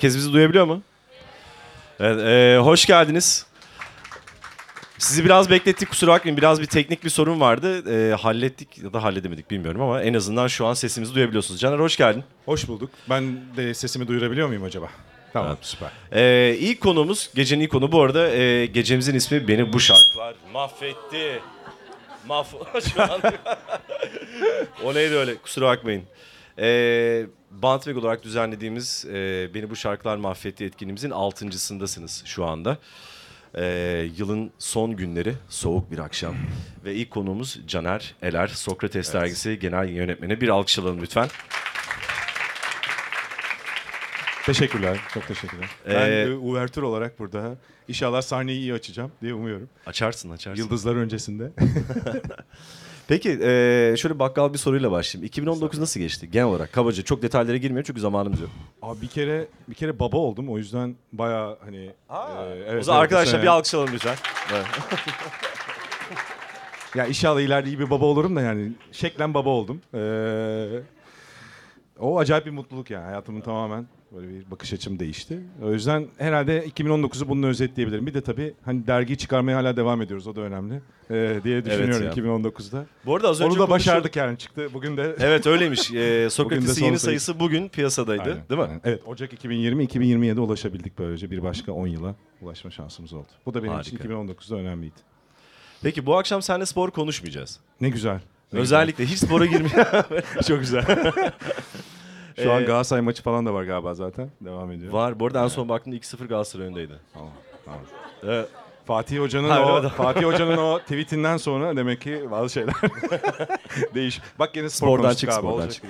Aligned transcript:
Herkes 0.00 0.16
bizi 0.16 0.32
duyabiliyor 0.32 0.64
mu? 0.64 0.82
Evet, 2.00 2.18
e, 2.20 2.58
hoş 2.58 2.86
geldiniz. 2.86 3.46
Sizi 4.98 5.24
biraz 5.24 5.50
beklettik 5.50 5.88
kusura 5.88 6.10
bakmayın. 6.10 6.36
Biraz 6.36 6.60
bir 6.60 6.66
teknik 6.66 7.04
bir 7.04 7.10
sorun 7.10 7.40
vardı. 7.40 7.92
E, 8.10 8.14
hallettik 8.14 8.78
ya 8.78 8.92
da 8.92 9.02
halledemedik 9.02 9.50
bilmiyorum 9.50 9.80
ama 9.80 10.02
en 10.02 10.14
azından 10.14 10.46
şu 10.46 10.66
an 10.66 10.74
sesimizi 10.74 11.14
duyabiliyorsunuz. 11.14 11.60
Caner 11.60 11.78
hoş 11.78 11.96
geldin. 11.96 12.24
Hoş 12.44 12.68
bulduk. 12.68 12.90
Ben 13.10 13.40
de 13.56 13.74
sesimi 13.74 14.08
duyurabiliyor 14.08 14.48
muyum 14.48 14.64
acaba? 14.64 14.88
Tamam 15.32 15.56
süper. 15.60 15.90
E, 16.12 16.54
ilk 16.58 16.80
konumuz, 16.80 17.30
gecenin 17.34 17.64
ilk 17.64 17.70
konu 17.70 17.92
bu 17.92 18.02
arada 18.02 18.28
e, 18.28 18.66
gecemizin 18.66 19.14
ismi 19.14 19.48
Beni 19.48 19.72
Bu 19.72 19.80
Şarkılar 19.80 20.34
Mahvetti. 20.52 21.42
Mahv... 22.26 22.46
şu 22.94 23.02
an... 23.02 23.20
o 24.84 24.94
neydi 24.94 25.14
öyle 25.14 25.34
kusura 25.36 25.66
bakmayın. 25.66 26.02
E, 26.58 27.26
Bantweg 27.50 27.96
olarak 27.96 28.22
düzenlediğimiz 28.22 29.04
e, 29.08 29.48
Beni 29.54 29.70
Bu 29.70 29.76
Şarkılar 29.76 30.16
Mahvetti 30.16 30.64
etkinliğimizin 30.64 31.10
altıncısındasınız 31.10 32.22
şu 32.26 32.44
anda. 32.44 32.78
E, 33.54 33.64
yılın 34.16 34.50
son 34.58 34.96
günleri, 34.96 35.34
soğuk 35.48 35.90
bir 35.90 35.98
akşam. 35.98 36.34
Ve 36.84 36.94
ilk 36.94 37.10
konuğumuz 37.10 37.60
Caner 37.66 38.14
Eler, 38.22 38.46
Sokrates 38.48 39.14
Dergisi 39.14 39.58
Genel 39.58 39.88
Yönetmeni. 39.88 40.40
Bir 40.40 40.48
alkış 40.48 40.78
alalım 40.78 41.02
lütfen. 41.02 41.28
Teşekkürler. 44.46 45.00
Çok 45.14 45.26
teşekkürler. 45.28 45.68
Ee, 45.86 45.94
ben 45.94 46.30
e, 46.30 46.34
uvertür 46.34 46.82
olarak 46.82 47.18
burada 47.18 47.56
inşallah 47.88 48.22
sahneyi 48.22 48.60
iyi 48.60 48.74
açacağım 48.74 49.12
diye 49.22 49.34
umuyorum. 49.34 49.68
Açarsın, 49.86 50.30
açarsın. 50.30 50.62
Yıldızlar 50.62 50.96
öncesinde. 50.96 51.50
Peki 53.10 53.28
eee, 53.30 53.94
şöyle 53.98 54.18
bakkal 54.18 54.52
bir 54.52 54.58
soruyla 54.58 54.90
başlayayım. 54.90 55.26
2019 55.26 55.78
nasıl 55.78 56.00
geçti 56.00 56.30
genel 56.30 56.46
olarak? 56.46 56.72
Kabaca 56.72 57.02
çok 57.02 57.22
detaylara 57.22 57.56
girmiyor 57.56 57.84
çünkü 57.84 58.00
zamanımız 58.00 58.40
yok. 58.40 58.50
Abi 58.82 59.00
bir 59.02 59.06
kere 59.06 59.46
bir 59.68 59.74
kere 59.74 59.98
baba 59.98 60.16
oldum 60.16 60.48
o 60.50 60.58
yüzden 60.58 60.96
bayağı 61.12 61.58
hani 61.64 61.76
e, 61.76 61.92
evet, 62.66 62.80
o 62.80 62.82
zaman 62.82 63.00
evet, 63.00 63.04
arkadaşlar 63.04 63.32
sene- 63.32 63.42
bir 63.42 63.46
alkış 63.46 63.74
alalım 63.74 63.90
lütfen. 63.94 64.16
Evet. 64.54 64.66
Ya 66.94 67.06
inşallah 67.06 67.40
ileride 67.40 67.68
iyi 67.68 67.78
bir 67.78 67.90
baba 67.90 68.04
olurum 68.04 68.36
da 68.36 68.40
yani 68.40 68.72
şeklen 68.92 69.34
baba 69.34 69.48
oldum. 69.48 69.80
Ee, 69.94 70.80
o 72.00 72.18
acayip 72.18 72.46
bir 72.46 72.50
mutluluk 72.50 72.90
yani 72.90 73.04
hayatımın 73.04 73.40
tamamen 73.40 73.86
böyle 74.14 74.28
bir 74.28 74.50
bakış 74.50 74.72
açım 74.72 74.98
değişti. 74.98 75.40
O 75.62 75.72
yüzden 75.72 76.08
herhalde 76.18 76.66
2019'u 76.66 77.28
bununla 77.28 77.46
özetleyebilirim. 77.46 78.06
Bir 78.06 78.14
de 78.14 78.20
tabii 78.20 78.54
hani 78.64 78.86
dergiyi 78.86 79.18
çıkarmaya 79.18 79.56
hala 79.58 79.76
devam 79.76 80.02
ediyoruz 80.02 80.26
o 80.26 80.36
da 80.36 80.40
önemli 80.40 80.80
ee, 81.10 81.40
diye 81.44 81.64
düşünüyorum 81.64 82.06
ya. 82.06 82.12
2019'da. 82.12 82.86
Bu 83.06 83.16
arada 83.16 83.28
az 83.28 83.40
önce 83.40 83.44
Onu 83.44 83.54
da 83.54 83.58
konuştuk- 83.58 83.70
başardık 83.70 84.16
yani 84.16 84.38
çıktı 84.38 84.68
bugün 84.74 84.96
de. 84.96 85.16
Evet 85.20 85.46
öyleymiş. 85.46 85.80
Sokrates'in 86.34 86.72
son 86.72 86.86
yeni 86.86 86.98
sayısı. 86.98 87.40
bugün 87.40 87.68
piyasadaydı 87.68 88.22
Aynen, 88.22 88.48
değil 88.48 88.60
mi? 88.60 88.66
aynen. 88.66 88.80
Evet 88.84 89.02
Ocak 89.06 89.32
2020 89.32 89.84
2027'e 89.84 90.40
ulaşabildik 90.40 90.98
böylece 90.98 91.30
bir 91.30 91.42
başka 91.42 91.72
10 91.72 91.86
yıla 91.86 92.14
ulaşma 92.40 92.70
şansımız 92.70 93.12
oldu. 93.12 93.28
Bu 93.46 93.54
da 93.54 93.62
benim 93.62 93.80
için 93.80 93.96
Harika. 93.98 94.14
2019'da 94.14 94.56
önemliydi. 94.56 95.00
Peki 95.82 96.06
bu 96.06 96.16
akşam 96.18 96.42
seninle 96.42 96.66
spor 96.66 96.90
konuşmayacağız. 96.90 97.60
Ne 97.80 97.88
güzel. 97.88 98.20
Ne 98.52 98.60
Özellikle 98.60 99.06
hiç 99.06 99.18
spora 99.18 99.46
girmiyor. 99.46 99.70
güzel. 100.08 100.42
çok 100.48 100.60
güzel. 100.60 100.84
Şu 102.42 102.52
an 102.52 102.62
Ee, 102.62 102.66
Galatasaray 102.66 103.02
maçı 103.02 103.22
falan 103.22 103.46
da 103.46 103.54
var 103.54 103.64
galiba 103.64 103.94
zaten. 103.94 104.30
Devam 104.40 104.72
ediyor. 104.72 104.92
Var. 104.92 105.20
Bu 105.20 105.26
arada 105.26 105.42
en 105.44 105.48
son 105.48 105.68
baktığımda 105.68 105.96
2-0 105.96 106.26
Galatasaray 106.26 106.66
öndeydi. 106.66 106.92
Tamam, 107.14 107.30
tamam. 107.64 107.80
Evet. 108.26 108.48
Fatih 108.86 109.18
Hoca'nın 109.20 109.50
o? 109.50 109.88
Fatih 109.88 110.22
Hoca'nın 110.24 110.56
o 110.56 110.78
tweetinden 110.78 111.36
sonra 111.36 111.76
demek 111.76 112.00
ki 112.00 112.24
bazı 112.30 112.52
şeyler 112.52 112.74
değiş. 113.94 114.20
Bak 114.38 114.56
yine 114.56 114.68
spor 114.70 114.86
Spordan 114.98 115.14
çık, 115.14 115.30
abi, 115.30 115.38
spordan 115.38 115.68
çık. 115.68 115.84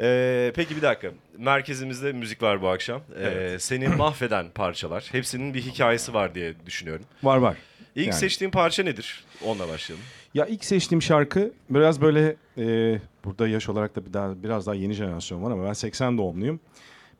Eee, 0.00 0.52
peki 0.54 0.76
bir 0.76 0.82
dakika. 0.82 1.08
Merkezimizde 1.38 2.12
müzik 2.12 2.42
var 2.42 2.62
bu 2.62 2.68
akşam. 2.68 3.00
Eee, 3.16 3.22
Evet. 3.22 3.62
Seni 3.62 3.88
mahveden 3.96 4.46
parçalar. 4.54 5.08
Hepsinin 5.12 5.54
bir 5.54 5.62
hikayesi 5.62 6.14
var 6.14 6.34
diye 6.34 6.54
düşünüyorum. 6.66 7.04
Var 7.22 7.36
var. 7.36 7.56
İlk 7.94 8.06
Yani. 8.06 8.14
seçtiğin 8.18 8.50
parça 8.50 8.82
nedir? 8.82 9.24
Onunla 9.44 9.68
başlayalım. 9.68 10.04
Ya 10.34 10.46
ilk 10.46 10.64
seçtiğim 10.64 11.02
şarkı 11.02 11.52
biraz 11.70 12.00
böyle 12.00 12.36
e, 12.58 12.98
burada 13.24 13.48
yaş 13.48 13.68
olarak 13.68 13.96
da 13.96 14.06
bir 14.06 14.12
daha 14.12 14.42
biraz 14.42 14.66
daha 14.66 14.74
yeni 14.74 14.92
jenerasyon 14.92 15.42
var 15.42 15.50
ama 15.50 15.64
ben 15.64 15.72
80 15.72 16.18
doğumluyum. 16.18 16.60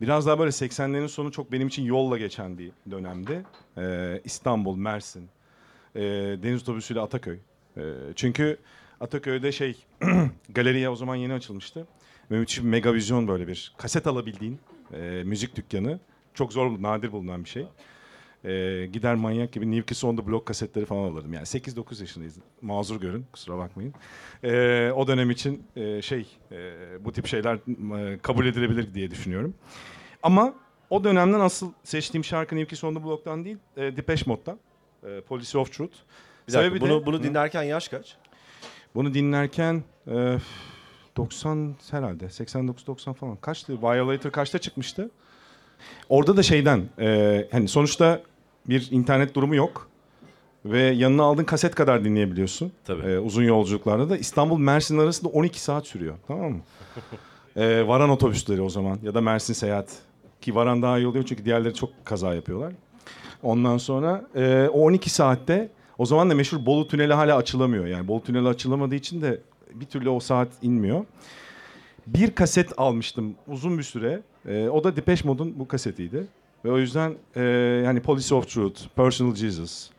Biraz 0.01 0.27
daha 0.27 0.39
böyle 0.39 0.51
80'lerin 0.51 1.09
sonu 1.09 1.33
çok 1.33 1.53
benim 1.53 1.69
için 1.69 1.83
yolla 1.83 2.19
geçen 2.19 2.59
bir 2.59 2.73
dönemdi. 2.91 3.45
E, 3.79 4.21
İstanbul, 4.25 4.77
Mersin, 4.77 5.29
e, 5.95 6.01
deniz 6.43 6.63
otobüsüyle 6.63 7.01
Ataköy. 7.01 7.39
E, 7.77 7.83
çünkü 8.17 8.59
Ataköy'de 9.01 9.53
şey 9.53 9.77
galeriye 10.49 10.89
o 10.89 10.97
zaman 10.97 11.17
yeni 11.17 11.33
açılmıştı. 11.33 11.87
Ve 12.31 12.39
müthiş 12.39 12.59
bir 12.59 12.69
megavizyon 12.69 13.29
böyle 13.29 13.49
bir 13.49 13.73
kaset 13.77 14.07
alabildiğin 14.07 14.59
e, 14.93 15.23
müzik 15.25 15.57
dükkanı. 15.57 16.01
Çok 16.35 16.53
zor, 16.53 16.83
nadir 16.83 17.13
bulunan 17.13 17.45
bir 17.45 17.49
şey. 17.49 17.67
Ee, 18.45 18.87
gider 18.93 19.15
manyak 19.15 19.53
gibi 19.53 19.71
New 19.71 19.87
Kids 19.87 20.05
on 20.05 20.17
the 20.17 20.27
Block 20.27 20.47
kasetleri 20.47 20.85
falan 20.85 21.11
alırdım. 21.11 21.33
Yani 21.33 21.45
8-9 21.45 22.01
yaşındayız. 22.01 22.37
Mazur 22.63 23.01
görün 23.01 23.27
kusura 23.33 23.59
bakmayın. 23.59 23.95
Ee, 24.45 24.91
o 24.97 25.07
dönem 25.07 25.31
için 25.31 25.63
e, 25.77 26.03
şey 26.03 26.27
e, 26.53 26.57
bu 27.05 27.13
tip 27.13 27.27
şeyler 27.27 27.55
e, 28.15 28.19
kabul 28.19 28.47
edilebilir 28.47 28.95
diye 28.95 29.11
düşünüyorum. 29.11 29.55
Ama 30.23 30.55
o 30.91 31.05
dönemden 31.05 31.41
asıl 31.41 31.73
seçtiğim 31.85 32.25
şarkı 32.25 32.57
New 32.57 32.69
Kids 32.69 32.85
on 32.85 32.95
the 32.95 33.05
Block'tan 33.05 33.45
değil 33.45 33.57
e, 33.77 33.97
Depeche 33.97 34.23
Mode'dan. 34.27 34.59
E, 35.07 35.21
Policy 35.21 35.59
of 35.59 35.73
Truth. 35.73 35.93
Bir 36.49 36.53
dakika, 36.53 36.69
Sebebi 36.69 36.81
bunu, 36.81 37.01
de- 37.03 37.07
bunu 37.07 37.19
Hı. 37.19 37.23
dinlerken 37.23 37.63
yaş 37.63 37.89
kaç? 37.89 38.17
Bunu 38.95 39.15
dinlerken 39.15 39.83
e, 40.11 40.37
90 41.17 41.77
herhalde 41.91 42.25
89-90 42.25 43.15
falan. 43.15 43.37
Kaçtı? 43.37 43.83
Violator 43.83 44.31
kaçta 44.31 44.59
çıkmıştı? 44.59 45.11
Orada 46.09 46.37
da 46.37 46.43
şeyden 46.43 46.83
e, 46.99 47.49
hani 47.53 47.69
sonuçta 47.69 48.23
bir 48.67 48.89
internet 48.91 49.35
durumu 49.35 49.55
yok. 49.55 49.89
Ve 50.65 50.81
yanına 50.83 51.23
aldığın 51.23 51.45
kaset 51.45 51.75
kadar 51.75 52.05
dinleyebiliyorsun. 52.05 52.73
Tabii. 52.85 53.07
E, 53.07 53.19
uzun 53.19 53.43
yolculuklarda 53.43 54.11
da 54.11 54.17
İstanbul 54.17 54.59
Mersin 54.59 54.99
arasında 54.99 55.29
12 55.29 55.61
saat 55.61 55.87
sürüyor. 55.87 56.15
Tamam 56.29 56.53
mı? 56.53 56.61
E, 57.57 57.87
varan 57.87 58.11
otobüsleri 58.11 58.63
o 58.63 58.69
zaman 58.69 58.99
ya 59.03 59.15
da 59.15 59.21
Mersin 59.21 59.55
seyahat. 59.55 59.89
Ki 60.41 60.55
varan 60.55 60.83
daha 60.83 60.99
iyi 60.99 61.07
oluyor 61.07 61.25
çünkü 61.25 61.45
diğerleri 61.45 61.75
çok 61.75 61.91
kaza 62.05 62.35
yapıyorlar. 62.35 62.73
Ondan 63.43 63.79
sonra 63.79 64.27
e, 64.35 64.69
o 64.73 64.81
12 64.81 65.11
saatte 65.11 65.69
o 65.99 66.07
zaman 66.07 66.31
da 66.31 66.35
meşhur 66.35 66.67
Bolu 66.67 66.89
Tüneli 66.89 67.13
hala 67.13 67.37
açılamıyor. 67.37 67.87
Yani 67.87 68.09
Bolu 68.09 68.23
Tüneli 68.23 68.49
açılamadığı 68.49 68.95
için 68.95 69.23
de 69.23 69.41
bir 69.75 69.87
türlü 69.87 70.09
o 70.09 70.21
saat 70.21 70.49
inmiyor. 70.63 71.05
Bir 72.07 72.35
kaset 72.35 72.73
almıştım 72.77 73.35
uzun 73.49 73.79
bir 73.79 73.83
süre. 73.83 74.21
E, 74.49 74.69
o 74.69 74.85
da 74.85 74.97
Depeche 74.97 75.29
Mode'un 75.29 75.59
bu 75.59 75.69
kasetiydi. 75.69 76.25
Ve 76.65 76.71
o 76.71 76.79
yüzden 76.79 77.15
e, 77.37 77.43
yani 77.85 78.01
Police 78.01 78.35
of 78.35 78.49
Truth, 78.49 78.81
Personal 78.97 79.35
Jesus. 79.35 79.91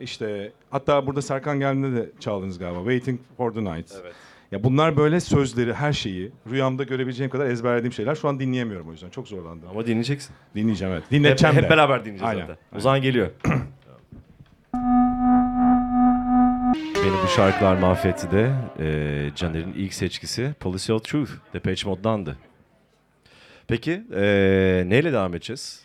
İşte 0.00 0.52
hatta 0.70 1.06
burada 1.06 1.22
Serkan 1.22 1.60
geldiğinde 1.60 1.96
de 1.96 2.10
çaldınız 2.20 2.58
galiba. 2.58 2.78
Waiting 2.78 3.20
for 3.36 3.52
the 3.52 3.60
Night. 3.64 3.92
Evet. 4.02 4.14
Ya 4.52 4.64
bunlar 4.64 4.96
böyle 4.96 5.20
sözleri, 5.20 5.74
her 5.74 5.92
şeyi 5.92 6.30
rüyamda 6.50 6.84
görebileceğim 6.84 7.30
kadar 7.30 7.46
ezberlediğim 7.46 7.92
şeyler. 7.92 8.14
Şu 8.14 8.28
an 8.28 8.40
dinleyemiyorum 8.40 8.88
o 8.88 8.92
yüzden. 8.92 9.10
Çok 9.10 9.28
zorlandım. 9.28 9.68
Ama 9.70 9.86
dinleyeceksin. 9.86 10.34
Dinleyeceğim 10.54 10.94
evet. 10.94 11.04
Dinleteceğim 11.10 11.56
hep 11.56 11.64
de. 11.64 11.70
beraber 11.70 12.00
dinleyeceğiz 12.00 12.30
Aynen, 12.30 12.40
zaten. 12.40 12.54
O 12.54 12.58
aynen. 12.72 12.82
zaman 12.82 13.02
geliyor. 13.02 13.30
Beni 17.04 17.12
bu 17.24 17.28
şarkılar 17.28 17.76
mahvetti 17.76 18.30
de 18.30 18.52
e, 18.78 19.30
Caner'in 19.36 19.72
ilk 19.72 19.94
seçkisi 19.94 20.54
Policy 20.60 20.92
of 20.92 21.04
Truth. 21.04 21.30
Depeche 21.54 21.90
Mode'dandı. 21.90 22.36
Peki 23.68 24.04
e, 24.14 24.22
neyle 24.86 25.12
devam 25.12 25.34
edeceğiz? 25.34 25.82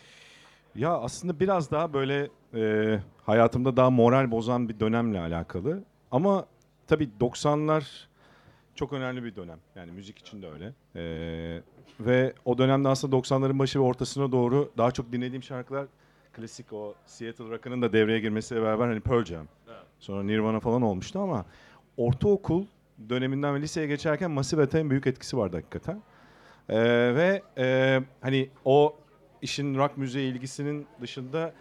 Ya 0.74 0.98
aslında 0.98 1.40
biraz 1.40 1.70
daha 1.70 1.92
böyle 1.92 2.28
e, 2.54 2.98
hayatımda 3.26 3.76
daha 3.76 3.90
moral 3.90 4.30
bozan 4.30 4.68
bir 4.68 4.80
dönemle 4.80 5.20
alakalı. 5.20 5.84
Ama 6.10 6.46
tabii 6.86 7.08
90'lar 7.20 7.84
çok 8.74 8.92
önemli 8.92 9.24
bir 9.24 9.36
dönem. 9.36 9.58
Yani 9.76 9.92
müzik 9.92 10.18
için 10.18 10.42
de 10.42 10.50
öyle. 10.50 10.72
E, 10.96 11.62
ve 12.00 12.32
o 12.44 12.58
dönemde 12.58 12.88
aslında 12.88 13.16
90'ların 13.16 13.58
başı 13.58 13.78
ve 13.78 13.82
ortasına 13.82 14.32
doğru 14.32 14.72
daha 14.78 14.90
çok 14.90 15.12
dinlediğim 15.12 15.42
şarkılar 15.42 15.86
klasik 16.32 16.72
o 16.72 16.94
Seattle 17.06 17.50
Rock'ının 17.50 17.82
da 17.82 17.92
devreye 17.92 18.20
girmesiyle 18.20 18.62
beraber 18.62 18.86
hani 18.88 19.00
Pearl 19.00 19.24
Jam. 19.24 19.46
Sonra 19.98 20.22
Nirvana 20.22 20.60
falan 20.60 20.82
olmuştu 20.82 21.20
ama 21.20 21.44
ortaokul 21.96 22.64
döneminden 23.08 23.54
ve 23.54 23.60
liseye 23.60 23.86
geçerken 23.86 24.30
Massive 24.30 24.62
Attack'in 24.62 24.90
büyük 24.90 25.06
etkisi 25.06 25.36
vardı 25.36 25.56
hakikaten. 25.56 26.02
Ee, 26.68 26.76
ve 27.14 27.42
e, 27.58 28.00
hani 28.20 28.48
o 28.64 28.96
işin 29.42 29.74
rock 29.76 29.96
müziğe 29.96 30.24
ilgisinin 30.28 30.86
dışında 31.00 31.52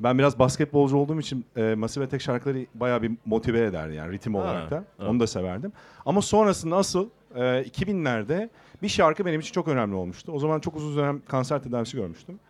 ben 0.00 0.18
biraz 0.18 0.38
basketbolcu 0.38 0.96
olduğum 0.96 1.20
için 1.20 1.44
e, 1.56 1.74
Massive 1.74 2.04
Attack 2.04 2.22
şarkıları 2.22 2.66
bayağı 2.74 3.02
bir 3.02 3.12
motive 3.24 3.60
ederdi 3.64 3.94
yani 3.94 4.12
ritim 4.12 4.34
Ha, 4.34 4.40
olarak 4.40 4.70
da. 4.70 4.84
ha. 4.98 5.06
Onu 5.08 5.20
da 5.20 5.26
severdim. 5.26 5.72
Ama 6.06 6.22
sonrasında 6.22 6.76
asıl 6.76 7.08
e, 7.34 7.40
2000'lerde 7.40 8.48
bir 8.82 8.88
şarkı 8.88 9.26
benim 9.26 9.40
için 9.40 9.52
çok 9.52 9.68
önemli 9.68 9.94
olmuştu. 9.94 10.32
O 10.32 10.38
zaman 10.38 10.60
çok 10.60 10.76
uzun 10.76 10.96
dönem 10.96 11.22
kanser 11.28 11.62
tedavisi 11.62 11.96
görmüştüm. 11.96 12.40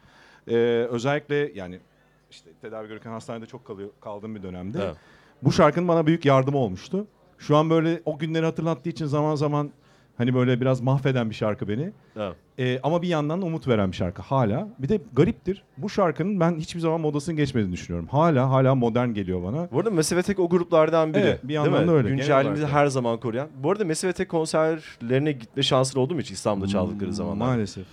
E, 0.49 0.55
özellikle 0.91 1.53
yani 1.55 1.81
işte 2.31 2.51
tedavi 2.61 2.89
görürken 2.89 3.11
hastanede 3.11 3.47
çok 3.47 3.65
kalıyor, 3.65 3.91
kaldığım 4.01 4.35
bir 4.35 4.43
dönemde. 4.43 4.79
Evet. 4.85 4.97
Bu 5.43 5.53
şarkının 5.53 5.89
bana 5.89 6.07
büyük 6.07 6.25
yardımı 6.25 6.59
olmuştu. 6.59 7.07
Şu 7.39 7.57
an 7.57 7.71
böyle 7.71 8.01
o 8.05 8.19
günleri 8.19 8.45
hatırlattığı 8.45 8.89
için 8.89 9.07
zaman 9.07 9.35
zaman 9.35 9.71
Hani 10.19 10.35
böyle 10.35 10.61
biraz 10.61 10.81
mahveden 10.81 11.31
bir 11.31 11.35
şarkı 11.35 11.69
beni. 11.69 11.93
Ha. 12.15 12.33
Ee, 12.59 12.81
ama 12.83 13.03
bir 13.03 13.09
yandan 13.09 13.43
da 13.43 13.47
umut 13.47 13.69
veren 13.69 13.93
bir 13.93 13.97
şarkı 13.97 14.23
hala. 14.23 14.69
Bir 14.79 14.89
de 14.89 15.01
gariptir. 15.13 15.63
Bu 15.79 15.91
şarkının 15.91 16.41
ben 16.41 16.57
hiçbir 16.59 16.81
zaman 16.81 17.01
modasını 17.01 17.37
geçmediğini 17.37 17.73
düşünüyorum. 17.73 18.09
Hala 18.11 18.51
hala 18.51 18.75
modern 18.75 19.09
geliyor 19.09 19.43
bana. 19.43 19.69
Bu 19.73 19.79
arada 19.79 19.91
Massive 19.91 20.21
Attack 20.21 20.39
o 20.41 20.49
gruplardan 20.49 21.15
biri. 21.15 21.23
Evet, 21.23 21.41
bir 21.49 21.55
yandan 21.55 21.89
da 21.89 21.93
öyle, 21.93 22.09
Güncelliğimizi 22.09 22.67
her 22.67 22.87
zaman 22.87 23.21
koruyan. 23.21 23.49
Bu 23.63 23.71
arada 23.71 23.85
Massive 23.85 24.11
Attack 24.11 24.31
konserlerine 24.31 25.33
gitme 25.33 25.63
şansın 25.63 26.01
oldu 26.01 26.15
mu 26.15 26.21
hiç 26.21 26.31
İstanbul'da 26.31 26.69
çaldıkları 26.69 27.13
zamanlar? 27.13 27.47
Maalesef. 27.47 27.85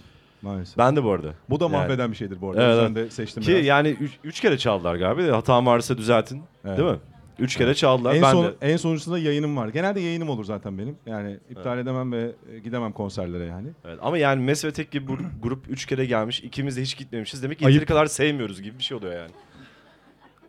Maalesef. 0.42 0.78
Ben 0.78 0.96
de 0.96 1.04
bu 1.04 1.12
arada. 1.12 1.34
Bu 1.50 1.60
da 1.60 1.64
Yani- 1.64 1.72
mahveden 1.74 2.12
bir 2.12 2.18
şeydir 2.18 2.42
bu 2.42 2.50
arada. 2.50 2.64
Evet, 2.64 2.76
yüzden 2.76 2.96
de 2.96 3.10
seçtim 3.10 3.44
Ki 3.44 3.52
biraz. 3.52 3.66
yani 3.66 3.90
üç, 3.90 4.12
üç 4.24 4.40
kere 4.40 4.58
çaldılar 4.58 4.96
galiba. 4.96 5.38
Hatam 5.38 5.66
varsa 5.66 5.98
düzeltin. 5.98 6.42
Evet. 6.66 6.78
Değil 6.78 6.90
mi? 6.90 6.98
Üç 7.40 7.56
kere 7.58 7.74
çaldılar. 7.76 8.16
en 8.16 8.22
ben 8.22 8.32
son 8.32 8.46
de. 8.46 8.54
en 8.62 8.78
sonuncusunda 8.78 9.20
yayınım 9.20 9.58
var. 9.58 9.68
Genelde 9.68 10.00
yayınım 10.00 10.30
olur 10.30 10.46
zaten 10.46 10.78
benim. 10.78 10.96
Yani 11.06 11.38
iptal 11.50 11.78
edemem 11.80 12.12
ve 12.12 12.32
e, 12.54 12.60
gidemem 12.60 12.92
konserlere 12.92 13.46
yani. 13.46 13.68
Evet, 13.86 14.00
ama 14.02 14.18
yani 14.18 14.50
Massive 14.50 14.72
Attack 14.72 14.92
gibi 14.92 15.08
bu 15.08 15.18
grup 15.42 15.70
üç 15.70 15.86
kere 15.86 16.06
gelmiş. 16.06 16.40
ikimiz 16.40 16.78
de 16.78 16.82
hiç 16.82 16.98
gitmemişiz. 16.98 17.44
Demek 17.44 17.60
ki 17.60 17.66
yeteri 17.66 17.86
kadar 17.86 18.06
sevmiyoruz 18.06 18.62
gibi 18.62 18.78
bir 18.80 18.84
şey 18.84 18.98
oluyor 18.98 19.14
yani. 19.14 19.32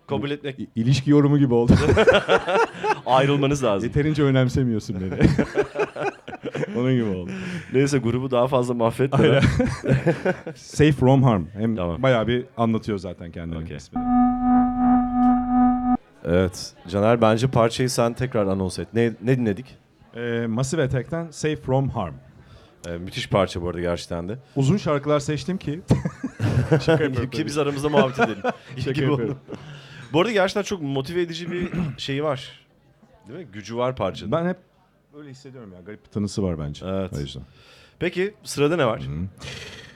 Kabul 0.07 0.31
etmek, 0.31 0.59
İ- 0.61 0.69
ilişki 0.77 1.11
yorumu 1.11 1.39
gibi 1.39 1.55
oldu. 1.55 1.73
ayrılmanız 3.07 3.65
lazım. 3.65 3.89
Yeterince 3.89 4.23
önemsemiyorsun 4.23 4.97
beni. 5.01 5.29
Onun 6.79 6.93
gibi 6.95 7.05
oldu. 7.05 7.31
Neyse 7.73 7.99
grubu 7.99 8.31
daha 8.31 8.47
fazla 8.49 8.75
mahvetmeden. 8.75 9.43
Safe 10.55 10.93
from 10.93 11.23
harm. 11.23 11.45
Hem 11.53 11.77
Tamam. 11.77 12.03
bayağı 12.03 12.27
bir 12.27 12.45
anlatıyor 12.57 12.99
zaten 12.99 13.31
kendini. 13.31 13.59
Okey. 13.59 13.79
Evet. 16.25 16.73
Caner 16.89 17.21
bence 17.21 17.47
parçayı 17.47 17.91
sen 17.91 18.15
tekrar 18.15 18.47
anons 18.47 18.79
et. 18.79 18.89
Ne, 18.95 19.13
ne 19.23 19.39
dinledik? 19.39 19.77
Ee, 20.17 20.47
Massive 20.49 20.83
Attack'ten 20.83 21.31
Safe 21.31 21.57
from 21.57 21.89
harm. 21.89 22.15
Ee, 22.89 22.99
müthiş 22.99 23.29
parça 23.29 23.63
bu 23.63 23.69
arada 23.69 23.81
gerçekten 23.81 24.29
de. 24.29 24.39
Uzun 24.57 24.77
şarkılar 24.77 25.21
seçtim 25.21 25.59
ki. 25.59 25.81
Şaka 26.71 27.05
yapıyorum 27.05 27.31
Ki 27.31 27.47
biz 27.47 27.59
aramızda 27.59 27.89
muhabbet 27.89 28.19
edelim. 28.19 28.43
Şaka 28.77 29.01
yapıyorum. 29.01 29.39
Bu 30.13 30.21
arada 30.21 30.33
gerçekten 30.33 30.63
çok 30.63 30.83
motive 30.83 31.23
edici 31.23 31.51
bir 31.51 31.69
şeyi 31.99 32.25
var. 32.25 32.67
Değil 33.29 33.39
mi? 33.39 33.47
Gücü 33.53 33.77
var 33.77 33.97
parçanın. 33.97 34.33
Ben 34.33 34.49
hep 34.49 34.57
öyle 35.19 35.31
hissediyorum 35.31 35.73
ya. 35.73 35.81
Garip 35.81 36.05
bir 36.05 36.11
tanısı 36.11 36.43
var 36.43 36.59
bence. 36.59 36.87
Evet. 36.89 37.13
O 37.17 37.21
yüzden. 37.21 37.43
Peki 37.99 38.35
sırada 38.43 38.77
ne 38.77 38.87
var? 38.87 39.03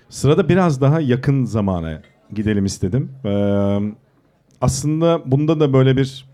Sırada 0.08 0.48
biraz 0.48 0.80
daha 0.80 1.00
yakın 1.00 1.44
zamana 1.44 2.02
gidelim 2.34 2.64
istedim. 2.64 3.12
Ee, 3.24 3.78
aslında 4.60 5.30
bunda 5.30 5.60
da 5.60 5.72
böyle 5.72 5.96
bir 5.96 6.28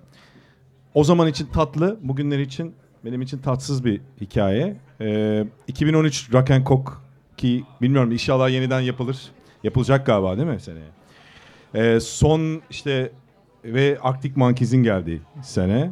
o 0.94 1.04
zaman 1.04 1.28
için 1.28 1.46
tatlı, 1.46 1.98
bugünler 2.02 2.38
için 2.38 2.74
benim 3.04 3.22
için 3.22 3.38
tatsız 3.38 3.84
bir 3.84 4.00
hikaye. 4.20 4.76
Ee, 5.00 5.46
2013 5.66 6.32
Rock 6.32 6.50
and 6.50 6.66
Coke 6.66 6.92
ki 7.36 7.64
bilmiyorum 7.82 8.12
inşallah 8.12 8.50
yeniden 8.50 8.80
yapılır. 8.80 9.18
Yapılacak 9.62 10.06
galiba 10.06 10.36
değil 10.36 10.48
mi 10.48 10.60
seneye? 10.60 10.88
Ee, 11.74 12.00
son 12.00 12.62
işte 12.70 13.12
ve 13.64 13.98
Arctic 14.02 14.32
Monkeys'in 14.36 14.82
geldiği 14.82 15.20
sene. 15.42 15.90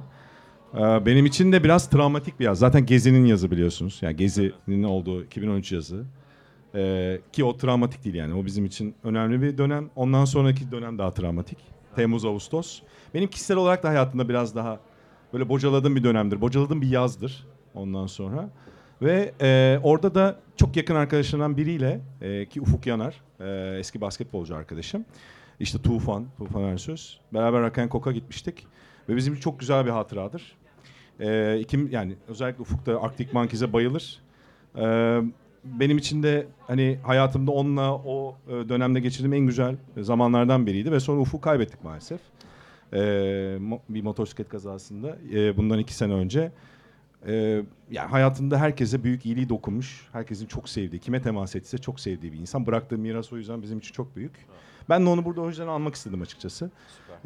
Ee, 0.75 0.79
benim 1.07 1.27
için 1.27 1.53
de 1.53 1.65
biraz 1.65 1.91
travmatik 1.91 2.41
bir 2.41 2.45
yaz. 2.45 2.59
Zaten 2.59 2.87
Gezi'nin 2.87 3.25
yazı 3.25 3.51
biliyorsunuz. 3.51 3.99
Yani 4.03 4.17
Gezi'nin 4.17 4.83
olduğu 4.83 5.25
2013 5.25 5.73
yazı. 5.73 6.05
Ee, 6.75 7.21
ki 7.33 7.45
o 7.45 7.57
travmatik 7.57 8.05
değil 8.05 8.15
yani. 8.15 8.35
O 8.35 8.45
bizim 8.45 8.65
için 8.65 8.95
önemli 9.05 9.43
bir 9.43 9.59
dönem. 9.59 9.91
Ondan 9.97 10.25
sonraki 10.25 10.71
dönem 10.71 10.99
daha 10.99 11.15
travmatik. 11.15 11.59
Temmuz, 11.97 12.25
Ağustos. 12.25 12.83
Benim 13.15 13.31
kişisel 13.31 13.57
olarak 13.57 13.83
da 13.83 13.89
hayatımda 13.89 14.29
biraz 14.29 14.55
daha 14.57 14.81
böyle 15.33 15.49
bocaladığım 15.49 15.97
bir 15.97 16.05
dönemdir. 16.05 16.41
Bocaladığım 16.41 16.83
bir 16.83 16.89
yazdır 16.89 17.47
ondan 17.75 18.07
sonra. 18.07 18.49
Ve 19.03 19.35
e, 19.41 19.81
orada 19.83 20.15
da 20.15 20.37
çok 20.57 20.77
yakın 20.77 20.95
arkadaşlarımdan 20.95 21.57
biriyle 21.57 22.01
e, 22.21 22.47
ki 22.47 22.61
Ufuk 22.61 22.87
Yanar, 22.87 23.21
e, 23.41 23.79
eski 23.79 24.01
basketbolcu 24.01 24.57
arkadaşım. 24.57 25.05
İşte 25.61 25.83
Tufan, 25.83 26.27
Tufan 26.39 26.63
Ersöz. 26.63 27.21
Beraber 27.35 27.63
Rock 27.63 27.79
and 27.79 27.91
Coke'a 27.91 28.13
gitmiştik. 28.13 28.67
Ve 29.09 29.17
bizim 29.17 29.37
çok 29.37 29.61
güzel 29.61 29.87
bir 29.87 29.91
hatıradır. 29.91 30.57
E, 31.21 31.59
ikim, 31.61 31.91
yani 31.91 32.17
özellikle 32.29 32.63
Ufuk 32.63 32.87
da 32.87 33.03
Arctic 33.03 33.31
Monkeys'e 33.33 33.73
bayılır. 33.73 34.21
E, 34.77 34.85
benim 35.65 35.99
için 35.99 36.23
de 36.23 36.47
hani 36.67 36.99
hayatımda 37.03 37.51
onunla 37.51 37.95
o 37.95 38.37
e, 38.49 38.69
dönemde 38.69 39.01
geçirdiğim 39.01 39.33
en 39.33 39.47
güzel 39.47 39.77
zamanlardan 40.01 40.67
biriydi 40.67 40.93
ve 40.93 41.01
sonra 41.01 41.21
Ufuk'u 41.21 41.41
kaybettik 41.41 41.85
maalesef. 41.85 42.21
E, 42.93 42.99
mo- 43.61 43.81
bir 43.89 44.03
motosiklet 44.03 44.49
kazasında 44.49 45.17
e, 45.35 45.57
bundan 45.57 45.79
iki 45.79 45.95
sene 45.95 46.13
önce. 46.13 46.53
E, 47.27 47.63
yani 47.91 48.11
hayatında 48.11 48.59
herkese 48.59 49.05
büyük 49.05 49.27
iyiliği 49.27 49.49
dokunmuş, 49.49 50.09
herkesin 50.13 50.47
çok 50.47 50.69
sevdiği, 50.69 51.01
kime 51.01 51.23
temas 51.23 51.57
etse 51.57 51.79
çok 51.79 52.01
sevdiği 52.01 52.33
bir 52.33 52.39
insan. 52.39 52.67
Bıraktığı 52.67 52.99
miras 52.99 53.33
o 53.33 53.37
yüzden 53.37 53.63
bizim 53.63 53.79
için 53.79 53.93
çok 53.93 54.17
büyük. 54.17 54.33
Ben 54.89 55.07
de 55.07 55.09
onu 55.09 55.25
burada 55.25 55.41
o 55.41 55.49
yüzden 55.49 55.67
almak 55.67 55.95
istedim 55.95 56.23
açıkçası. 56.23 56.71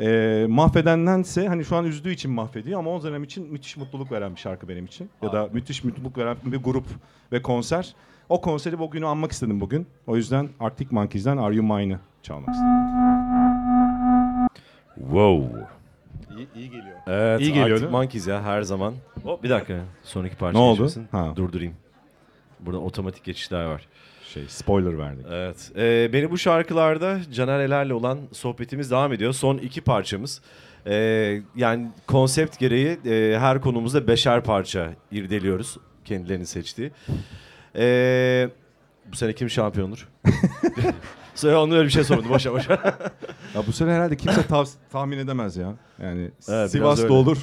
E, 0.01 0.47
mahvedendense 0.49 1.49
hani 1.49 1.65
şu 1.65 1.77
an 1.77 1.85
üzdüğü 1.85 2.13
için 2.13 2.31
mahvediyor 2.31 2.79
ama 2.79 2.91
o 2.91 3.03
dönem 3.03 3.25
için 3.25 3.53
müthiş 3.53 3.77
mutluluk 3.77 4.13
veren 4.13 4.35
bir 4.35 4.41
şarkı 4.41 4.69
benim 4.69 4.85
için. 4.85 5.11
Ya 5.23 5.33
da 5.33 5.49
müthiş 5.53 5.85
mutluluk 5.85 6.19
veren 6.19 6.37
bir 6.45 6.57
grup 6.57 6.85
ve 7.33 7.43
konser. 7.43 7.95
O 8.29 8.41
konseri 8.41 8.79
bugünü 8.79 9.07
anmak 9.07 9.33
istedim 9.33 9.61
bugün. 9.61 9.87
O 10.07 10.17
yüzden 10.17 10.49
Arctic 10.61 10.89
Monkeys'den 10.91 11.37
Are 11.37 11.55
You 11.55 11.65
Mine'ı 11.65 11.99
çalmak 12.23 12.49
istedim. 12.49 12.73
Wow. 14.95 15.67
İyi, 16.37 16.49
iyi 16.55 16.71
geliyor. 16.71 16.97
Evet, 17.07 17.41
İyi 17.41 17.53
geliyor 17.53 17.71
Arctic? 17.71 17.91
Monkeys 17.91 18.27
ya 18.27 18.43
her 18.43 18.63
zaman. 18.63 18.95
Hop 19.23 19.43
bir 19.43 19.51
dakika. 19.51 19.75
Sonraki 20.03 20.37
parça 20.37 20.59
Ne 20.59 20.65
oldu? 20.65 20.91
Ha. 21.11 21.33
Durdurayım. 21.37 21.75
Burada 22.61 22.81
otomatik 22.81 23.25
geçişler 23.25 23.65
var. 23.65 23.89
Şey 24.25 24.45
spoiler 24.49 24.99
verdik. 24.99 25.27
Evet. 25.31 25.73
Ee, 25.77 26.11
beni 26.13 26.31
bu 26.31 26.39
şarkılarda 26.39 27.19
Caner 27.33 27.61
Eler'le 27.61 27.91
olan 27.91 28.19
sohbetimiz 28.33 28.91
devam 28.91 29.13
ediyor. 29.13 29.33
Son 29.33 29.59
iki 29.59 29.81
parçamız. 29.81 30.43
Ee, 30.87 31.41
yani 31.57 31.89
konsept 32.07 32.59
gereği 32.59 32.99
e, 33.07 33.39
her 33.39 33.61
konumuzda 33.61 34.09
beşer 34.09 34.43
parça 34.45 34.91
irdeliyoruz. 35.13 35.77
Kendilerinin 36.05 36.45
seçtiği. 36.45 36.91
Ee, 37.77 38.49
bu 39.13 39.17
sene 39.17 39.33
kim 39.33 39.51
şampiyon 39.51 39.89
olur? 39.89 40.09
Sonra 41.35 41.63
onu 41.63 41.75
öyle 41.75 41.85
bir 41.87 41.93
şey 41.93 42.05
sordu 42.05 42.29
boşa 42.29 42.53
boşa. 42.53 42.99
Ya 43.55 43.63
bu 43.67 43.73
sene 43.73 43.91
herhalde 43.93 44.17
kimse 44.17 44.41
tav- 44.41 44.75
tahmin 44.93 45.19
edemez 45.19 45.57
ya. 45.57 45.75
Yani 46.03 46.31
biraz 46.49 46.71
Sivas'ta 46.71 47.03
öyle. 47.05 47.13
olur. 47.13 47.39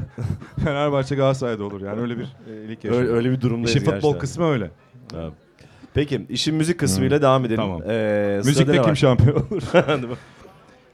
Fenerbahçe 0.64 1.14
Galatasaray'da 1.14 1.64
olur. 1.64 1.80
Yani 1.82 2.00
öyle 2.00 2.18
bir 2.18 2.24
e, 2.24 2.68
lig 2.68 2.84
yaşıyor. 2.84 3.02
öyle, 3.02 3.12
öyle 3.12 3.30
bir 3.30 3.40
durumdayız 3.40 3.70
İşin 3.70 3.80
futbol 3.80 3.94
gerçekten. 4.00 4.18
kısmı 4.18 4.44
öyle. 4.50 4.70
Evet. 5.14 5.32
Peki 5.94 6.26
işin 6.28 6.54
müzik 6.54 6.80
kısmıyla 6.80 7.22
devam 7.22 7.44
edelim. 7.44 7.56
Tamam. 7.56 7.82
Ee, 7.82 7.84
sırada 7.86 8.36
Müzikte 8.48 8.72
ne 8.72 8.76
kim 8.76 8.90
var? 8.90 8.94
şampiyon 8.94 9.36
olur? 9.36 9.62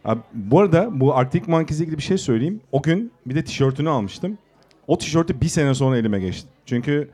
Abi, 0.04 0.20
bu 0.34 0.60
arada 0.60 0.88
bu 1.00 1.16
Arctic 1.16 1.44
Monkeys'le 1.46 1.80
ilgili 1.80 1.98
bir 1.98 2.02
şey 2.02 2.18
söyleyeyim. 2.18 2.60
O 2.72 2.82
gün 2.82 3.12
bir 3.26 3.34
de 3.34 3.44
tişörtünü 3.44 3.88
almıştım. 3.88 4.38
O 4.86 4.98
tişörtü 4.98 5.40
bir 5.40 5.48
sene 5.48 5.74
sonra 5.74 5.98
elime 5.98 6.20
geçti. 6.20 6.48
Çünkü 6.66 7.10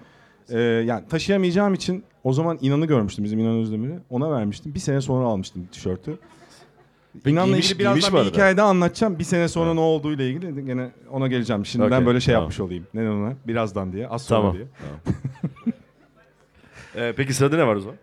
e, 0.49 0.59
yani 0.61 1.09
taşıyamayacağım 1.09 1.75
için 1.75 2.05
o 2.25 2.33
zaman 2.33 2.59
İnan'ı 2.61 2.87
görmüştüm 2.87 3.25
bizim 3.25 3.39
İnan 3.39 3.57
Özdemir'i. 3.59 3.99
Ona 4.11 4.31
vermiştim. 4.33 4.75
Bir 4.75 4.81
sene 4.81 5.01
sonra 5.01 5.27
almıştım 5.27 5.69
tişörtü. 5.73 6.19
İnan'la 7.27 7.47
giymiş- 7.57 7.73
ilgili 7.73 7.79
giymiş 7.79 7.97
birazdan 8.03 8.13
bir 8.13 8.19
arada? 8.19 8.31
hikaye 8.31 8.57
daha 8.57 8.69
anlatacağım. 8.69 9.19
Bir 9.19 9.25
sene 9.25 9.49
sonra 9.49 9.75
ne 9.75 9.81
olduğuyla 9.81 10.25
ilgili 10.25 10.65
gene 10.67 10.91
ona 11.11 11.27
geleceğim. 11.27 11.67
Şimdiden 11.67 11.97
Okey, 11.97 12.07
böyle 12.07 12.21
şey 12.21 12.33
tamam. 12.35 12.43
yapmış 12.45 12.61
olayım. 12.61 12.87
Ne 12.95 13.11
ona? 13.11 13.33
Birazdan 13.47 13.93
diye. 13.93 14.09
Az 14.09 14.23
sonra 14.23 14.41
Tamam. 14.41 14.55
diye. 14.55 14.67
Ee, 16.97 17.13
peki 17.17 17.35
sırada 17.35 17.57
ne 17.57 17.67
var 17.67 17.77
o 17.77 17.81
zaman? 17.81 17.97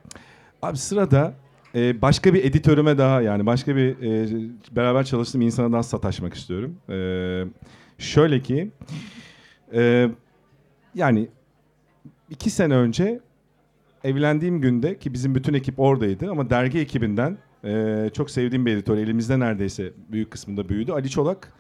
Abi 0.62 0.77
sırada 0.77 1.34
e, 1.75 2.01
başka 2.01 2.34
bir 2.34 2.43
editörüme 2.43 2.98
daha 2.98 3.22
yani 3.22 3.46
başka 3.46 3.75
bir 3.75 3.89
e, 3.89 4.75
beraber 4.75 5.03
çalıştığım 5.03 5.41
insana 5.41 5.72
daha 5.72 5.84
sataşmak 5.84 6.34
istiyorum. 6.34 6.75
E, 6.89 6.98
şöyle 7.98 8.41
ki 8.41 8.72
e, 9.74 10.10
yani 10.96 11.27
iki 12.29 12.50
sene 12.50 12.75
önce 12.75 13.19
evlendiğim 14.03 14.62
günde 14.62 15.00
ki 15.00 15.13
bizim 15.13 15.36
bütün 15.36 15.53
ekip 15.53 15.79
oradaydı 15.79 16.31
ama 16.31 16.50
dergi 16.50 16.79
ekibinden 16.79 17.38
e, 17.63 18.09
çok 18.13 18.31
sevdiğim 18.31 18.65
bir 18.65 18.74
editör 18.74 18.98
elimizde 18.98 19.39
neredeyse 19.39 19.93
büyük 20.12 20.31
kısmında 20.31 20.69
büyüdü. 20.69 20.91
Ali 20.91 21.09
Çolak 21.09 21.53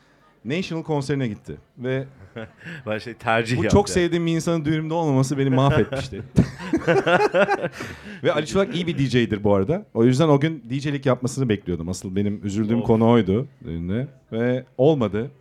National 0.45 0.83
konserine 0.83 1.27
gitti 1.27 1.57
ve 1.77 2.05
Ben 2.87 2.97
şey 2.97 3.13
tercih 3.13 3.57
bu 3.57 3.63
yaptı. 3.63 3.77
çok 3.77 3.89
sevdiğim 3.89 4.25
bir 4.25 4.35
insanın 4.35 4.65
düğünümde 4.65 4.93
olmaması 4.93 5.37
beni 5.37 5.49
mahvetmişti. 5.49 6.23
Ve 8.23 8.31
Ali 8.33 8.47
Çolak 8.47 8.75
iyi 8.75 8.87
bir 8.87 8.97
DJ'dir 8.97 9.43
bu 9.43 9.55
arada. 9.55 9.85
O 9.93 10.05
yüzden 10.05 10.27
o 10.27 10.39
gün 10.39 10.63
DJ'lik 10.69 11.05
yapmasını 11.05 11.49
bekliyordum. 11.49 11.89
Asıl 11.89 12.15
benim 12.15 12.45
üzüldüğüm 12.45 12.79
Of. 12.79 12.87
konu 12.87 13.09
oydu 13.09 13.47
düğünde. 13.65 14.07
Ve 14.31 14.65
olmadı. 14.77 15.31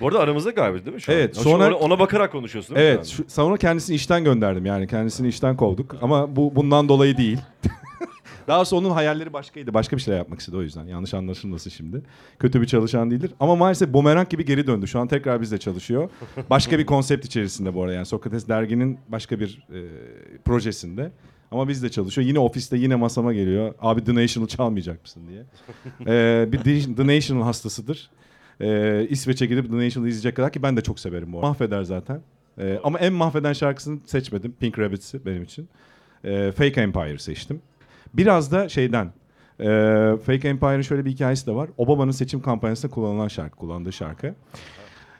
Bu 0.00 0.08
arada 0.08 0.18
aramızda 0.20 0.50
galiba 0.50 0.84
değil 0.84 0.94
mi 0.94 1.00
şu 1.02 1.12
Evet, 1.12 1.38
an? 1.38 1.42
sonra- 1.42 1.66
Ona, 1.66 1.74
ona 1.76 1.98
bakarak 1.98 2.32
konuşuyorsun 2.32 2.76
değil 2.76 2.86
mi 2.88 2.94
Evet, 2.94 3.06
şu 3.06 3.22
an? 3.22 3.26
şu, 3.28 3.34
sonra 3.34 3.56
kendisini 3.56 3.96
işten 3.96 4.24
gönderdim 4.24 4.66
yani. 4.66 4.86
Kendisini 4.86 5.28
işten 5.28 5.56
kovduk. 5.56 5.96
Ama 6.02 6.36
bu 6.36 6.56
bundan 6.56 6.88
dolayı 6.88 7.16
değil. 7.16 7.38
Daha 8.48 8.64
sonra 8.64 8.86
onun 8.86 8.94
hayalleri 8.94 9.32
başkaydı. 9.32 9.74
Başka 9.74 9.96
bir 9.96 10.02
şeyler 10.02 10.18
yapmak 10.18 10.40
istedi 10.40 10.56
o 10.56 10.62
yüzden. 10.62 10.84
Yanlış 10.86 11.14
anlaşılmasın 11.14 11.70
şimdi. 11.70 12.02
Kötü 12.38 12.60
bir 12.60 12.66
çalışan 12.66 13.10
değildir. 13.10 13.30
Ama 13.40 13.56
maalesef 13.56 13.92
bumerang 13.92 14.28
gibi 14.28 14.44
geri 14.44 14.66
döndü. 14.66 14.86
Şu 14.88 15.00
an 15.00 15.08
tekrar 15.08 15.40
bizle 15.40 15.58
çalışıyor. 15.58 16.10
Başka 16.50 16.78
bir 16.78 16.86
konsept 16.86 17.24
içerisinde 17.26 17.74
bu 17.74 17.82
arada. 17.82 17.94
Yani 17.94 18.06
Sokrates 18.06 18.48
derginin 18.48 18.98
başka 19.08 19.40
bir 19.40 19.66
e, 19.74 19.78
projesinde. 20.44 21.10
Ama 21.50 21.68
bizle 21.68 21.88
çalışıyor. 21.90 22.26
Yine 22.28 22.38
ofiste 22.38 22.76
yine 22.76 22.94
masama 22.96 23.32
geliyor. 23.32 23.74
Abi 23.80 24.04
The 24.04 24.14
National 24.14 24.48
çalmayacak 24.48 25.02
mısın 25.02 25.22
diye. 25.28 25.42
Ee, 26.06 26.48
bir 26.52 26.58
The- 26.58 26.94
The 26.94 27.16
National 27.16 27.42
hastasıdır. 27.44 28.10
Ee, 28.60 29.06
İsveç'e 29.10 29.46
gidip 29.46 29.70
The 29.70 29.76
National'ı 29.76 30.08
izleyecek 30.08 30.36
kadar 30.36 30.52
ki 30.52 30.62
ben 30.62 30.76
de 30.76 30.80
çok 30.80 31.00
severim 31.00 31.32
bu 31.32 31.38
arada. 31.38 31.48
Mahveder 31.48 31.82
zaten. 31.82 32.20
Ee, 32.58 32.78
ama 32.84 32.98
en 32.98 33.12
mahveden 33.12 33.52
şarkısını 33.52 33.98
seçmedim. 34.06 34.54
Pink 34.60 34.78
Rabbits'i 34.78 35.26
benim 35.26 35.42
için. 35.42 35.68
Ee, 36.24 36.52
Fake 36.56 36.80
Empire 36.80 37.18
seçtim. 37.18 37.60
Biraz 38.14 38.52
da 38.52 38.68
şeyden. 38.68 39.06
e, 39.60 39.64
Fake 40.26 40.48
Empire'ın 40.48 40.82
şöyle 40.82 41.04
bir 41.04 41.10
hikayesi 41.10 41.46
de 41.46 41.52
var. 41.54 41.70
Obama'nın 41.78 42.10
seçim 42.10 42.42
kampanyasında 42.42 42.92
kullanılan 42.92 43.28
şarkı, 43.28 43.56
kullandığı 43.56 43.92
şarkı. 43.92 44.34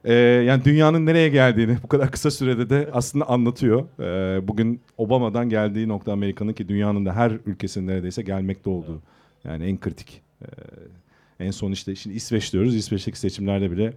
Ee, 0.05 0.13
yani 0.15 0.65
dünyanın 0.65 1.07
nereye 1.07 1.29
geldiğini 1.29 1.77
bu 1.83 1.89
kadar 1.89 2.11
kısa 2.11 2.31
sürede 2.31 2.71
de 2.71 2.89
aslında 2.93 3.29
anlatıyor. 3.29 3.85
Ee, 4.01 4.49
bugün 4.49 4.81
Obama'dan 4.99 5.49
geldiği 5.49 5.89
nokta 5.89 6.13
Amerika'nın 6.13 6.53
ki 6.53 6.69
dünyanın 6.69 7.07
da 7.07 7.17
her 7.17 7.33
ülkesinin 7.47 7.87
neredeyse 7.87 8.23
gelmekte 8.23 8.71
olduğu. 8.71 9.03
Yani 9.45 9.65
en 9.65 9.81
kritik. 9.81 10.23
Ee, 10.43 10.47
en 11.41 11.51
son 11.51 11.73
işte 11.73 11.95
şimdi 11.97 12.17
İsveç 12.17 12.53
diyoruz. 12.53 12.77
İsveç'teki 12.77 13.19
seçimlerde 13.19 13.71
bile 13.71 13.93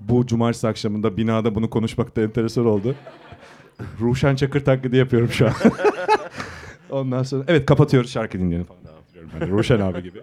bu 0.00 0.26
cumartesi 0.26 0.68
akşamında 0.68 1.16
binada 1.16 1.54
bunu 1.54 1.70
konuşmak 1.70 2.16
da 2.16 2.22
enteresan 2.22 2.66
oldu. 2.66 2.94
Ruşen 4.00 4.36
Çakır 4.36 4.64
taklidi 4.64 4.96
yapıyorum 4.96 5.28
şu 5.30 5.46
an. 5.46 5.52
Ondan 6.90 7.22
sonra 7.22 7.44
evet 7.48 7.66
kapatıyoruz 7.66 8.12
şarkı 8.12 8.38
dinleyelim 8.38 8.66
falan. 8.66 8.80
Diyorum 9.14 9.30
ben 9.34 9.48
de, 9.48 9.52
Ruşen 9.52 9.80
abi 9.80 10.02
gibi. 10.02 10.18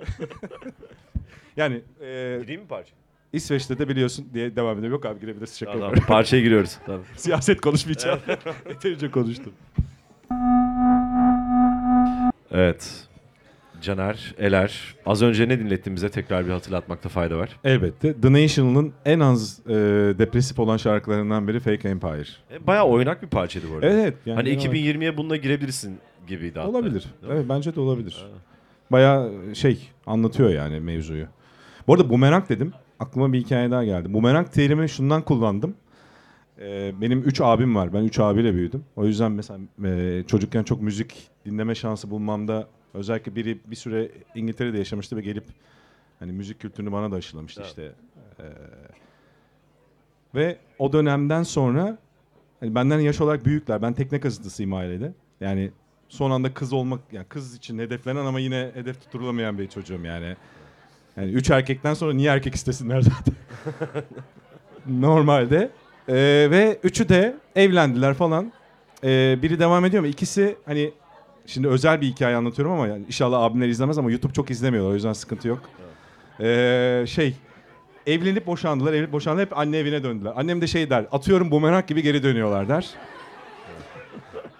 yani 1.57 1.75
e, 2.01 2.39
Gireyim 2.41 2.61
mi 2.61 2.67
parça? 2.67 2.91
İsveç'te 3.33 3.79
de 3.79 3.87
biliyorsun 3.87 4.25
diye 4.33 4.55
devam 4.55 4.77
ediyor. 4.77 4.91
Yok 4.91 5.05
abi 5.05 5.19
girebilirsin 5.19 5.55
şaka 5.57 5.71
Tamam, 5.71 5.85
yapıyorum. 5.87 6.07
parçaya 6.07 6.41
giriyoruz. 6.41 6.77
Tamam. 6.85 7.01
Siyaset 7.15 7.61
konuşmayacağım. 7.61 8.19
Yeterince 8.69 9.11
konuştum. 9.11 9.53
Evet. 12.51 13.08
Caner, 13.81 14.35
Eler. 14.37 14.95
Az 15.05 15.21
önce 15.21 15.47
ne 15.49 15.59
dinlettin 15.59 15.95
bize 15.95 16.09
tekrar 16.09 16.45
bir 16.45 16.51
hatırlatmakta 16.51 17.09
fayda 17.09 17.37
var. 17.37 17.49
Elbette. 17.63 18.21
The 18.21 18.33
National'ın 18.33 18.93
en 19.05 19.19
az 19.19 19.59
e, 19.67 19.73
depresif 20.19 20.59
olan 20.59 20.77
şarkılarından 20.77 21.47
biri 21.47 21.59
Fake 21.59 21.89
Empire. 21.89 22.25
E, 22.51 22.67
bayağı 22.67 22.85
oynak 22.85 23.21
bir 23.21 23.27
parçaydı 23.27 23.65
bu 23.71 23.75
arada. 23.75 23.85
Evet. 23.89 24.13
Yani 24.25 24.35
hani 24.35 24.49
genel 24.49 24.59
olarak- 24.59 24.75
2020'ye 24.75 25.17
bununla 25.17 25.35
girebilirsin 25.35 25.97
gibiydi 26.27 26.59
hatta. 26.59 26.69
Olabilir. 26.69 27.05
Evet 27.31 27.45
bence 27.49 27.75
de 27.75 27.79
olabilir. 27.79 28.17
Ha. 28.21 28.27
Bayağı 28.91 29.31
şey 29.55 29.89
anlatıyor 30.05 30.49
yani 30.49 30.79
mevzuyu. 30.79 31.25
Bu 31.87 31.93
arada 31.93 32.09
bumerang 32.09 32.49
dedim. 32.49 32.73
Aklıma 32.99 33.33
bir 33.33 33.39
hikaye 33.39 33.71
daha 33.71 33.83
geldi. 33.83 34.13
Bumerang 34.13 34.51
terimi 34.51 34.89
şundan 34.89 35.21
kullandım. 35.21 35.73
Ee, 36.61 36.93
benim 37.01 37.19
üç 37.23 37.41
abim 37.41 37.75
var. 37.75 37.93
Ben 37.93 38.03
üç 38.03 38.19
abiyle 38.19 38.53
büyüdüm. 38.53 38.83
O 38.95 39.05
yüzden 39.05 39.31
mesela 39.31 39.59
e, 39.85 40.23
çocukken 40.27 40.63
çok 40.63 40.81
müzik 40.81 41.13
dinleme 41.45 41.75
şansı 41.75 42.11
bulmamda 42.11 42.67
özellikle 42.93 43.35
biri 43.35 43.57
bir 43.65 43.75
süre 43.75 44.11
İngiltere'de 44.35 44.77
yaşamıştı 44.77 45.17
ve 45.17 45.21
gelip 45.21 45.43
hani 46.19 46.31
müzik 46.31 46.59
kültürünü 46.59 46.91
bana 46.91 47.11
da 47.11 47.15
aşılamıştı 47.15 47.61
Evet. 47.61 47.69
işte. 47.69 47.91
Ee, 48.39 48.43
ve 50.35 50.57
o 50.79 50.93
dönemden 50.93 51.43
sonra 51.43 51.97
hani 52.59 52.75
benden 52.75 52.99
yaş 52.99 53.21
olarak 53.21 53.45
büyükler. 53.45 53.81
Ben 53.81 53.93
tekne 53.93 54.19
kazıntısıyım 54.19 54.73
ailede. 54.73 55.13
Yani 55.41 55.71
son 56.09 56.31
anda 56.31 56.53
kız 56.53 56.73
olmak 56.73 56.99
yani 57.11 57.25
kız 57.29 57.55
için 57.55 57.79
hedeflenen 57.79 58.25
ama 58.25 58.39
yine 58.39 58.71
hedef 58.73 59.01
tutturulamayan 59.01 59.57
bir 59.57 59.67
çocuğum 59.67 60.05
yani. 60.05 60.35
Yani 61.17 61.31
üç 61.31 61.49
erkekten 61.49 61.93
sonra 61.93 62.13
niye 62.13 62.31
erkek 62.31 62.55
istesinler 62.55 63.01
zaten. 63.01 63.33
Normalde. 65.01 65.71
Ee, 66.07 66.13
ve 66.51 66.79
üçü 66.83 67.09
de 67.09 67.37
evlendiler 67.55 68.13
falan. 68.13 68.51
Ee, 69.03 69.39
biri 69.41 69.59
devam 69.59 69.85
ediyor 69.85 70.03
ama 70.03 70.07
ikisi 70.11 70.55
hani 70.65 70.91
şimdi 71.49 71.67
özel 71.67 72.01
bir 72.01 72.07
hikaye 72.07 72.35
anlatıyorum 72.35 72.73
ama 72.73 72.87
yani 72.87 73.05
inşallah 73.07 73.41
abimler 73.41 73.67
izlemez 73.67 73.97
ama 73.97 74.11
YouTube 74.11 74.33
çok 74.33 74.51
izlemiyorlar 74.51 74.91
o 74.91 74.93
yüzden 74.93 75.13
sıkıntı 75.13 75.47
yok. 75.47 75.61
Ee, 76.39 77.05
şey 77.07 77.35
evlenip 78.07 78.47
boşandılar, 78.47 78.93
evlenip 78.93 79.11
boşandılar 79.11 79.45
hep 79.45 79.57
anne 79.57 79.77
evine 79.77 80.03
döndüler. 80.03 80.33
Annem 80.35 80.61
de 80.61 80.67
şey 80.67 80.89
der, 80.89 81.05
atıyorum 81.11 81.51
bumerang 81.51 81.87
gibi 81.87 82.01
geri 82.01 82.23
dönüyorlar 82.23 82.69
der. 82.69 82.89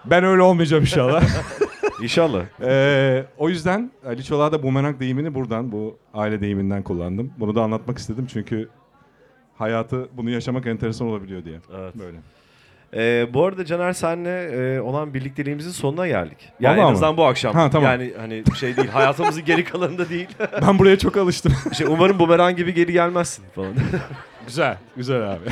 Ben 0.04 0.24
öyle 0.24 0.42
olmayacağım 0.42 0.82
inşallah. 0.82 1.24
İnşallah. 2.02 2.44
Ee, 2.62 3.24
o 3.38 3.48
yüzden 3.48 3.90
Ali 4.06 4.24
Çolak'a 4.24 4.52
da 4.52 4.62
bumerang 4.62 5.00
deyimini 5.00 5.34
buradan, 5.34 5.72
bu 5.72 5.98
aile 6.14 6.40
deyiminden 6.40 6.82
kullandım. 6.82 7.32
Bunu 7.38 7.54
da 7.54 7.62
anlatmak 7.62 7.98
istedim 7.98 8.26
çünkü 8.32 8.68
hayatı 9.58 10.08
bunu 10.12 10.30
yaşamak 10.30 10.66
enteresan 10.66 11.08
olabiliyor 11.08 11.44
diye. 11.44 11.60
Evet. 11.78 11.98
Böyle. 11.98 12.18
Ee, 12.94 13.26
bu 13.34 13.44
arada 13.44 13.64
Caner 13.64 13.92
senle 13.92 14.42
e, 14.44 14.80
olan 14.80 15.14
birlikteliğimizin 15.14 15.70
sonuna 15.70 16.06
geldik. 16.06 16.38
Yani 16.60 16.76
Vallahi 16.76 16.88
en 16.88 16.92
azından 16.92 17.16
bu 17.16 17.24
akşam. 17.24 17.54
Ha, 17.54 17.70
tamam. 17.70 17.90
Yani 17.90 18.12
hani 18.18 18.42
şey 18.60 18.76
değil. 18.76 18.88
Hayatımızın 18.88 19.44
geri 19.44 19.64
kalanında 19.64 20.08
değil. 20.08 20.28
Ben 20.66 20.78
buraya 20.78 20.98
çok 20.98 21.16
alıştım. 21.16 21.52
şey, 21.72 21.86
umarım 21.86 22.18
bumerang 22.18 22.56
gibi 22.56 22.74
geri 22.74 22.92
gelmezsin 22.92 23.44
falan. 23.54 23.74
güzel, 24.46 24.76
güzel 24.96 25.32
abi. 25.32 25.44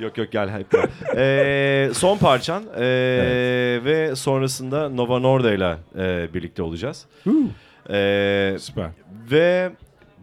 yok 0.00 0.18
yok 0.18 0.32
gel 0.32 0.50
hep 0.50 0.70
gel. 0.70 0.88
Ee, 1.16 1.94
son 1.94 2.18
parçan 2.18 2.62
ee, 2.76 3.80
ve 3.84 4.16
sonrasında 4.16 4.88
Nova 4.88 5.18
Norda 5.18 5.54
ile 5.54 5.76
ee, 5.98 6.34
birlikte 6.34 6.62
olacağız. 6.62 7.06
Ee, 7.90 8.56
Süper. 8.58 8.88
ve 9.30 9.70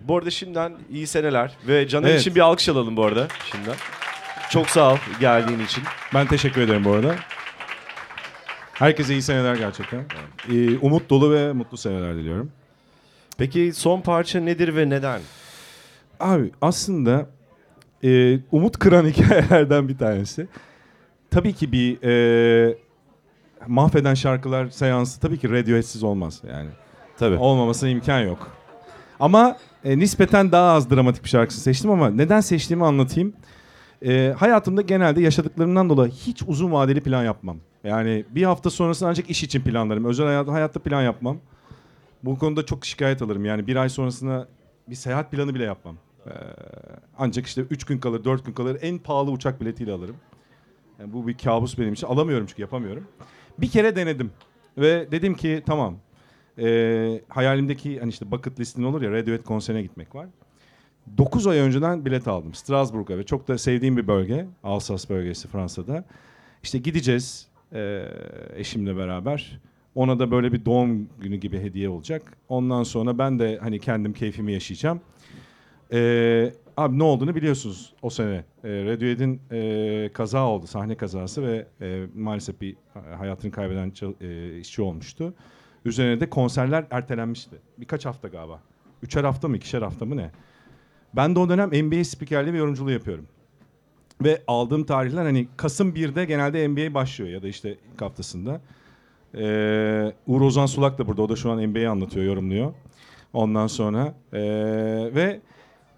bu 0.02 0.18
arada 0.18 0.30
şimdiden 0.30 0.74
iyi 0.92 1.08
seneler 1.08 1.52
ve 1.68 1.88
Caner 1.88 2.10
Evet. 2.10 2.22
için 2.22 2.36
bir 2.36 2.40
alkış 2.40 2.70
alalım 2.70 2.98
bu 2.98 3.06
arada 3.06 3.28
şimdiden. 3.52 3.76
Çok 4.50 4.70
sağ 4.70 4.94
ol 4.94 4.98
geldiğin 5.20 5.60
için. 5.60 5.84
Ben 6.14 6.28
teşekkür 6.28 6.62
ederim 6.62 6.86
bu 6.86 6.92
arada. 6.92 7.16
Herkese 8.74 9.14
iyi 9.14 9.22
seneler 9.22 9.56
gerçekten. 9.56 10.06
Ee, 10.52 10.78
umut 10.78 11.10
dolu 11.10 11.34
ve 11.34 11.54
mutlu 11.54 11.78
seneler 11.78 12.16
diliyorum. 12.16 12.52
Peki 13.38 13.74
son 13.74 14.02
parça 14.02 14.40
nedir 14.40 14.76
ve 14.76 14.90
neden? 14.90 15.22
Abi 16.20 16.52
aslında 16.62 17.30
e, 18.04 18.40
umut 18.52 18.80
kıran 18.80 19.06
hikayelerden 19.10 19.88
bir 19.90 19.98
tanesi. 19.98 20.48
Tabii 21.32 21.54
ki 21.54 21.72
bir 21.72 22.04
e, 22.04 22.78
mahveden 23.68 24.14
şarkılar 24.14 24.70
seansı 24.70 25.20
tabii 25.20 25.38
ki 25.40 25.50
Radiohead'siz 25.52 26.04
olmaz 26.04 26.42
yani. 26.50 26.70
Tabii. 27.18 27.36
Olmamasına 27.36 27.90
imkan 27.90 28.20
yok. 28.20 28.52
Ama 29.20 29.58
e, 29.84 30.00
nispeten 30.00 30.52
daha 30.52 30.72
az 30.72 30.90
dramatik 30.90 31.24
bir 31.24 31.30
şarkısını 31.30 31.64
seçtim 31.64 31.92
ama 31.92 32.10
neden 32.10 32.42
seçtiğimi 32.42 32.86
anlatayım. 32.86 33.34
E, 34.06 34.34
hayatımda 34.38 34.82
genelde 34.82 35.22
yaşadıklarımdan 35.22 35.90
dolayı 35.90 36.12
hiç 36.12 36.44
uzun 36.48 36.72
vadeli 36.72 37.02
plan 37.02 37.24
yapmam. 37.24 37.58
Yani 37.84 38.26
bir 38.30 38.44
hafta 38.44 38.70
sonrasını 38.70 39.10
ancak 39.10 39.30
iş 39.30 39.44
için 39.44 39.62
planlarım. 39.62 40.06
Özel 40.06 40.26
hayat, 40.26 40.48
hayatta 40.48 40.80
plan 40.80 41.02
yapmam. 41.02 41.38
Bu 42.24 42.38
konuda 42.38 42.66
çok 42.66 42.86
şikayet 42.86 43.22
alırım. 43.22 43.46
Yani 43.46 43.68
bir 43.68 43.76
ay 43.76 43.90
sonrasına 43.90 44.48
bir 44.88 44.96
seyahat 44.96 45.32
planı 45.32 45.56
bile 45.56 45.64
yapmam. 45.64 45.96
Ee, 46.28 46.32
ancak 47.18 47.46
işte 47.46 47.62
3 47.62 47.84
gün 47.84 48.00
kalır, 48.00 48.24
4 48.24 48.46
gün 48.46 48.54
kalır. 48.54 48.78
En 48.82 48.98
pahalı 48.98 49.32
uçak 49.32 49.62
biletiyle 49.62 49.92
alırım. 49.92 50.16
Yani 51.00 51.14
bu 51.14 51.28
bir 51.28 51.38
kabus 51.38 51.78
benim 51.78 51.94
için. 51.94 52.08
Alamıyorum 52.08 52.46
çünkü 52.48 52.62
yapamıyorum. 52.62 53.08
Bir 53.58 53.70
kere 53.70 53.96
denedim. 53.96 54.32
Ve 54.78 55.12
dedim 55.12 55.34
ki 55.36 55.64
tamam. 55.66 55.98
Ee, 56.58 57.22
hayalimdeki 57.30 58.00
hani 58.00 58.10
işte 58.10 58.32
bucket 58.32 58.60
listin 58.60 58.84
olur 58.84 59.02
ya 59.02 59.12
Radiohead 59.12 59.44
konserine 59.44 59.82
gitmek 59.82 60.16
var. 60.16 60.28
9 61.18 61.48
ay 61.48 61.60
önceden 61.60 62.06
bilet 62.06 62.28
aldım 62.28 62.54
Strasbourg'a 62.54 63.18
ve 63.18 63.24
çok 63.26 63.48
da 63.48 63.58
sevdiğim 63.58 63.98
bir 63.98 64.08
bölge. 64.08 64.46
Alsace 64.64 65.10
bölgesi 65.10 65.48
Fransa'da. 65.48 66.06
İşte 66.64 66.78
gideceğiz 66.78 67.50
ee, 67.74 68.06
eşimle 68.56 68.98
beraber. 68.98 69.60
Ona 69.96 70.20
da 70.20 70.32
böyle 70.32 70.54
bir 70.54 70.66
doğum 70.66 71.10
günü 71.22 71.36
gibi 71.36 71.60
hediye 71.60 71.90
olacak. 71.90 72.38
Ondan 72.50 72.84
sonra 72.84 73.18
ben 73.18 73.40
de 73.40 73.58
hani 73.62 73.80
kendim 73.80 74.14
keyfimi 74.14 74.54
yaşayacağım. 74.54 75.02
Ee, 75.94 76.54
abi 76.78 77.00
ne 77.00 77.04
olduğunu 77.04 77.36
biliyorsunuz 77.36 77.94
o 78.02 78.10
sene. 78.10 78.44
Ee, 78.64 78.70
Radiohead'in 78.86 79.42
e, 79.52 80.10
kaza 80.14 80.48
oldu, 80.48 80.68
sahne 80.68 80.96
kazası 80.96 81.44
ve 81.48 81.68
e, 81.82 82.06
maalesef 82.16 82.62
bir 82.62 82.74
e, 82.74 83.16
hayatını 83.16 83.52
kaybeden 83.52 83.92
e, 84.22 84.58
işçi 84.60 84.82
olmuştu. 84.82 85.34
Üzerine 85.86 86.20
de 86.20 86.30
konserler 86.30 86.86
ertelenmişti. 86.92 87.56
Birkaç 87.78 88.06
hafta 88.06 88.28
galiba. 88.28 88.62
Üçer 89.04 89.24
hafta 89.24 89.48
mı, 89.48 89.58
ikişer 89.58 89.82
hafta 89.82 90.06
mı 90.06 90.18
ne? 90.18 90.32
Ben 91.14 91.36
de 91.36 91.40
o 91.40 91.50
dönem 91.50 91.70
NBA 91.70 92.04
spikerliği 92.04 92.54
ve 92.54 92.58
yorumculuğu 92.58 92.92
yapıyorum. 92.92 93.26
Ve 94.24 94.44
aldığım 94.48 94.84
tarihler 94.84 95.24
hani 95.24 95.48
Kasım 95.58 95.94
1'de 95.96 96.26
genelde 96.26 96.68
NBA 96.68 96.94
başlıyor 96.94 97.32
ya 97.32 97.44
da 97.44 97.48
işte 97.48 97.78
ilk 97.94 98.02
haftasında. 98.02 98.62
Ee, 99.36 100.14
Uğur 100.28 100.42
Ozan 100.42 100.66
Sulak 100.66 100.98
da 100.98 101.08
burada. 101.08 101.22
O 101.22 101.30
da 101.30 101.36
şu 101.36 101.52
an 101.52 101.68
NBA'yi 101.68 101.90
anlatıyor, 101.90 102.26
yorumluyor. 102.26 102.74
Ondan 103.34 103.68
sonra 103.68 104.14
ee, 104.34 104.40
ve 105.16 105.40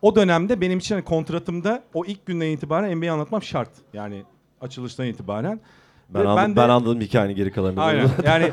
o 0.01 0.15
dönemde 0.15 0.61
benim 0.61 0.79
için 0.79 0.95
hani 0.95 1.03
kontratımda 1.05 1.83
o 1.93 2.05
ilk 2.05 2.25
günden 2.25 2.47
itibaren 2.47 2.97
NBA 2.97 3.13
anlatmam 3.13 3.43
şart. 3.43 3.69
Yani 3.93 4.23
açılıştan 4.61 5.05
itibaren. 5.05 5.59
Ben, 6.09 6.23
Ve 6.23 6.27
anladım, 6.27 6.49
ben 6.49 6.55
ben, 6.55 6.69
de- 6.69 6.71
anladım 6.71 7.01
hikayenin 7.01 7.35
geri 7.35 7.51
kalanını. 7.51 7.81
Aynen. 7.83 8.09
Yani 8.25 8.51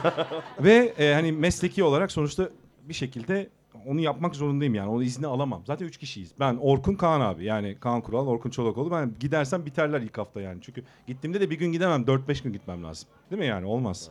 ve 0.61 0.93
e, 0.99 1.15
hani 1.15 1.33
mesleki 1.33 1.85
olarak 1.85 2.13
sonuçta 2.13 2.49
bir 2.89 2.95
şekilde 2.95 3.49
onu 3.87 4.01
yapmak 4.01 4.37
zorundayım 4.37 4.75
yani. 4.75 4.91
O 4.91 5.03
izni 5.03 5.27
alamam. 5.27 5.63
Zaten 5.67 5.87
üç 5.87 5.97
kişiyiz. 5.97 6.33
Ben 6.41 6.57
Orkun 6.61 6.95
Kaan 6.95 7.21
abi. 7.21 7.45
Yani 7.45 7.77
Kaan 7.81 8.01
Kural, 8.01 8.27
Orkun 8.27 8.51
Çolakoğlu. 8.51 8.91
Ben 8.91 9.13
gidersem 9.21 9.67
biterler 9.67 10.01
ilk 10.01 10.19
hafta 10.19 10.41
yani. 10.41 10.59
Çünkü 10.63 10.83
gittiğimde 11.07 11.41
de 11.41 11.51
bir 11.51 11.59
gün 11.59 11.73
gidemem. 11.73 12.03
4-5 12.03 12.43
gün 12.43 12.53
gitmem 12.53 12.85
lazım. 12.85 13.09
Değil 13.31 13.41
mi 13.41 13.47
yani? 13.47 13.67
Olmaz. 13.67 14.11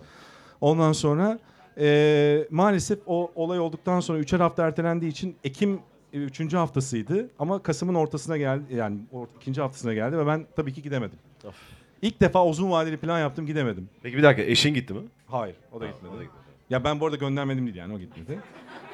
Ondan 0.62 0.92
sonra 0.92 1.40
e, 1.80 2.48
maalesef 2.52 3.00
o 3.08 3.32
olay 3.36 3.60
olduktan 3.60 4.00
sonra 4.00 4.20
üçer 4.20 4.40
hafta 4.40 4.68
ertelendiği 4.68 5.12
için 5.12 5.36
Ekim 5.44 5.80
üçüncü 6.14 6.58
haftasıydı. 6.58 7.30
Ama 7.40 7.64
Kasım'ın 7.64 7.96
ortasına 7.96 8.38
geldi. 8.38 8.64
Yani 8.76 9.00
or- 9.14 9.28
ikinci 9.42 9.62
haftasına 9.62 9.94
geldi 9.94 10.18
ve 10.18 10.28
ben 10.28 10.46
tabii 10.56 10.74
ki 10.74 10.82
gidemedim. 10.82 11.20
Of. 11.48 11.56
İlk 12.02 12.22
defa 12.22 12.46
uzun 12.46 12.72
vadeli 12.72 12.98
plan 12.98 13.20
yaptım 13.20 13.46
gidemedim. 13.46 13.90
Peki 14.04 14.18
bir 14.18 14.24
dakika 14.24 14.48
eşin 14.52 14.74
gitti 14.74 14.94
mi? 14.94 15.02
Hayır 15.28 15.56
o 15.72 15.82
da 15.82 15.88
gitmedi. 15.88 16.14
o 16.16 16.18
da 16.18 16.24
gitmedi. 16.24 16.44
Ya 16.70 16.84
ben 16.84 17.00
bu 17.00 17.06
arada 17.06 17.16
göndermedim 17.16 17.66
değil 17.66 17.76
yani 17.76 17.94
o 17.94 18.00
gitmedi. 18.00 18.40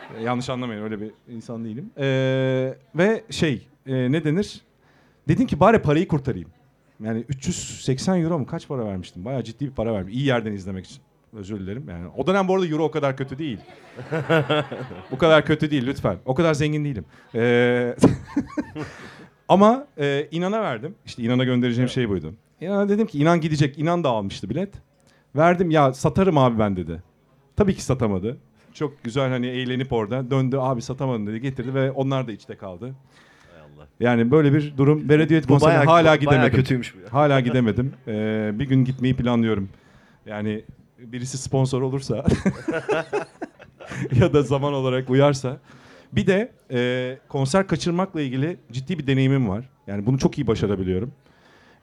Yanlış 0.23 0.49
anlamayın 0.49 0.83
öyle 0.83 1.01
bir 1.01 1.11
insan 1.29 1.65
değilim. 1.65 1.91
Ee, 1.97 2.77
ve 2.95 3.23
şey 3.29 3.67
e, 3.85 4.11
ne 4.11 4.23
denir? 4.23 4.61
Dedim 5.27 5.47
ki 5.47 5.59
bari 5.59 5.79
parayı 5.79 6.07
kurtarayım. 6.07 6.49
Yani 7.03 7.25
380 7.29 8.21
euro 8.21 8.39
mu 8.39 8.45
kaç 8.45 8.67
para 8.67 8.85
vermiştim? 8.85 9.25
Bayağı 9.25 9.43
ciddi 9.43 9.65
bir 9.65 9.71
para 9.71 9.93
vermiştim. 9.93 10.19
İyi 10.19 10.25
yerden 10.25 10.51
izlemek 10.51 10.85
için. 10.85 11.01
Özür 11.33 11.59
dilerim. 11.59 11.85
Yani 11.89 12.07
o 12.17 12.27
dönem 12.27 12.47
bu 12.47 12.55
arada 12.55 12.67
euro 12.67 12.83
o 12.83 12.91
kadar 12.91 13.17
kötü 13.17 13.37
değil. 13.37 13.59
bu 15.11 15.17
kadar 15.17 15.45
kötü 15.45 15.71
değil 15.71 15.85
lütfen. 15.85 16.17
O 16.25 16.35
kadar 16.35 16.53
zengin 16.53 16.85
değilim. 16.85 17.05
Ee, 17.35 17.95
ama 19.47 19.87
e, 19.97 20.27
inana 20.31 20.61
verdim. 20.61 20.95
İşte 21.05 21.23
inana 21.23 21.43
göndereceğim 21.43 21.89
şey 21.89 22.09
buydu. 22.09 22.33
İnana 22.61 22.89
dedim 22.89 23.07
ki 23.07 23.19
inan 23.19 23.41
gidecek. 23.41 23.79
İnan 23.79 24.03
da 24.03 24.09
almıştı 24.09 24.49
bilet. 24.49 24.73
Verdim 25.35 25.71
ya 25.71 25.93
satarım 25.93 26.37
abi 26.37 26.59
ben 26.59 26.75
dedi. 26.75 27.03
Tabii 27.55 27.75
ki 27.75 27.83
satamadı. 27.83 28.37
Çok 28.73 29.03
güzel 29.03 29.29
hani 29.29 29.47
eğlenip 29.47 29.93
orada 29.93 30.31
döndü 30.31 30.57
abi 30.59 30.81
satamadım 30.81 31.27
dedi 31.27 31.41
getirdi 31.41 31.73
ve 31.73 31.91
onlar 31.91 32.27
da 32.27 32.31
içte 32.31 32.55
kaldı. 32.55 32.95
Allah. 33.75 33.87
Yani 33.99 34.31
böyle 34.31 34.53
bir 34.53 34.77
durum. 34.77 35.09
Berediyet 35.09 35.43
Bu 35.43 35.47
konserine 35.47 35.73
bayağı, 35.73 35.85
hala 35.85 36.03
bayağı 36.03 36.17
gidemedim. 36.19 36.55
kötüymüş 36.55 36.95
bu 36.95 36.99
ya. 36.99 37.13
Hala 37.13 37.39
gidemedim. 37.49 37.93
Ee, 38.07 38.51
bir 38.53 38.65
gün 38.65 38.85
gitmeyi 38.85 39.15
planlıyorum. 39.15 39.69
Yani 40.25 40.63
birisi 40.99 41.37
sponsor 41.37 41.81
olursa 41.81 42.25
ya 44.19 44.33
da 44.33 44.41
zaman 44.41 44.73
olarak 44.73 45.09
uyarsa. 45.09 45.57
Bir 46.13 46.27
de 46.27 46.51
e, 46.71 47.17
konser 47.27 47.67
kaçırmakla 47.67 48.21
ilgili 48.21 48.57
ciddi 48.71 48.99
bir 48.99 49.07
deneyimim 49.07 49.49
var. 49.49 49.69
Yani 49.87 50.05
bunu 50.05 50.17
çok 50.17 50.37
iyi 50.37 50.47
başarabiliyorum. 50.47 51.11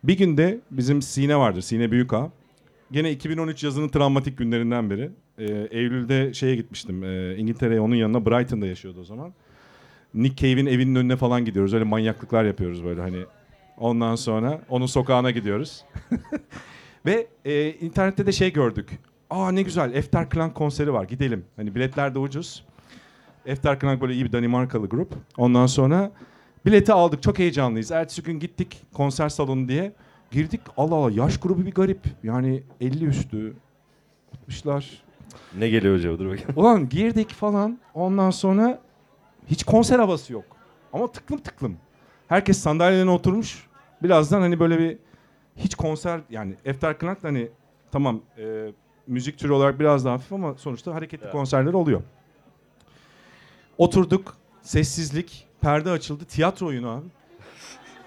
Bir 0.04 0.18
günde 0.18 0.60
bizim 0.70 1.02
Sine 1.02 1.36
vardır, 1.36 1.60
Sine 1.60 1.90
Büyükağa. 1.90 2.30
Gene 2.92 3.10
2013 3.10 3.64
yazının 3.64 3.88
travmatik 3.88 4.38
günlerinden 4.38 4.90
biri. 4.90 5.10
Ee, 5.40 5.68
Eylül'de 5.70 6.34
şeye 6.34 6.56
gitmiştim. 6.56 7.04
Ee, 7.04 7.36
İngiltere'ye 7.36 7.80
onun 7.80 7.94
yanına 7.94 8.26
Brighton'da 8.26 8.66
yaşıyordu 8.66 9.00
o 9.00 9.04
zaman. 9.04 9.32
Nick 10.14 10.36
Cave'in 10.48 10.66
evinin 10.66 10.94
önüne 10.94 11.16
falan 11.16 11.44
gidiyoruz. 11.44 11.74
Öyle 11.74 11.84
manyaklıklar 11.84 12.44
yapıyoruz 12.44 12.84
böyle 12.84 13.00
hani. 13.00 13.24
Ondan 13.78 14.14
sonra 14.14 14.60
onun 14.68 14.86
sokağına 14.86 15.30
gidiyoruz. 15.30 15.84
Ve 17.06 17.26
e, 17.44 17.70
internette 17.70 18.26
de 18.26 18.32
şey 18.32 18.52
gördük. 18.52 18.98
Aa 19.30 19.52
ne 19.52 19.62
güzel 19.62 19.94
Efterklang 19.94 20.54
konseri 20.54 20.92
var 20.92 21.04
gidelim. 21.04 21.44
Hani 21.56 21.74
biletler 21.74 22.14
de 22.14 22.18
ucuz. 22.18 22.64
Efterklang 23.46 24.00
böyle 24.00 24.14
iyi 24.14 24.24
bir 24.24 24.32
Danimarkalı 24.32 24.88
grup. 24.88 25.14
Ondan 25.36 25.66
sonra 25.66 26.12
bileti 26.66 26.92
aldık 26.92 27.22
çok 27.22 27.38
heyecanlıyız. 27.38 27.90
Ertesi 27.90 28.22
gün 28.22 28.38
gittik 28.38 28.82
konser 28.92 29.28
salonu 29.28 29.68
diye. 29.68 29.92
Girdik 30.30 30.60
Allah 30.76 30.94
Allah 30.94 31.10
yaş 31.10 31.40
grubu 31.40 31.66
bir 31.66 31.72
garip. 31.72 32.00
Yani 32.22 32.62
50 32.80 33.04
üstü. 33.04 33.54
60'lar. 34.48 34.84
Ne 35.58 35.68
geliyor 35.68 35.94
acaba 35.96 36.18
dur 36.18 36.26
bakayım. 36.26 36.48
Ulan 36.56 36.88
girdik 36.88 37.30
falan. 37.30 37.78
Ondan 37.94 38.30
sonra 38.30 38.80
hiç 39.46 39.64
konser 39.64 39.98
havası 39.98 40.32
yok. 40.32 40.44
Ama 40.92 41.12
tıklım 41.12 41.38
tıklım. 41.40 41.76
Herkes 42.28 42.58
sandalyelerine 42.58 43.10
oturmuş. 43.10 43.66
Birazdan 44.02 44.40
hani 44.40 44.60
böyle 44.60 44.78
bir 44.78 44.98
hiç 45.56 45.74
konser 45.74 46.20
yani 46.30 46.54
Efterklang 46.64 47.22
da 47.22 47.28
hani 47.28 47.48
tamam 47.92 48.20
e, 48.38 48.72
müzik 49.06 49.38
türü 49.38 49.52
olarak 49.52 49.80
biraz 49.80 50.04
daha 50.04 50.14
hafif 50.14 50.32
ama 50.32 50.54
sonuçta 50.54 50.94
hareketli 50.94 51.24
Evet. 51.24 51.32
konserler 51.32 51.72
oluyor. 51.72 52.02
Oturduk. 53.78 54.36
Sessizlik. 54.62 55.46
Perde 55.60 55.90
açıldı. 55.90 56.24
Tiyatro 56.24 56.66
oyunu 56.66 56.88
abi. 56.88 57.06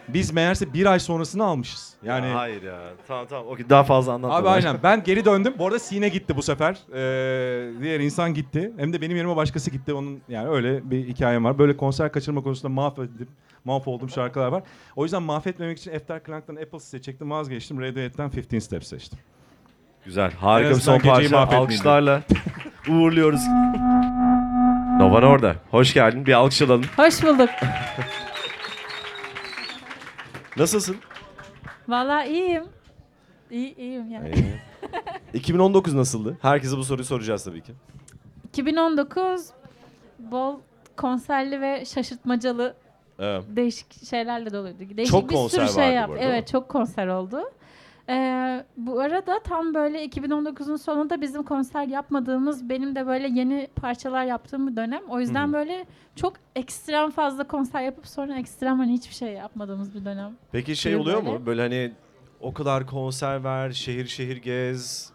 Biz 0.08 0.34
meğerse 0.34 0.74
bir 0.74 0.86
ay 0.86 1.00
sonrasını 1.00 1.44
almışız. 1.44 1.94
Yani 2.04 2.28
Ya 2.28 2.36
hayır 2.36 2.64
ya. 2.64 2.80
Tamam 3.08 3.26
tamam. 3.30 3.48
Okey 3.48 3.70
daha 3.70 3.84
fazla 3.84 4.14
anlatma. 4.14 4.38
Abi 4.38 4.50
aynen. 4.50 4.78
Ben 4.84 5.04
geri 5.04 5.26
döndüm. 5.26 5.54
Bu 5.60 5.66
arada 5.68 5.80
Sine 5.80 6.10
gitti 6.10 6.36
bu 6.38 6.42
sefer. 6.42 6.78
Ee, 6.94 7.82
diğer 7.82 8.00
insan 8.00 8.34
gitti. 8.34 8.72
Hem 8.78 8.94
de 8.94 9.02
benim 9.02 9.18
yerime 9.18 9.36
başkası 9.36 9.72
gitti. 9.72 9.94
Onun 9.94 10.22
yani 10.30 10.50
öyle 10.50 10.92
bir 10.92 11.08
hikayem 11.08 11.44
var. 11.46 11.58
Böyle 11.60 11.78
konser 11.78 12.12
kaçırma 12.12 12.44
konusunda 12.44 12.74
mahvedip 12.74 13.28
mahvoldum 13.66 14.10
şarkılar 14.10 14.48
var. 14.48 14.64
O 14.96 15.04
yüzden 15.04 15.24
mahvetmemek 15.24 15.78
için 15.78 15.92
Efterklang'dan 15.92 16.56
Apple 16.56 16.80
seçecektim. 16.80 17.32
Vazgeçtim. 17.32 17.82
Radiohead'den 17.82 18.32
15 18.54 18.64
Steps 18.64 18.88
seçtim. 18.88 19.20
Güzel. 20.06 20.32
Harika 20.32 20.70
En 20.70 20.76
bir 20.76 20.82
son 20.82 20.98
geceyi 20.98 21.12
parça. 21.14 21.30
mahvetmeyeyim 21.36 21.64
Alkışlarla 21.64 22.22
uğurluyoruz. 22.90 23.42
Novan 25.00 25.24
orada. 25.24 25.56
Hoş 25.72 25.94
geldin. 25.94 26.26
Bir 26.26 26.34
alkış 26.34 26.62
alalım. 26.62 26.84
Hoş 26.98 27.24
bulduk. 27.24 27.50
Nasılsın? 30.58 30.96
Vallahi 31.88 32.30
iyiyim. 32.30 32.64
İyi, 33.52 33.76
iyiyim 33.76 34.12
yani. 34.12 34.60
2019 35.34 35.94
nasıldı? 35.96 36.38
Herkese 36.42 36.78
bu 36.78 36.84
soruyu 36.84 37.06
soracağız 37.06 37.44
tabii 37.44 37.62
ki. 37.62 37.74
2019 38.50 39.48
bol 40.20 40.60
konserli 40.98 41.62
ve 41.62 41.86
şaşırtmacalı 41.86 42.76
Evet. 43.20 43.44
değişik 43.48 44.06
şeylerle 44.10 44.54
doluydu. 44.54 44.78
Değişik 44.80 45.12
Çok 45.12 45.30
bir 45.30 45.36
konser 45.36 45.66
sürü 45.68 45.76
şey 45.76 45.96
vardı 45.96 46.08
bu 46.08 46.12
arada, 46.14 46.22
değil? 46.22 46.32
Evet 46.34 46.48
çok 46.48 46.70
konser 46.70 47.08
oldu. 47.08 47.42
Ee, 48.10 48.64
bu 48.78 49.00
arada 49.00 49.40
tam 49.40 49.74
böyle 49.74 50.06
2019'un 50.06 50.76
sonunda 50.76 51.22
bizim 51.22 51.44
konser 51.44 51.88
yapmadığımız 51.88 52.70
benim 52.70 52.96
de 52.96 53.08
böyle 53.08 53.28
yeni 53.28 53.68
parçalar 53.76 54.26
yaptığım 54.26 54.68
bir 54.68 54.76
dönem. 54.76 55.02
O 55.10 55.20
yüzden 55.20 55.48
Hı 55.48 55.54
böyle 55.54 55.86
çok 56.16 56.34
ekstrem 56.56 57.10
fazla 57.12 57.44
konser 57.48 57.82
yapıp 57.82 58.08
sonra 58.08 58.36
ekstrem 58.40 58.78
hani 58.80 58.94
hiçbir 58.94 59.16
şey 59.16 59.30
yapmadığımız 59.34 59.96
bir 59.96 60.06
dönem. 60.06 60.32
Peki 60.52 60.76
şey 60.76 60.96
oluyor 60.96 61.26
böyle. 61.26 61.38
mu? 61.38 61.46
Böyle 61.46 61.62
hani 61.62 61.92
o 62.42 62.54
kadar 62.54 62.88
konser 62.88 63.44
ver, 63.44 63.72
şehir 63.72 64.06
şehir 64.08 64.38
gez, 64.38 65.12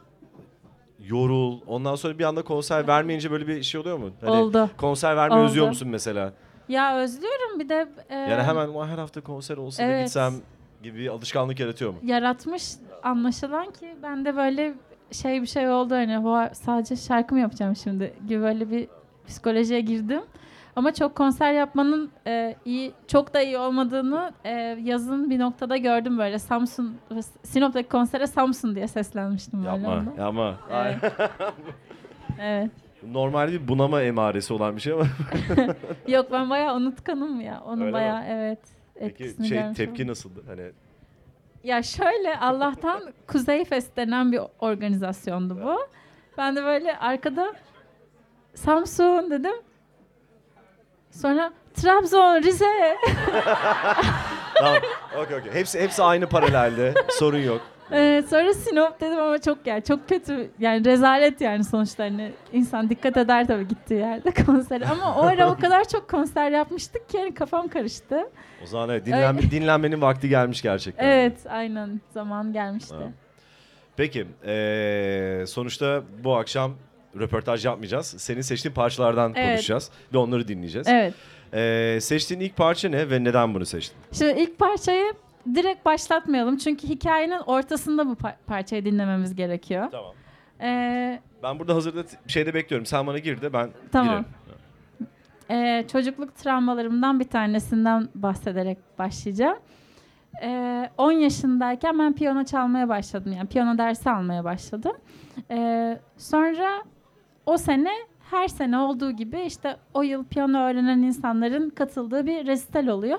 yorul. 1.01 1.61
Ondan 1.67 1.95
sonra 1.95 2.19
bir 2.19 2.25
anda 2.25 2.43
konser 2.43 2.87
vermeyince 2.89 3.31
böyle 3.31 3.47
bir 3.47 3.63
şey 3.63 3.81
oluyor 3.81 3.99
mu? 3.99 4.11
Hani 4.21 4.31
Oldu. 4.31 4.71
Konser 4.77 5.17
vermeyi 5.17 5.41
Oldu. 5.41 5.49
özlüyor 5.51 5.69
musun 5.69 5.89
mesela? 5.89 6.33
Ya 6.69 6.99
özlüyorum 6.99 7.61
bir 7.61 7.69
de 7.69 7.89
e, 8.09 8.15
Yani 8.17 8.43
hemen 8.43 8.69
"Ulan 8.69 8.89
her 8.89 8.99
hafta 8.99 9.21
konser 9.21 9.57
olsa 9.57 9.83
da 9.83 9.87
evet. 9.87 10.05
gitsem 10.05 10.35
gibi 10.83 10.99
bir 10.99 11.09
alışkanlık 11.09 11.61
yaratıyor 11.61 11.91
mu? 11.91 11.99
yaratmış 12.03 12.73
anlaşılan 13.03 13.71
ki 13.71 13.97
ben 14.03 14.25
de 14.25 14.37
böyle 14.37 14.75
şey 15.13 15.43
bir 15.43 15.47
şey 15.47 15.69
oldu 15.71 15.95
hani 15.95 16.25
"Vay, 16.25 16.51
sadece 16.55 16.97
şarkı 16.97 17.35
mı 17.35 17.41
yapacağım 17.41 17.77
şimdi 17.77 18.13
gibi 18.29 18.41
böyle 18.43 18.71
bir 18.71 18.89
psikolojiye 19.27 19.81
girdim. 19.81 20.23
Ama 20.77 20.95
çok 20.95 21.15
konser 21.15 21.53
yapmanın 21.53 22.11
e, 22.27 22.57
iyi 22.65 22.93
çok 23.09 23.35
da 23.35 23.43
iyi 23.43 23.59
olmadığını 23.59 24.33
e, 24.45 24.51
yazın 24.83 25.31
bir 25.31 25.39
noktada 25.39 25.77
gördüm 25.77 26.19
böyle 26.19 26.39
Samsun 26.39 26.97
Sinop'taki 27.43 27.89
konsere 27.89 28.27
Samsun 28.27 28.75
diye 28.75 28.89
seslenmiştim 28.89 29.65
böyle. 29.65 29.87
Yapma, 29.87 30.13
yapma. 30.19 30.55
Evet. 30.73 31.13
evet. 32.41 32.71
Normal 33.13 33.53
bir 33.53 33.69
bunama 33.69 34.03
emaresi 34.03 34.53
olan 34.55 34.77
bir 34.77 34.81
şey 34.81 34.93
ama. 34.93 35.05
Yok 36.09 36.27
ben 36.33 36.51
bayağı 36.51 36.77
unutkanım 36.77 37.41
ya. 37.41 37.63
Onu 37.67 37.81
Öyle 37.81 37.85
mi? 37.85 37.93
bayağı 37.93 38.25
evet. 38.29 38.59
Peki 38.99 39.25
etkisini 39.25 39.49
şey 39.49 39.59
görmüş 39.59 39.77
tepki 39.77 40.03
oldum. 40.03 40.11
nasıldı? 40.11 40.45
Hani 40.47 40.73
Ya 41.65 41.83
şöyle 41.83 42.39
Allah'tan 42.39 43.01
Kuzey 43.27 43.65
Fest 43.65 43.97
denen 43.97 44.33
bir 44.33 44.41
organizasyondu 44.61 45.57
bu. 45.65 45.79
Ben 46.39 46.57
de 46.57 46.65
böyle 46.65 46.99
arkada 46.99 47.55
Samsun 48.55 49.31
dedim. 49.31 49.55
Sonra 51.11 51.53
Trabzon, 51.75 52.43
Rize. 52.43 52.97
tamam. 54.55 54.79
Okey 55.19 55.37
okey. 55.37 55.53
Hepsi 55.53 55.81
hepsi 55.81 56.03
aynı 56.03 56.29
paralelde. 56.29 56.95
Sorun 57.11 57.39
yok. 57.39 57.61
Ee, 57.93 58.25
sonra 58.31 58.55
Sinop 58.55 59.01
dedim 59.01 59.19
ama 59.19 59.39
çok 59.41 59.67
yani 59.67 59.85
çok 59.85 60.09
kötü 60.09 60.51
yani 60.59 60.85
rezalet 60.85 61.41
yani 61.41 61.65
sonuçta 61.65 62.05
hani 62.05 62.33
insan 62.53 62.91
dikkat 62.91 63.17
eder 63.17 63.47
tabii 63.47 63.69
gittiği 63.69 63.95
yerde 63.95 64.31
konsere 64.47 64.87
ama 64.87 65.17
o 65.17 65.23
ara 65.23 65.51
o 65.51 65.57
kadar 65.57 65.89
çok 65.89 66.09
konser 66.11 66.51
yapmıştık 66.51 67.09
ki 67.09 67.17
yani 67.17 67.35
kafam 67.35 67.69
karıştı. 67.69 68.31
O 68.65 68.67
zaman 68.67 68.89
evet, 68.89 69.07
dinlenme, 69.07 69.43
dinlenmenin 69.43 70.01
vakti 70.01 70.29
gelmiş 70.29 70.63
gerçekten. 70.63 71.05
Evet 71.09 71.39
aynen 71.49 72.01
zaman 72.11 72.53
gelmişti. 72.53 72.95
Ha. 72.95 73.03
Peki 73.97 74.27
eee, 74.47 75.45
sonuçta 75.47 76.03
bu 76.25 76.37
akşam 76.37 76.73
röportaj 77.21 77.65
yapmayacağız. 77.67 78.07
Senin 78.19 78.41
seçtiğin 78.41 78.75
parçalardan 78.75 79.33
Evet. 79.37 79.47
konuşacağız 79.49 79.91
ve 80.15 80.19
onları 80.19 80.49
dinleyeceğiz. 80.49 80.89
Evet. 80.89 81.15
Eee, 81.53 82.01
seçtiğin 82.01 82.41
ilk 82.41 82.57
parça 82.57 82.89
ne 82.89 83.11
ve 83.11 83.25
neden 83.25 83.55
bunu 83.55 83.67
seçtin? 83.67 83.97
Şimdi 84.13 84.41
ilk 84.41 84.59
parçayı 84.59 85.13
direkt 85.55 85.87
başlatmayalım 85.87 86.57
çünkü 86.57 86.89
hikayenin 86.89 87.39
ortasında 87.39 88.07
bu 88.07 88.13
par- 88.13 88.37
parçayı 88.47 88.85
dinlememiz 88.85 89.35
gerekiyor. 89.35 89.89
Tamam. 89.91 90.13
Ee, 90.61 91.21
Ben 91.43 91.59
burada 91.59 91.75
hazırda 91.75 92.07
t- 92.07 92.17
şeyde 92.27 92.55
bekliyorum. 92.55 92.87
Sen 92.87 93.07
bana 93.07 93.19
gir 93.19 93.43
de 93.43 93.53
ben 93.53 93.71
Tamam. 93.93 94.09
girerim. 94.09 94.25
Ee, 95.51 95.85
çocukluk 95.93 96.37
travmalarımdan 96.37 97.21
bir 97.21 97.25
tanesinden 97.29 98.09
bahsederek 98.15 98.79
başlayacağım. 98.99 99.59
Ee, 100.43 100.91
10 100.99 101.13
yaşındayken 101.13 101.99
ben 101.99 102.13
piyano 102.15 102.45
çalmaya 102.45 102.89
başladım. 102.89 103.33
Yani 103.37 103.49
piyano 103.49 103.79
dersi 103.79 104.11
almaya 104.11 104.45
başladım. 104.45 104.93
Ee, 105.51 105.99
sonra 106.17 106.69
o 107.47 107.59
sene 107.59 107.91
her 108.31 108.49
sene 108.49 108.79
olduğu 108.79 109.11
gibi 109.11 109.41
işte 109.41 109.77
o 109.95 110.03
yıl 110.03 110.25
piyano 110.25 110.59
öğrenen 110.59 110.99
insanların 110.99 111.71
katıldığı 111.71 112.27
bir 112.27 112.47
resital 112.47 112.87
oluyor. 112.87 113.19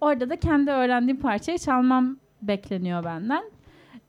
Orada 0.00 0.30
da 0.30 0.36
kendi 0.36 0.70
öğrendiğim 0.70 1.20
parçayı 1.20 1.58
çalmam 1.58 2.16
bekleniyor 2.42 3.04
benden. 3.04 3.42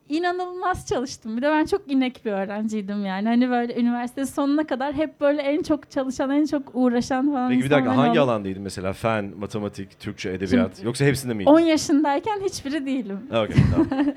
İnanılmaz 0.09 0.87
çalıştım. 0.87 1.37
Bir 1.37 1.41
de 1.41 1.49
ben 1.49 1.65
çok 1.65 1.91
inek 1.91 2.25
bir 2.25 2.31
öğrenciydim 2.31 3.05
yani. 3.05 3.27
Hani 3.27 3.49
böyle 3.49 3.79
üniversite 3.79 4.25
sonuna 4.25 4.67
kadar 4.67 4.93
hep 4.93 5.21
böyle 5.21 5.41
en 5.41 5.61
çok 5.63 5.91
çalışan, 5.91 6.29
en 6.29 6.45
çok 6.45 6.63
uğraşan 6.73 7.31
falan 7.31 7.49
Peki 7.49 7.63
bir 7.63 7.69
dakika 7.69 7.97
hangi 7.97 8.19
oldu. 8.19 8.31
alandaydın 8.31 8.61
mesela? 8.63 8.93
Fen, 8.93 9.31
matematik, 9.39 9.99
Türkçe, 9.99 10.29
edebiyat. 10.29 10.83
Yoksa 10.83 11.05
hepsinde 11.05 11.33
miydin? 11.33 11.51
10 11.51 11.59
yaşındayken 11.59 12.39
hiçbiri 12.39 12.85
değilim. 12.85 13.19
Ha, 13.31 13.43
okey, 13.43 13.55
tamam. 13.71 14.05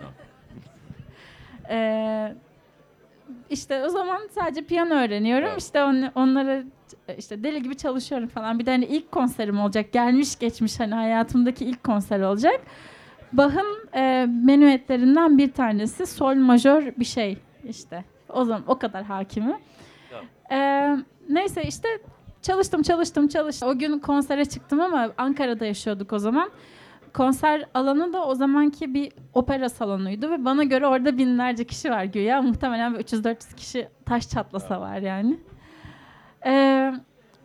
Ee, 1.70 2.34
işte 3.50 3.84
o 3.84 3.88
zaman 3.88 4.20
sadece 4.30 4.62
piyano 4.62 4.94
öğreniyorum. 4.94 5.48
Evet. 5.48 5.62
İşte 5.62 5.84
on, 5.84 6.02
onlara 6.14 6.62
işte 7.18 7.44
deli 7.44 7.62
gibi 7.62 7.76
çalışıyorum 7.76 8.28
falan. 8.28 8.58
Bir 8.58 8.66
de 8.66 8.70
hani 8.70 8.84
ilk 8.84 9.12
konserim 9.12 9.60
olacak. 9.60 9.92
Gelmiş 9.92 10.38
geçmiş 10.38 10.80
hani 10.80 10.94
hayatımdaki 10.94 11.64
ilk 11.64 11.84
konser 11.84 12.20
olacak. 12.20 12.60
Bach'ın 13.32 13.88
e, 13.94 14.26
menüetlerinden 14.44 15.38
bir 15.38 15.52
tanesi 15.52 16.06
sol 16.06 16.34
majör 16.34 16.92
bir 16.98 17.04
şey 17.04 17.38
işte. 17.68 18.04
O 18.28 18.44
zaman 18.44 18.62
o 18.66 18.78
kadar 18.78 19.04
hakimi. 19.04 19.58
Tamam. 20.10 20.24
Ee, 20.52 20.96
neyse 21.28 21.62
işte 21.62 21.88
çalıştım 22.42 22.82
çalıştım 22.82 23.28
çalıştım. 23.28 23.68
O 23.68 23.78
gün 23.78 23.98
konsere 23.98 24.44
çıktım 24.44 24.80
ama 24.80 25.10
Ankara'da 25.18 25.66
yaşıyorduk 25.66 26.12
o 26.12 26.18
zaman. 26.18 26.50
Konser 27.14 27.64
alanı 27.74 28.12
da 28.12 28.24
o 28.26 28.34
zamanki 28.34 28.94
bir 28.94 29.12
opera 29.34 29.68
salonuydu 29.68 30.30
ve 30.30 30.44
bana 30.44 30.64
göre 30.64 30.86
orada 30.86 31.18
binlerce 31.18 31.64
kişi 31.64 31.90
var 31.90 32.04
güya. 32.04 32.42
Muhtemelen 32.42 32.94
bir 32.94 32.98
300-400 32.98 33.54
kişi 33.56 33.88
taş 34.06 34.28
çatlasa 34.28 34.80
var 34.80 34.98
yani. 34.98 35.40
Ee, 36.46 36.92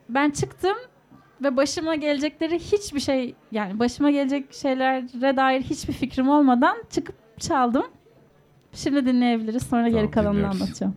ben 0.09 0.29
çıktım 0.29 0.77
ve 1.43 1.57
başıma 1.57 1.95
gelecekleri 1.95 2.59
hiçbir 2.59 2.99
şey 2.99 3.35
yani 3.51 3.79
başıma 3.79 4.11
gelecek 4.11 4.53
şeylere 4.53 5.37
dair 5.37 5.61
hiçbir 5.61 5.93
fikrim 5.93 6.29
olmadan 6.29 6.77
çıkıp 6.89 7.39
çaldım. 7.39 7.85
Şimdi 8.73 9.05
dinleyebiliriz. 9.05 9.63
Sonra 9.63 9.85
Tamam, 9.85 9.99
geri 10.01 10.11
kalanını 10.11 10.33
dinliyoruz. 10.37 10.61
anlatacağım. 10.61 10.95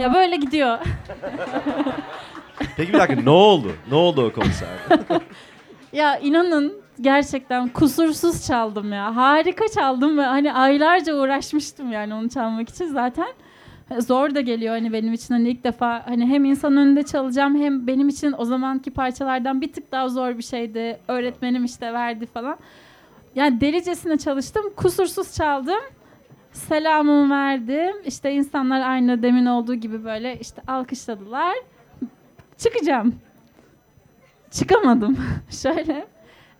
Ya 0.00 0.14
böyle 0.14 0.36
gidiyor. 0.36 0.78
Peki 2.76 2.92
bir 2.92 2.98
dakika 2.98 3.22
ne 3.22 3.30
oldu? 3.30 3.72
Ne 3.90 3.94
oldu 3.94 4.26
o 4.26 4.32
konserde? 4.32 5.22
Ya 5.92 6.18
inanın 6.18 6.72
gerçekten 7.00 7.68
kusursuz 7.68 8.46
çaldım 8.46 8.92
ya. 8.92 9.16
Harika 9.16 9.64
çaldım 9.68 10.18
ve 10.18 10.22
hani 10.22 10.52
aylarca 10.52 11.14
uğraşmıştım 11.14 11.92
yani 11.92 12.14
onu 12.14 12.28
çalmak 12.28 12.68
için 12.68 12.86
zaten. 12.86 13.26
Zor 13.98 14.34
da 14.34 14.40
geliyor 14.40 14.74
hani 14.74 14.92
benim 14.92 15.12
için 15.12 15.34
hani 15.34 15.48
ilk 15.48 15.64
defa 15.64 16.02
hani 16.06 16.26
hem 16.26 16.44
insan 16.44 16.76
önünde 16.76 17.02
çalacağım 17.02 17.56
hem 17.62 17.86
benim 17.86 18.08
için 18.08 18.34
o 18.38 18.44
zamanki 18.44 18.90
parçalardan 18.90 19.60
bir 19.60 19.72
tık 19.72 19.92
daha 19.92 20.08
zor 20.08 20.38
bir 20.38 20.42
şeydi. 20.42 21.00
Öğretmenim 21.08 21.64
işte 21.64 21.92
verdi 21.92 22.26
falan. 22.26 22.56
Yani 23.34 23.60
delicesine 23.60 24.18
çalıştım. 24.18 24.64
Kusursuz 24.76 25.34
çaldım. 25.34 25.80
Selamımı 26.52 27.34
verdim. 27.34 27.96
İşte 28.04 28.32
insanlar 28.32 28.80
aynı 28.80 29.22
demin 29.22 29.46
olduğu 29.46 29.74
gibi 29.74 30.04
böyle 30.04 30.38
işte 30.40 30.62
alkışladılar. 30.66 31.54
Çıkacağım. 32.62 33.14
Çıkamadım. 34.50 35.18
Şöyle. 35.62 36.06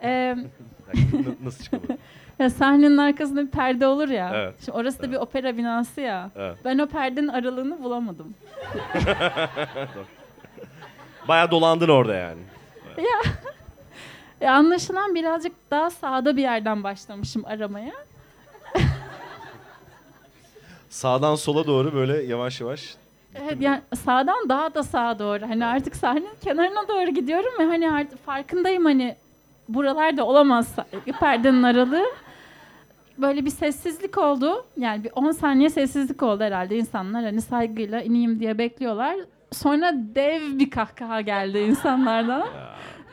e, 0.02 0.36
Nasıl 1.44 1.64
çıkamadın? 1.64 1.98
ya 2.38 2.50
sahnenin 2.50 2.96
arkasında 2.98 3.42
bir 3.46 3.50
perde 3.50 3.86
olur 3.86 4.08
ya. 4.08 4.30
Evet. 4.34 4.54
Şimdi 4.64 4.78
orası 4.78 5.02
da 5.02 5.10
bir 5.12 5.16
opera 5.16 5.56
binası 5.56 6.00
ya. 6.00 6.30
Evet. 6.36 6.56
Ben 6.64 6.78
o 6.78 6.86
perdenin 6.86 7.28
aralığını 7.28 7.82
bulamadım. 7.82 8.34
Bayağı 11.28 11.50
dolandın 11.50 11.88
orada 11.88 12.14
yani. 12.14 12.40
E, 14.40 14.48
anlaşılan 14.48 15.14
birazcık 15.14 15.52
daha 15.70 15.90
sağda 15.90 16.36
bir 16.36 16.42
yerden 16.42 16.84
başlamışım 16.84 17.44
aramaya. 17.46 17.92
Sağdan 20.90 21.34
sola 21.34 21.66
doğru 21.66 21.94
böyle 21.94 22.22
yavaş 22.22 22.60
yavaş. 22.60 22.94
Evet 23.34 23.60
yani 23.60 23.80
sağdan 23.94 24.48
daha 24.48 24.74
da 24.74 24.82
sağa 24.82 25.18
doğru. 25.18 25.42
Hani 25.48 25.64
artık 25.64 25.96
sahnenin 25.96 26.34
kenarına 26.44 26.88
doğru 26.88 27.10
gidiyorum 27.10 27.50
ve 27.58 27.64
hani 27.64 27.90
artık 27.90 28.24
farkındayım 28.24 28.84
hani 28.84 29.16
buralarda 29.68 30.26
olamaz 30.26 30.76
perdenin 31.20 31.62
aralığı. 31.62 32.04
Böyle 33.18 33.44
bir 33.44 33.50
sessizlik 33.50 34.18
oldu. 34.18 34.66
Yani 34.76 35.04
bir 35.04 35.10
10 35.14 35.30
saniye 35.30 35.70
sessizlik 35.70 36.22
oldu 36.22 36.44
herhalde. 36.44 36.76
İnsanlar 36.76 37.24
hani 37.24 37.40
saygıyla 37.40 38.00
ineyim 38.02 38.40
diye 38.40 38.58
bekliyorlar. 38.58 39.16
Sonra 39.52 39.92
dev 39.94 40.58
bir 40.58 40.70
kahkaha 40.70 41.20
geldi 41.20 41.58
insanlardan. 41.58 42.46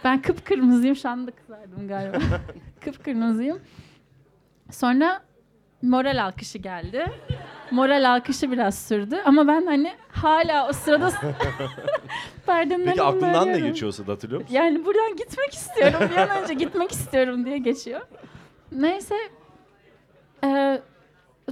Ben 0.03 0.21
kıpkırmızıyım. 0.21 0.95
Şu 0.95 1.09
anda 1.09 1.31
kızardım 1.31 1.87
galiba. 1.87 2.17
kıpkırmızıyım. 2.81 3.59
Sonra 4.71 5.21
moral 5.81 6.23
alkışı 6.23 6.57
geldi. 6.57 7.05
Moral 7.71 8.09
alkışı 8.09 8.51
biraz 8.51 8.79
sürdü. 8.87 9.17
Ama 9.25 9.47
ben 9.47 9.65
hani 9.65 9.93
hala 10.11 10.69
o 10.69 10.73
sırada 10.73 11.11
perdenin 12.45 12.85
Peki 12.85 13.01
aklından 13.01 13.47
ne 13.47 13.59
geçiyorsa 13.59 14.07
da 14.07 14.11
hatırlıyor 14.11 14.41
musun? 14.41 14.55
Yani 14.55 14.85
buradan 14.85 15.15
gitmek 15.15 15.53
istiyorum. 15.53 15.99
Bir 16.11 16.17
an 16.17 16.43
önce 16.43 16.53
gitmek 16.53 16.91
istiyorum 16.91 17.45
diye 17.45 17.57
geçiyor. 17.57 18.01
Neyse. 18.71 19.15
Ee, 20.43 20.81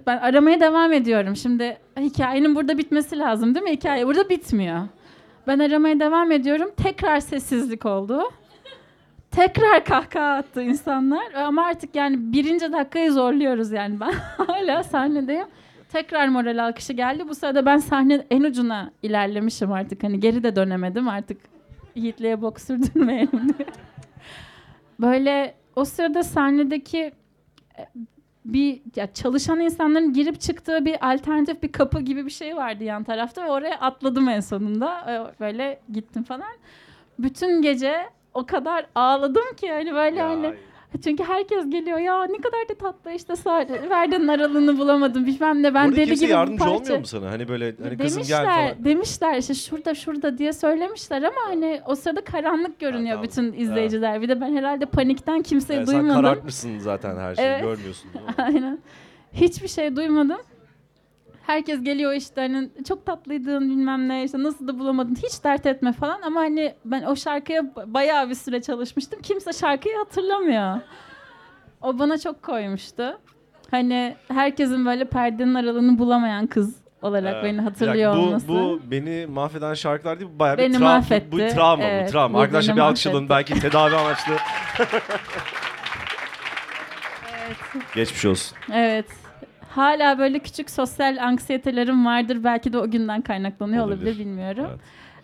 ben 0.08 0.18
aramaya 0.18 0.60
devam 0.60 0.94
ediyorum. 0.94 1.36
Şimdi 1.36 1.78
hikayenin 2.00 2.56
burada 2.56 2.78
bitmesi 2.78 3.20
lazım 3.20 3.56
değil 3.56 3.64
mi? 3.64 3.72
Hikaye 3.72 4.08
burada 4.08 4.30
bitmiyor. 4.30 4.82
Ben 5.48 5.60
aramaya 5.60 6.00
devam 6.00 6.32
ediyorum. 6.32 6.72
Tekrar 6.84 7.20
sessizlik 7.20 7.86
oldu. 7.86 8.22
Tekrar 9.38 9.86
kahkaha 9.86 10.36
attı 10.38 10.62
insanlar. 10.62 11.34
Ama 11.34 11.66
artık 11.66 11.96
yani 11.96 12.34
birinci 12.34 12.72
dakikayı 12.72 13.12
zorluyoruz 13.12 13.72
yani. 13.72 14.00
Ben 14.00 14.12
hala 14.48 14.84
sahnedeyim. 14.84 15.48
Tekrar 15.92 16.28
moral 16.28 16.64
alkışı 16.64 16.94
geldi. 16.94 17.28
Bu 17.30 17.36
sırada 17.36 17.66
ben 17.66 17.78
sahne 17.78 18.26
en 18.32 18.44
ucuna 18.44 18.92
ilerlemişim 19.04 19.72
artık. 19.72 20.04
Hani 20.04 20.20
geri 20.20 20.44
de 20.44 20.56
dönemedim 20.56 21.08
artık. 21.08 21.38
Yiğitliğe 21.96 22.42
bok 22.42 22.62
sürdürmeyelim 22.62 23.58
diye. 23.58 23.68
Böyle 25.00 25.54
o 25.76 25.86
sırada 25.86 26.24
sahnedeki 26.24 27.12
e, 27.78 27.88
bir 28.46 28.82
ya 28.96 29.14
çalışan 29.14 29.60
insanların 29.60 30.14
girip 30.14 30.42
çıktığı 30.42 30.86
bir 30.86 31.12
alternatif 31.14 31.64
bir 31.64 31.72
kapı 31.72 32.02
gibi 32.02 32.26
bir 32.26 32.32
şey 32.32 32.56
vardı 32.56 32.84
yan 32.84 33.04
tarafta 33.04 33.46
ve 33.46 33.50
oraya 33.50 33.80
atladım 33.80 34.30
en 34.30 34.40
sonunda. 34.40 35.34
Böyle 35.40 35.80
gittim 35.94 36.24
falan. 36.24 36.54
Bütün 37.20 37.62
gece 37.62 38.17
o 38.38 38.46
kadar 38.46 38.86
ağladım 38.96 39.44
ki 39.58 39.72
hani 39.72 39.94
böyle 39.94 40.18
Ya, 40.18 40.30
hani 40.30 40.54
çünkü 41.04 41.24
herkes 41.24 41.70
geliyor 41.70 41.98
ya 42.00 42.24
ne 42.24 42.38
kadar 42.38 42.70
da 42.70 42.74
tatlı 42.74 43.12
işte 43.12 43.34
sa- 43.34 43.90
verdiğin 43.90 44.28
aralığını 44.28 44.78
bulamadım 44.78 45.26
bilmem 45.26 45.64
ne 45.64 45.74
ben 45.74 45.86
Orada 45.88 45.96
deli 45.96 46.16
gibi 46.16 46.32
yardımcı 46.32 46.64
parça- 46.64 46.76
olmuyor 46.76 47.00
mu 47.00 47.06
sana? 47.06 47.32
Hani 47.32 47.48
böyle 47.48 47.76
hani 47.84 47.98
kızım 47.98 48.18
demişler, 48.18 48.44
gel 48.44 48.72
falan. 48.74 48.86
demişler 48.86 49.38
işte 49.38 49.54
şurada 49.54 49.96
şurada 49.96 50.38
diye 50.38 50.54
söylemişler 50.54 51.24
ama 51.24 51.38
hani 51.48 51.82
o 51.88 51.96
sırada 51.96 52.22
karanlık 52.24 52.80
görünüyor 52.80 53.10
tamam. 53.16 53.24
bütün 53.24 53.54
izleyiciler. 53.54 54.22
Bir 54.22 54.30
de 54.30 54.42
ben 54.42 54.56
herhalde 54.56 54.86
panikten 54.86 55.42
kimseyi 55.42 55.78
Yani 55.78 55.88
sen 55.88 55.96
duymadım. 56.00 56.22
karartmışsın 56.22 56.80
zaten 56.80 57.18
her 57.18 57.36
şeyi 57.36 57.46
Evet. 57.48 57.62
görmüyorsun. 57.64 58.10
Aynen. 58.38 58.80
Hiçbir 59.34 59.68
şey 59.68 59.96
duymadım. 59.96 60.38
Herkes 61.48 61.84
geliyor 61.84 62.14
işte 62.14 62.42
hani 62.42 62.70
çok 62.88 63.06
tatlıydın 63.06 63.70
bilmem 63.70 64.08
ne 64.10 64.24
işte 64.24 64.44
nasıl 64.44 64.68
da 64.68 64.80
bulamadın 64.80 65.16
hiç 65.16 65.44
dert 65.44 65.66
etme 65.66 65.94
falan 65.94 66.22
ama 66.22 66.40
hani 66.40 66.74
ben 66.86 67.04
o 67.04 67.16
şarkıya 67.16 67.62
ba- 67.62 67.94
bayağı 67.94 68.30
bir 68.30 68.36
süre 68.36 68.62
çalışmıştım. 68.62 69.20
Kimse 69.22 69.54
şarkıyı 69.54 69.98
hatırlamıyor. 69.98 70.78
O 71.82 72.00
bana 72.00 72.18
çok 72.18 72.44
koymuştu. 72.44 73.20
Hani 73.72 74.16
herkesin 74.28 74.86
böyle 74.86 75.06
perdenin 75.06 75.54
aralığını 75.54 76.00
bulamayan 76.00 76.48
kız 76.48 76.76
olarak 77.02 77.34
Evet. 77.34 77.44
beni 77.44 77.58
Bir 77.58 77.64
hatırlıyor 77.64 78.16
bu, 78.16 78.20
olması. 78.20 78.48
Bu 78.48 78.80
beni 78.92 79.26
mahveden 79.30 79.74
şarkılar 79.74 80.20
değil, 80.20 80.32
bu 80.36 80.40
bayağı 80.40 80.58
bir 80.58 80.64
Beni 80.64 80.74
travma. 80.78 80.98
mahvetti. 81.00 81.32
Bu 81.32 81.38
travma 81.38 81.84
Evet, 81.84 82.08
bu 82.08 82.12
travma. 82.12 82.38
bu 82.38 82.42
Arkadaşlar 82.42 82.76
bir 82.76 82.82
alkışlayalım 82.82 83.30
belki 83.30 83.60
tedavi 83.60 83.96
amaçlı. 83.96 84.34
Geçmiş 87.96 88.26
olsun. 88.26 88.58
Evet. 88.74 89.06
Hala 89.78 90.20
böyle 90.20 90.40
küçük 90.40 90.70
sosyal 90.70 91.18
anksiyetelerim 91.22 92.06
vardır. 92.06 92.44
Belki 92.44 92.74
de 92.74 92.78
o 92.78 92.92
günden 92.92 93.22
kaynaklanıyor 93.22 93.86
olabilir, 93.86 94.02
Olabilir. 94.08 94.20
bilmiyorum. 94.26 94.66
Evet. 94.70 94.80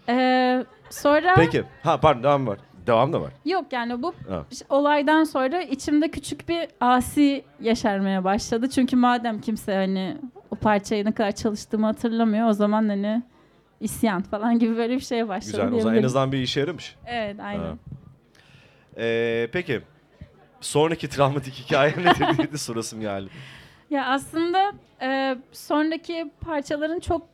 Ee, 0.09 0.65
sonra 0.89 1.33
Peki. 1.35 1.63
Ha 1.83 1.99
pardon 1.99 2.23
devam 2.23 2.47
var. 2.47 2.57
Devam 2.87 3.13
da 3.13 3.21
var. 3.21 3.33
Yok 3.45 3.65
yani 3.73 4.03
bu 4.03 4.13
Ha. 4.29 4.45
olaydan 4.69 5.23
sonra 5.23 5.61
içimde 5.61 6.11
küçük 6.11 6.49
bir 6.49 6.67
asi 6.81 7.43
yaşarmaya 7.61 8.23
başladı. 8.23 8.69
Çünkü 8.69 8.95
madem 8.95 9.41
kimse 9.41 9.75
hani 9.75 10.17
o 10.51 10.55
parçayı 10.55 11.05
ne 11.05 11.11
kadar 11.11 11.31
çalıştığımı 11.31 11.85
hatırlamıyor 11.85 12.47
o 12.49 12.53
zaman 12.53 12.89
hani 12.89 13.23
isyan 13.79 14.21
falan 14.21 14.59
gibi 14.59 14.77
böyle 14.77 14.95
bir 14.95 15.01
şeye 15.03 15.27
başladı 15.27 15.51
Güzel. 15.51 15.71
O 15.73 15.79
zaman 15.79 15.97
en 15.97 16.03
azından 16.03 16.31
bir 16.31 16.37
işe 16.37 16.59
yaramış. 16.59 16.95
Evet 17.07 17.39
aynen. 17.39 17.63
Ha. 17.63 17.73
Ee, 18.97 19.47
peki. 19.51 19.81
Sonraki 20.61 21.09
travmatik 21.09 21.53
hikaye 21.53 21.91
nedir 21.91 22.37
diye 22.37 22.51
de 22.51 22.57
sorasım 22.57 23.01
geldi. 23.01 23.29
Ya 23.93 24.05
aslında 24.05 24.71
e, 25.01 25.37
sonraki 25.51 26.31
parçaların 26.41 26.99
çok 26.99 27.27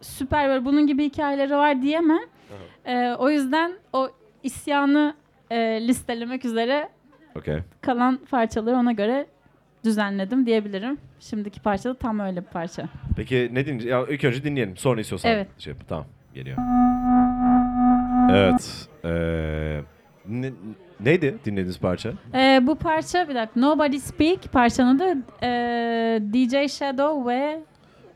süper 0.00 0.48
böyle 0.48 0.64
bunun 0.64 0.86
gibi 0.86 1.04
hikayeleri 1.04 1.52
var 1.54 1.82
diyemem. 1.82 2.22
E, 2.84 3.12
o 3.18 3.30
yüzden 3.30 3.72
o 3.92 4.10
isyanı 4.42 5.14
e, 5.50 5.56
listelemek 5.88 6.44
üzere 6.44 6.88
Okey. 7.36 7.58
kalan 7.80 8.20
parçaları 8.30 8.76
ona 8.76 8.92
göre 8.92 9.26
düzenledim 9.84 10.46
diyebilirim. 10.46 10.98
Şimdiki 11.20 11.60
parça 11.60 11.90
da 11.90 11.94
tam 11.94 12.20
öyle 12.20 12.40
bir 12.40 12.46
parça. 12.50 12.88
Peki 13.16 13.34
ne 13.52 13.66
dinleyeceğiz? 13.66 13.84
Ya 13.84 14.06
ilk 14.14 14.24
önce 14.24 14.44
dinleyelim. 14.44 14.76
Sonra 14.76 15.00
istiyorsan. 15.00 15.30
Evet. 15.30 15.48
Şey, 15.58 15.72
yap. 15.72 15.82
tamam. 15.88 16.06
Geliyor. 16.34 16.58
Evet. 18.30 18.88
Ee, 19.04 19.80
ne- 20.28 20.52
neydi 21.00 21.38
dinlediğiniz 21.44 21.78
parça? 21.78 22.12
E, 22.34 22.60
bu 22.66 22.74
parça 22.74 23.28
bir 23.28 23.34
dakika 23.34 23.60
Nobody 23.60 23.98
Speak 23.98 24.52
parçanın 24.52 24.98
da 24.98 25.16
e, 25.42 26.20
DJ 26.32 26.72
Shadow 26.72 27.32
ve 27.34 27.60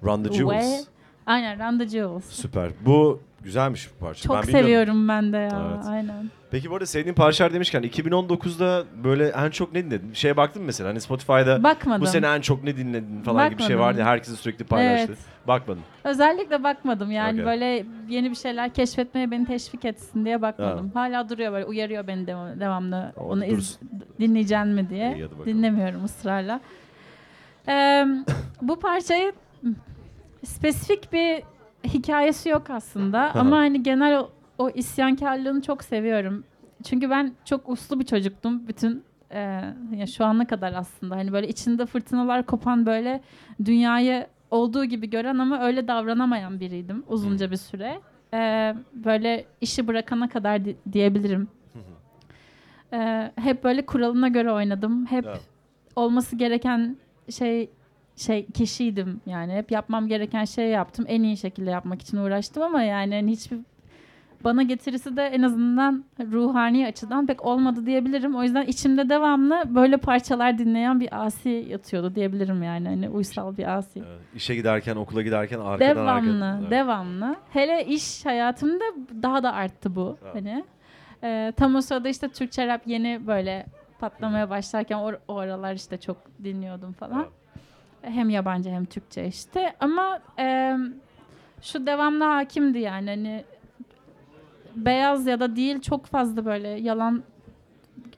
Run 0.05 0.23
the 0.25 0.31
ve 0.31 0.35
Jewels. 0.35 0.85
aynen 1.27 1.59
Run 1.73 1.79
the 1.79 1.89
Jewels. 1.89 2.25
Süper. 2.25 2.71
Bu 2.87 3.21
güzelmiş 3.45 3.91
bu 3.95 4.05
parça. 4.05 4.23
Çok 4.23 4.37
Ben 4.37 4.43
seviyorum 4.43 5.09
ben 5.09 5.33
de 5.33 5.37
ya. 5.37 5.63
Evet. 5.75 5.87
Aynen. 5.89 6.31
Peki 6.51 6.71
bu 6.71 6.75
arada 6.75 6.87
sevdiğin 6.87 7.15
parçalar 7.15 7.53
demişken 7.53 7.83
2019'da 7.83 8.85
böyle 9.05 9.29
en 9.29 9.51
çok 9.51 9.73
ne 9.73 9.85
dinledin? 9.85 10.13
Şeye 10.13 10.37
baktın 10.37 10.63
mı 10.63 10.67
mesela 10.67 10.91
hani 10.91 11.01
Spotify'da 11.01 11.63
Bakmadım. 11.63 12.01
bu 12.03 12.07
sene 12.07 12.27
en 12.27 12.41
çok 12.41 12.65
ne 12.65 12.77
dinledin 12.77 13.23
falan 13.23 13.51
gibi 13.51 13.59
bir 13.59 13.63
şey 13.65 13.77
Bakmadım. 13.77 13.99
vardı 13.99 14.09
herkesin 14.11 14.35
sürekli 14.37 14.65
paylaştı. 14.65 15.07
Evet. 15.09 15.19
Bakmadın. 15.49 15.83
Özellikle 16.05 16.65
bakmadım 16.65 17.11
yani 17.11 17.33
Okey. 17.33 17.45
böyle 17.47 17.85
yeni 18.09 18.31
bir 18.31 18.35
şeyler 18.37 18.75
keşfetmeye 18.75 19.31
beni 19.31 19.47
teşvik 19.47 19.85
etsin 19.85 20.25
diye 20.25 20.43
bakmadım. 20.43 20.91
Hala 20.95 21.29
duruyor 21.29 21.53
böyle 21.53 21.65
uyarıyor 21.65 22.07
beni 22.07 22.27
devam- 22.27 22.61
devamlı 22.61 23.13
Orada 23.17 23.33
onu 23.33 23.45
iz, 23.45 23.79
dinleyeceksin 24.21 24.69
mi 24.69 24.91
diye. 24.91 25.29
Dinlemiyorum 25.47 26.05
ısrarla. 26.05 26.61
Ee, 27.69 28.07
bu 28.63 28.81
parçayı 28.81 29.33
spesifik 30.45 31.13
bir 31.13 31.43
hikayesi 31.85 32.49
yok 32.49 32.71
aslında 32.71 33.35
ama 33.35 33.57
hani 33.57 33.83
genel 33.83 34.19
o, 34.21 34.31
o 34.59 34.71
isyankarlığını 34.71 35.63
çok 35.63 35.85
seviyorum. 35.85 36.45
Çünkü 36.85 37.11
ben 37.11 37.33
çok 37.45 37.69
uslu 37.69 38.01
bir 38.01 38.07
çocuktum 38.07 38.69
bütün 38.69 39.03
e, 39.31 39.41
ya 39.97 40.07
şu 40.07 40.25
ana 40.25 40.47
kadar 40.47 40.73
aslında 40.73 41.17
hani 41.17 41.33
böyle 41.33 41.49
içinde 41.49 41.87
fırtınalar 41.87 42.47
kopan 42.47 42.87
böyle 42.87 43.21
dünyayı 43.65 44.27
olduğu 44.51 44.85
gibi 44.85 45.11
gören 45.11 45.39
ama 45.39 45.61
öyle 45.63 45.89
davranamayan 45.89 46.61
biriydim 46.61 47.05
uzunca 47.09 47.51
bir 47.51 47.57
süre. 47.57 48.01
Ee, 48.35 48.75
böyle 48.93 49.45
işi 49.61 49.87
bırakana 49.89 50.29
kadar 50.29 50.65
di- 50.65 50.77
diyebilirim. 50.93 51.49
Ee, 52.93 53.33
hep 53.37 53.65
böyle 53.65 53.87
kuralına 53.87 54.29
göre 54.29 54.53
oynadım. 54.53 55.07
Hep 55.07 55.25
Evet. 55.27 55.41
olması 55.97 56.37
gereken 56.37 56.97
şey 57.31 57.71
şey 58.21 58.47
kişiydim 58.47 59.21
yani. 59.27 59.53
Hep 59.53 59.71
yapmam 59.71 60.09
gereken 60.09 60.45
şeyi 60.45 60.71
yaptım. 60.71 61.05
En 61.09 61.23
iyi 61.23 61.37
şekilde 61.37 61.71
yapmak 61.71 62.03
için 62.03 62.17
uğraştım 62.17 62.63
ama 62.63 62.83
yani 62.83 63.15
hani 63.15 63.31
hiçbir 63.31 63.59
bana 64.45 64.63
getirisi 64.63 65.17
de 65.17 65.23
en 65.23 65.43
azından 65.43 66.05
ruhani 66.33 66.87
açıdan 66.87 67.27
pek 67.27 67.45
olmadı 67.47 67.87
diyebilirim. 67.87 68.35
O 68.37 68.43
yüzden 68.43 68.67
içimde 68.67 69.09
devamlı 69.09 69.63
böyle 69.69 69.97
parçalar 69.97 70.59
dinleyen 70.59 71.01
bir 71.01 71.25
asi 71.25 71.67
yatıyordu 71.69 72.15
diyebilirim 72.15 72.63
yani. 72.63 72.89
Hani 72.89 73.09
uysal 73.09 73.57
bir 73.57 73.77
asi. 73.79 73.99
Evet, 73.99 74.21
İşe 74.35 74.55
giderken, 74.55 74.97
okula 74.97 75.23
giderken 75.23 75.59
arkadan 75.61 75.97
Devamlı, 75.97 76.11
arkadan. 76.11 76.61
Evet. 76.61 76.71
devamlı. 76.71 77.37
Hele 77.53 77.87
iş 77.87 78.27
hayatımda 78.27 78.85
daha 79.23 79.43
da 79.43 79.53
arttı 79.53 79.97
bu. 79.97 80.19
Evet. 80.25 80.35
Hani 80.35 80.65
Ee, 81.25 81.53
tam 81.57 81.75
o 81.75 81.81
sırada 81.81 82.09
işte 82.09 82.29
Türkçe 82.29 82.67
rap 82.67 82.83
yeni 82.87 83.27
böyle 83.27 83.67
patlamaya 83.99 84.51
başlarken 84.51 84.97
o, 84.99 85.13
o 85.29 85.37
aralar 85.37 85.75
işte 85.75 85.97
çok 86.01 86.17
dinliyordum 86.45 86.93
falan. 86.93 87.27
Hem 88.03 88.31
yabancı 88.31 88.71
hem 88.71 88.85
Türkçe 88.85 89.27
işte. 89.27 89.75
Ama 89.81 90.19
e, 90.39 90.77
şu 91.63 91.87
devamlı 91.87 92.25
hakimdi 92.25 92.79
yani 92.79 93.11
hani 93.11 93.45
beyaz 94.77 95.27
ya 95.27 95.41
da 95.41 95.57
değil 95.57 95.81
çok 95.81 96.07
fazla 96.07 96.45
böyle 96.45 96.69
yalan 96.69 97.23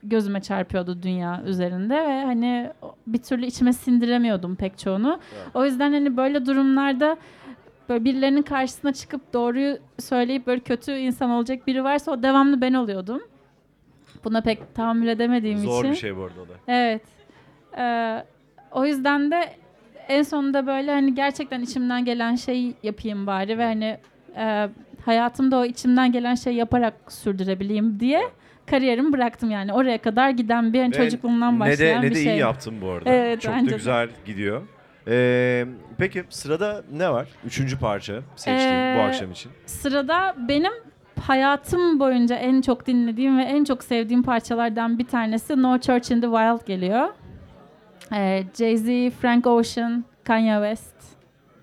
gözüme 0.02 0.40
çarpıyordu 0.40 1.02
dünya 1.02 1.42
üzerinde 1.46 1.94
ve 1.94 2.24
hani 2.24 2.70
bir 3.06 3.18
türlü 3.22 3.46
içime 3.46 3.72
sindiremiyordum 3.72 4.56
pek 4.56 4.78
çoğunu. 4.78 5.20
O 5.54 5.64
yüzden 5.64 5.92
hani 5.92 6.16
böyle 6.16 6.46
durumlarda 6.46 7.16
böyle 7.88 8.04
birilerinin 8.04 8.42
karşısına 8.42 8.92
çıkıp 8.92 9.32
doğruyu 9.32 9.78
söyleyip 9.98 10.46
böyle 10.46 10.60
kötü 10.60 10.92
insan 10.92 11.30
olacak 11.30 11.66
biri 11.66 11.84
varsa 11.84 12.12
o 12.12 12.22
devamlı 12.22 12.60
ben 12.60 12.74
oluyordum. 12.74 13.22
Buna 14.24 14.40
pek 14.40 14.74
tahammül 14.74 15.08
edemediğim 15.08 15.58
Zor 15.58 15.78
için. 15.78 15.90
bir 15.90 15.96
şey 15.96 16.16
bu 16.16 16.22
arada 16.22 16.40
o 16.40 16.48
da. 16.48 16.52
Evet. 16.68 17.02
Ee, 17.78 18.24
o 18.72 18.84
yüzden 18.84 19.30
de 19.30 19.52
en 20.08 20.22
sonunda 20.22 20.66
böyle 20.66 20.90
hani 20.90 21.14
gerçekten 21.14 21.60
içimden 21.60 22.04
gelen 22.04 22.34
şeyi 22.34 22.74
yapayım 22.82 23.26
bari 23.26 23.58
ve 23.58 23.64
hani 23.64 23.96
e, 24.36 24.68
hayatımda 25.04 25.58
o 25.58 25.64
içimden 25.64 26.12
gelen 26.12 26.34
şeyi 26.34 26.56
yaparak 26.56 26.94
sürdürebileyim 27.08 28.00
diye 28.00 28.22
kariyerimi 28.66 29.12
bıraktım 29.12 29.50
yani. 29.50 29.72
Oraya 29.72 29.98
kadar 29.98 30.30
giden 30.30 30.72
bir 30.72 30.82
Ve 30.82 30.90
çocukluğumdan 30.92 31.56
ne 31.56 31.60
başlayan 31.60 32.02
de, 32.02 32.06
ne 32.06 32.10
bir 32.10 32.14
de 32.14 32.22
şey. 32.22 32.34
iyi 32.36 32.38
yaptın 32.38 32.74
bu 32.82 32.90
arada. 32.90 33.10
Evet, 33.10 33.40
Çok 33.40 33.54
da 33.54 33.66
de. 33.70 33.74
güzel 33.76 34.08
gidiyor. 34.26 34.62
Ee, 35.08 35.66
peki 35.98 36.24
sırada 36.28 36.82
ne 36.92 37.10
var? 37.10 37.28
Üçüncü 37.46 37.78
parça 37.78 38.14
seçtiğin 38.36 38.72
bu 38.72 38.98
Ee, 38.98 39.02
akşam 39.08 39.32
için. 39.32 39.52
Sırada 39.66 40.34
benim 40.48 40.72
hayatım 41.26 42.00
boyunca 42.00 42.36
en 42.36 42.60
çok 42.60 42.86
dinlediğim 42.86 43.38
ve 43.38 43.42
en 43.42 43.64
çok 43.64 43.84
sevdiğim 43.84 44.22
parçalardan 44.22 44.98
bir 44.98 45.06
tanesi 45.06 45.62
No 45.62 45.78
Church 45.78 46.10
in 46.12 46.20
the 46.20 46.26
Wild 46.26 46.66
geliyor. 46.66 47.08
Ee, 48.14 48.44
Jay-Z, 48.58 49.10
Frank 49.10 49.46
Ocean, 49.46 50.04
Kanye 50.24 50.54
West. 50.54 50.94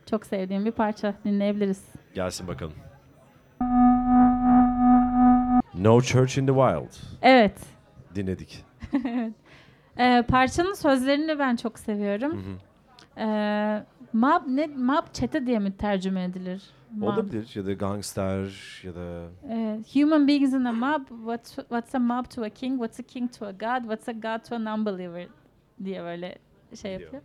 Çok 0.10 0.26
sevdiğim 0.26 0.66
bir 0.66 0.72
parça. 0.72 1.14
Dinleyebiliriz. 1.26 1.84
Gelsin 2.14 2.48
bakalım. 2.48 2.74
No 5.74 6.02
Church 6.02 6.38
in 6.38 6.46
the 6.46 6.54
Wild. 6.54 6.94
Evet. 7.22 7.60
Dinledik. 8.16 8.66
Ee, 10.00 10.24
parçanın 10.28 10.74
sözlerini 10.74 11.40
ben 11.40 11.56
çok 11.56 11.80
seviyorum. 11.80 12.32
Hı 12.32 12.38
hı. 12.38 12.58
Ee, 13.18 13.84
mob 14.14 14.42
ne 14.48 14.68
mob 14.68 15.04
çete 15.14 15.46
diye 15.46 15.60
mi 15.60 15.78
tercüme 15.78 16.24
edilir? 16.24 16.64
Mob. 16.92 17.08
Olabilir 17.08 17.52
ya 17.56 17.66
da 17.66 17.74
gangster 17.74 18.44
ya 18.84 18.96
da 18.96 19.26
Ee, 19.50 19.80
human 19.94 20.28
beings 20.28 20.54
in 20.54 20.66
a 20.66 20.72
mob. 20.72 21.08
What's, 21.08 21.56
what's 21.56 21.96
a 21.96 22.00
mob 22.00 22.26
to 22.26 22.44
a 22.44 22.50
king? 22.50 22.74
What's 22.74 23.00
a 23.00 23.04
king 23.04 23.32
to 23.40 23.46
a 23.46 23.52
god? 23.52 23.82
What's 23.82 24.10
a 24.10 24.12
god 24.12 24.46
to 24.50 24.56
a 24.56 24.64
non-believer? 24.64 25.28
Diye 25.86 26.04
böyle 26.04 26.36
şey 26.82 27.00
Diyor. 27.00 27.02
yapıyor. 27.14 27.24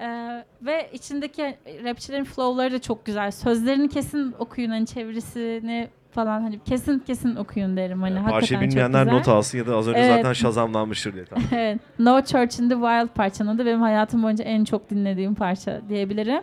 Ee, 0.00 0.44
ve 0.62 0.90
içindeki 0.92 1.56
rapçilerin 1.84 2.24
flow'ları 2.24 2.72
da 2.72 2.78
çok 2.80 3.04
güzel. 3.06 3.30
Sözlerini 3.30 3.88
kesin 3.88 4.34
okuyun 4.38 4.70
hani 4.70 4.86
çevirisini 4.86 5.88
falan 6.10 6.40
hani 6.42 6.58
kesin 6.64 6.98
kesin 6.98 7.36
okuyun 7.36 7.76
derim 7.76 8.02
hani 8.02 8.14
Yani 8.16 8.30
hakikaten 8.30 8.68
bilmeyenler 8.68 9.06
not 9.06 9.28
alsın 9.28 9.58
ya 9.58 9.66
da 9.66 9.76
az 9.76 9.88
önce 9.88 9.98
Evet. 10.00 10.16
zaten 10.16 10.32
şazamlanmıştır 10.32 11.14
diye 11.14 11.24
tahmin 11.24 11.46
evet. 11.52 11.80
No 11.98 12.20
Church 12.22 12.60
in 12.60 12.68
the 12.68 12.74
Wild 12.74 13.08
parçanın 13.08 13.58
da 13.58 13.66
benim 13.66 13.80
hayatım 13.80 14.22
boyunca 14.22 14.44
en 14.44 14.64
çok 14.64 14.90
dinlediğim 14.90 15.34
parça 15.34 15.80
diyebilirim. 15.88 16.42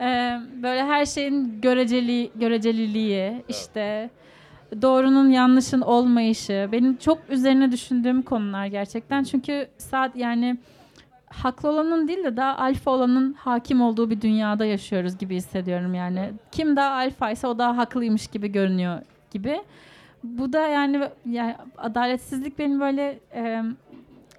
Ee, 0.00 0.38
böyle 0.62 0.84
her 0.84 1.06
şeyin 1.06 1.60
göreceli 1.60 2.30
göreceliliği, 2.34 3.44
işte 3.48 4.10
doğrunun 4.82 5.30
yanlışın 5.30 5.80
olmayışı, 5.80 6.68
benim 6.72 6.96
çok 6.96 7.18
üzerine 7.28 7.72
düşündüğüm 7.72 8.22
konular 8.22 8.66
gerçekten. 8.66 9.24
Çünkü 9.24 9.68
saat 9.78 10.16
yani 10.16 10.58
haklı 11.26 11.68
olanın 11.68 12.08
değil 12.08 12.24
de 12.24 12.36
daha 12.36 12.58
alfa 12.58 12.90
olanın 12.90 13.32
hakim 13.32 13.82
olduğu 13.82 14.10
bir 14.10 14.20
dünyada 14.20 14.64
yaşıyoruz 14.64 15.18
gibi 15.18 15.36
hissediyorum 15.36 15.94
yani. 15.94 16.32
Kim 16.52 16.76
daha 16.76 16.90
alfaysa 16.94 17.48
o 17.48 17.58
daha 17.58 17.76
haklıymış 17.76 18.26
gibi 18.26 18.52
görünüyor 18.52 18.98
gibi. 19.30 19.60
Bu 20.24 20.52
da 20.52 20.68
yani, 20.68 21.08
yani 21.30 21.56
adaletsizlik 21.78 22.58
benim 22.58 22.80
böyle 22.80 23.18
e, 23.34 23.62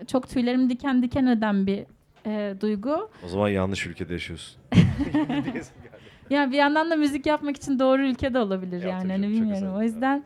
çok 0.08 0.30
tüylerimi 0.30 0.70
diken 0.70 1.04
diken 1.04 1.26
eden 1.26 1.68
bir 1.68 1.86
e, 2.26 2.56
duygu. 2.62 3.10
O 3.26 3.28
zaman 3.28 3.50
yanlış 3.50 3.88
ülkede 3.88 4.14
yaşıyorsun. 4.14 4.62
Yani 6.30 6.52
bir 6.52 6.58
yandan 6.58 6.92
da 6.92 6.96
müzik 6.96 7.26
yapmak 7.26 7.58
için 7.58 7.80
doğru 7.80 8.02
ülkede 8.02 8.40
olabilir 8.40 8.84
Ya 8.84 8.90
yani 8.90 9.12
hani 9.12 9.30
bilmiyorum. 9.30 9.76
O 9.78 9.82
yüzden 9.82 10.24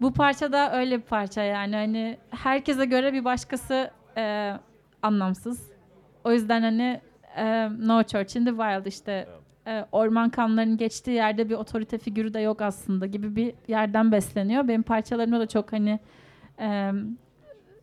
bu 0.00 0.12
parça 0.12 0.52
da 0.52 0.76
öyle 0.76 0.96
bir 0.96 1.02
parça 1.02 1.42
yani 1.42 1.76
hani 1.76 2.18
herkese 2.30 2.84
göre 2.84 3.12
bir 3.12 3.24
başkası 3.24 3.90
e, 4.16 4.52
anlamsız. 5.02 5.72
O 6.24 6.32
yüzden 6.32 6.62
hani 6.62 7.00
e, 7.36 7.68
No 7.68 8.02
Church 8.02 8.36
in 8.36 8.44
the 8.44 8.50
Wild 8.50 8.86
işte 8.86 9.28
e, 9.66 9.84
orman 9.92 10.30
kanlarının 10.30 10.76
geçtiği 10.76 11.10
yerde 11.10 11.48
bir 11.48 11.54
otorite 11.54 11.98
figürü 11.98 12.34
de 12.34 12.40
yok 12.40 12.62
aslında 12.62 13.06
gibi 13.06 13.36
bir 13.36 13.54
yerden 13.68 14.12
besleniyor. 14.12 14.68
Benim 14.68 14.82
parçalarımda 14.82 15.40
da 15.40 15.46
çok 15.46 15.72
hani 15.72 16.00
e, 16.60 16.92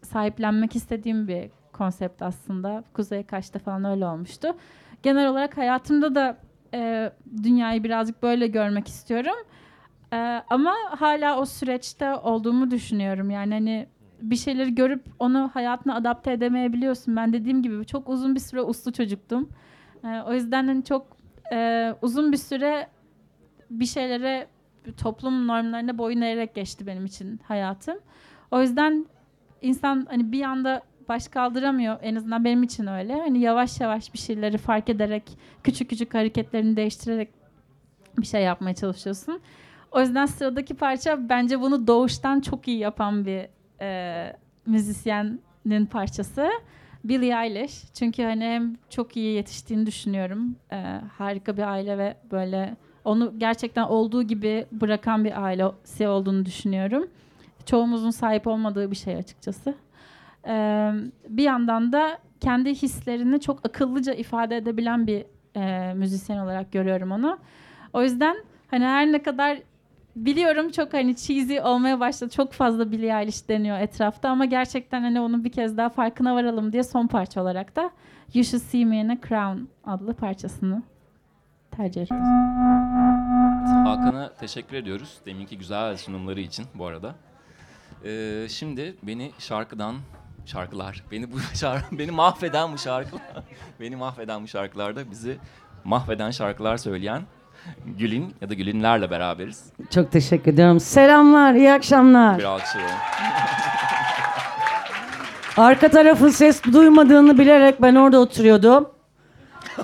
sahiplenmek 0.02 0.76
istediğim 0.76 1.28
bir 1.28 1.50
konsept 1.74 2.22
aslında. 2.22 2.84
Kuzey 2.93 3.24
Kaş'ta 3.24 3.60
falan 3.60 3.84
öyle 3.84 4.06
olmuştu. 4.06 4.48
Genel 5.04 5.30
olarak 5.30 5.58
hayatımda 5.58 6.15
da 6.15 6.38
e, 6.73 7.12
dünyayı 7.43 7.84
birazcık 7.84 8.23
böyle 8.23 8.47
görmek 8.47 8.88
istiyorum. 8.88 9.36
E, 10.13 10.17
ama 10.49 10.73
hala 10.89 11.39
o 11.39 11.45
süreçte 11.45 12.15
olduğumu 12.15 12.71
düşünüyorum. 12.71 13.29
Yani 13.29 13.53
hani 13.53 13.88
bir 14.21 14.36
şeyleri 14.36 14.75
görüp 14.75 15.05
onu 15.19 15.51
hayatına 15.53 15.95
adapte 15.95 16.32
edemeyebiliyorsun. 16.32 17.15
Ben 17.15 17.34
dediğim 17.34 17.63
gibi 17.63 17.86
çok 17.86 18.10
uzun 18.10 18.36
bir 18.36 18.39
süre 18.39 18.62
uslu 18.62 18.93
çocuktum. 18.93 19.49
E, 20.03 20.21
o 20.21 20.34
yüzden 20.34 20.67
hani 20.67 20.84
çok 20.84 21.17
e, 21.53 21.89
uzun 22.01 22.32
bir 22.32 22.38
süre 22.38 22.88
bir 23.69 23.86
şeylere 23.86 24.47
toplum 24.97 25.47
normlarına 25.47 25.97
boyun 25.97 26.21
eğerek 26.21 26.55
geçti 26.55 26.88
benim 26.88 27.05
için 27.05 27.39
hayatım. 27.43 27.97
O 28.51 28.62
yüzden 28.62 29.05
insan 29.62 30.08
hani 30.10 30.32
bir 30.32 30.43
anda 30.43 30.82
baş 31.10 31.28
kaldıramıyor. 31.28 31.98
En 32.02 32.15
azından 32.15 32.45
benim 32.45 32.63
için 32.63 32.88
öyle. 32.88 33.13
Hani 33.13 33.39
yavaş 33.39 33.82
yavaş 33.82 34.13
bir 34.13 34.19
şeyleri 34.19 34.58
fark 34.58 34.89
ederek, 34.89 35.24
küçük 35.63 35.89
küçük 35.89 36.13
hareketlerini 36.13 36.76
değiştirerek 36.76 37.30
bir 38.17 38.26
şey 38.26 38.43
yapmaya 38.43 38.76
çalışıyorsun. 38.76 39.41
O 39.91 40.02
yüzden 40.02 40.26
sıradaki 40.26 40.74
parça 40.74 41.30
bence 41.30 41.62
bunu 41.62 41.88
doğuştan 41.88 42.39
çok 42.39 42.67
iyi 42.67 42.78
yapan 42.78 43.26
bir 43.26 43.48
e, 43.82 44.36
müzisyenin 44.65 45.86
parçası. 45.86 46.50
Billie 47.04 47.45
Eilish. 47.45 47.93
Çünkü 47.93 48.24
hani 48.24 48.43
hem 48.43 48.76
çok 48.89 49.17
iyi 49.17 49.36
yetiştiğini 49.36 49.86
düşünüyorum. 49.86 50.56
E, 50.72 51.02
harika 51.17 51.58
bir 51.58 51.63
aile 51.63 51.98
ve 51.98 52.17
böyle 52.32 52.76
onu 53.06 53.34
gerçekten 53.38 53.84
olduğu 53.84 54.24
gibi 54.24 54.65
bırakan 54.72 55.26
bir 55.26 55.43
ailesi 55.43 56.08
olduğunu 56.08 56.45
düşünüyorum. 56.45 57.08
Çoğumuzun 57.65 58.12
sahip 58.12 58.48
olmadığı 58.48 58.91
bir 58.91 58.95
şey 58.95 59.15
açıkçası. 59.15 59.76
Ee, 60.47 60.91
bir 61.30 61.43
yandan 61.43 61.93
da 61.93 62.17
kendi 62.39 62.69
hislerini 62.75 63.39
çok 63.39 63.65
akıllıca 63.65 64.13
ifade 64.13 64.58
edebilen 64.58 65.08
bir 65.08 65.25
e, 65.56 65.93
müzisyen 65.93 66.38
olarak 66.38 66.71
görüyorum 66.71 67.12
onu. 67.12 67.39
O 67.93 68.04
yüzden 68.04 68.38
hani 68.67 68.86
her 68.86 69.12
ne 69.12 69.23
kadar 69.23 69.60
biliyorum 70.15 70.69
çok 70.71 70.93
hani 70.93 71.15
cheesy 71.15 71.60
olmaya 71.60 71.99
başladı. 71.99 72.32
Çok 72.36 72.54
fazla 72.54 72.91
Billie 72.91 73.19
Eilish 73.21 73.49
deniyor 73.49 73.80
etrafta 73.80 74.30
ama 74.30 74.45
gerçekten 74.45 75.02
hani 75.02 75.19
onun 75.19 75.43
bir 75.43 75.52
kez 75.52 75.78
daha 75.78 75.89
farkına 75.89 76.36
varalım 76.36 76.73
diye 76.73 76.84
son 76.84 77.08
parça 77.08 77.41
olarak 77.41 77.75
da 77.75 77.91
You 78.34 78.43
Should 78.43 78.63
See 78.63 78.86
Me 78.86 78.97
in 78.97 79.10
a 79.10 79.17
Crown 79.28 79.60
adlı 79.84 80.13
parçasını 80.13 80.84
tercih 81.71 82.02
ettim. 82.02 82.17
Hakan'a 83.86 84.34
teşekkür 84.34 84.78
ediyoruz. 84.78 85.17
Deminki 85.25 85.58
güzel 85.58 85.97
sunumları 85.97 86.39
için 86.39 86.65
bu 86.75 86.86
arada. 86.86 87.15
Ee, 88.06 88.45
şimdi 88.49 88.95
beni 89.04 89.32
şarkıdan 89.39 89.95
şarkılar, 90.50 91.04
beni 91.12 91.32
bu 91.32 91.38
şarkı, 91.54 92.00
beni 92.00 92.12
mahveden 92.12 92.74
bu 92.74 92.78
şarkılar, 92.78 93.22
beni 93.80 93.96
mahveden 93.96 94.44
bu 94.44 94.48
şarkılarda 94.48 95.12
bizi 95.12 95.38
mahveden 95.84 96.32
şarkılar 96.32 96.78
söyleyen 96.78 97.22
Gül'in 97.86 98.36
ya 98.42 98.50
da 98.50 98.54
Gül'inlerle 98.54 99.12
beraberiz. 99.12 99.64
Çok 99.94 100.12
teşekkür 100.12 100.54
ediyorum. 100.54 100.80
Selamlar, 100.80 101.54
iyi 101.54 101.74
akşamlar. 101.74 102.38
Bir 102.38 102.44
alkışlayalım. 102.44 102.96
Arka 105.58 105.90
tarafın 105.90 106.30
ses 106.30 106.64
duymadığını 106.64 107.38
bilerek 107.38 107.82
ben 107.82 107.96
orada 107.96 108.20
oturuyordum. 108.20 108.90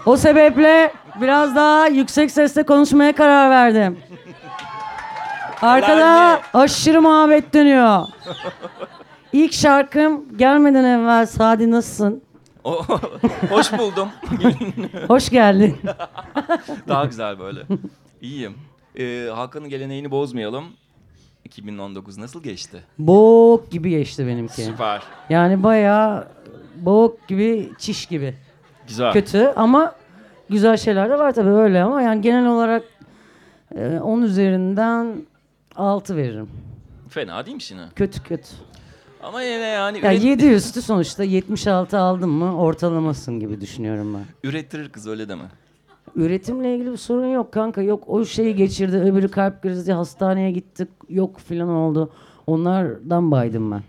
O 0.05 0.17
sebeple 0.17 0.93
biraz 1.21 1.55
daha 1.55 1.87
yüksek 1.87 2.31
sesle 2.31 2.63
konuşmaya 2.63 3.15
karar 3.15 3.49
verdim. 3.49 3.99
Arkada 5.61 6.41
aşırı 6.53 7.01
muhabbet 7.01 7.53
dönüyor. 7.53 8.07
İlk 9.35 9.53
şarkım 9.53 10.37
gelmeden 10.37 10.83
evvel 10.83 11.25
Sadi 11.25 11.71
nasılsın? 11.71 12.21
Hoş 13.49 13.73
buldum. 13.77 14.09
Hoş 15.07 15.29
geldin. 15.29 15.77
Daha 16.87 17.05
güzel 17.05 17.39
böyle. 17.39 17.59
İyiyim. 18.21 18.53
Ee, 18.99 19.29
Hakan'ın 19.33 19.69
geleneğini 19.69 20.11
bozmayalım. 20.11 20.65
2019 21.45 22.17
nasıl 22.17 22.43
geçti? 22.43 22.83
Boğuk 22.99 23.71
gibi 23.71 23.89
geçti 23.89 24.27
benimki. 24.27 24.61
Süper. 24.61 25.01
Yani 25.29 25.63
bayağı 25.63 26.27
boğuk 26.75 27.27
gibi, 27.27 27.69
çiş 27.77 28.05
gibi. 28.05 28.35
Güzel. 28.87 29.13
kötü 29.13 29.53
ama 29.55 29.95
güzel 30.49 30.77
şeyler 30.77 31.09
de 31.09 31.19
var 31.19 31.31
tabii 31.31 31.49
öyle 31.49 31.83
ama 31.83 32.01
yani 32.01 32.21
genel 32.21 32.47
olarak 32.47 32.83
e, 33.75 33.99
10 33.99 34.21
üzerinden 34.21 35.25
6 35.75 36.17
veririm. 36.17 36.49
Fena 37.09 37.45
değilmiş 37.45 37.71
yine. 37.71 37.85
Kötü 37.95 38.23
kötü. 38.23 38.49
Ama 39.25 39.41
yine 39.41 39.53
yani 39.65 39.97
Ya 39.97 40.13
üret- 40.13 40.23
7 40.25 40.45
üstü 40.47 40.81
sonuçta 40.81 41.23
76 41.23 41.97
aldım 41.99 42.29
mı 42.31 42.57
ortalamasın 42.61 43.39
gibi 43.39 43.61
düşünüyorum 43.61 44.13
ben. 44.13 44.49
ürettirir 44.49 44.89
kız 44.89 45.07
öyle 45.07 45.29
deme. 45.29 45.43
Üretimle 46.15 46.75
ilgili 46.75 46.91
bir 46.91 46.97
sorun 46.97 47.27
yok 47.27 47.51
kanka. 47.51 47.81
Yok 47.81 48.03
o 48.07 48.25
şeyi 48.25 48.55
geçirdi, 48.55 48.97
öbürü 48.97 49.31
kalp 49.31 49.61
krizi, 49.61 49.91
hastaneye 49.93 50.51
gittik, 50.51 50.89
yok 51.09 51.39
filan 51.39 51.69
oldu. 51.69 52.11
Onlardan 52.47 53.31
baydım 53.31 53.71
ben. 53.71 53.81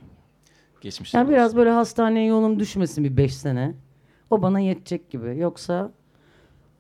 Geçmiş 0.80 1.14
Yani 1.14 1.22
olsun. 1.22 1.34
biraz 1.34 1.56
böyle 1.56 1.70
hastaneye 1.70 2.26
yolum 2.26 2.58
düşmesin 2.60 3.04
bir 3.04 3.16
5 3.16 3.34
sene. 3.36 3.74
O 4.30 4.42
bana 4.42 4.60
yetecek 4.60 5.10
gibi. 5.10 5.38
Yoksa 5.38 5.90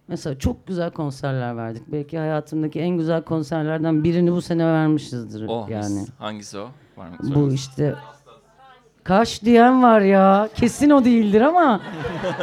mesela 0.08 0.38
çok 0.38 0.66
güzel 0.66 0.90
konserler 0.90 1.56
verdik. 1.56 1.82
Belki 1.92 2.18
hayatımdaki 2.18 2.80
en 2.80 2.96
güzel 2.98 3.22
konserlerden 3.22 4.04
birini 4.04 4.32
bu 4.32 4.42
sene 4.42 4.66
vermişizdir 4.66 5.44
Oh, 5.48 5.68
yani. 5.68 6.04
hangisi 6.18 6.58
o? 6.58 6.68
Var 6.96 7.08
mı? 7.08 7.16
Bu 7.34 7.52
işte 7.52 7.94
Kaş 9.06 9.42
diyen 9.42 9.82
var 9.82 10.00
ya. 10.00 10.48
Kesin 10.54 10.90
o 10.90 11.04
değildir 11.04 11.40
ama 11.40 11.80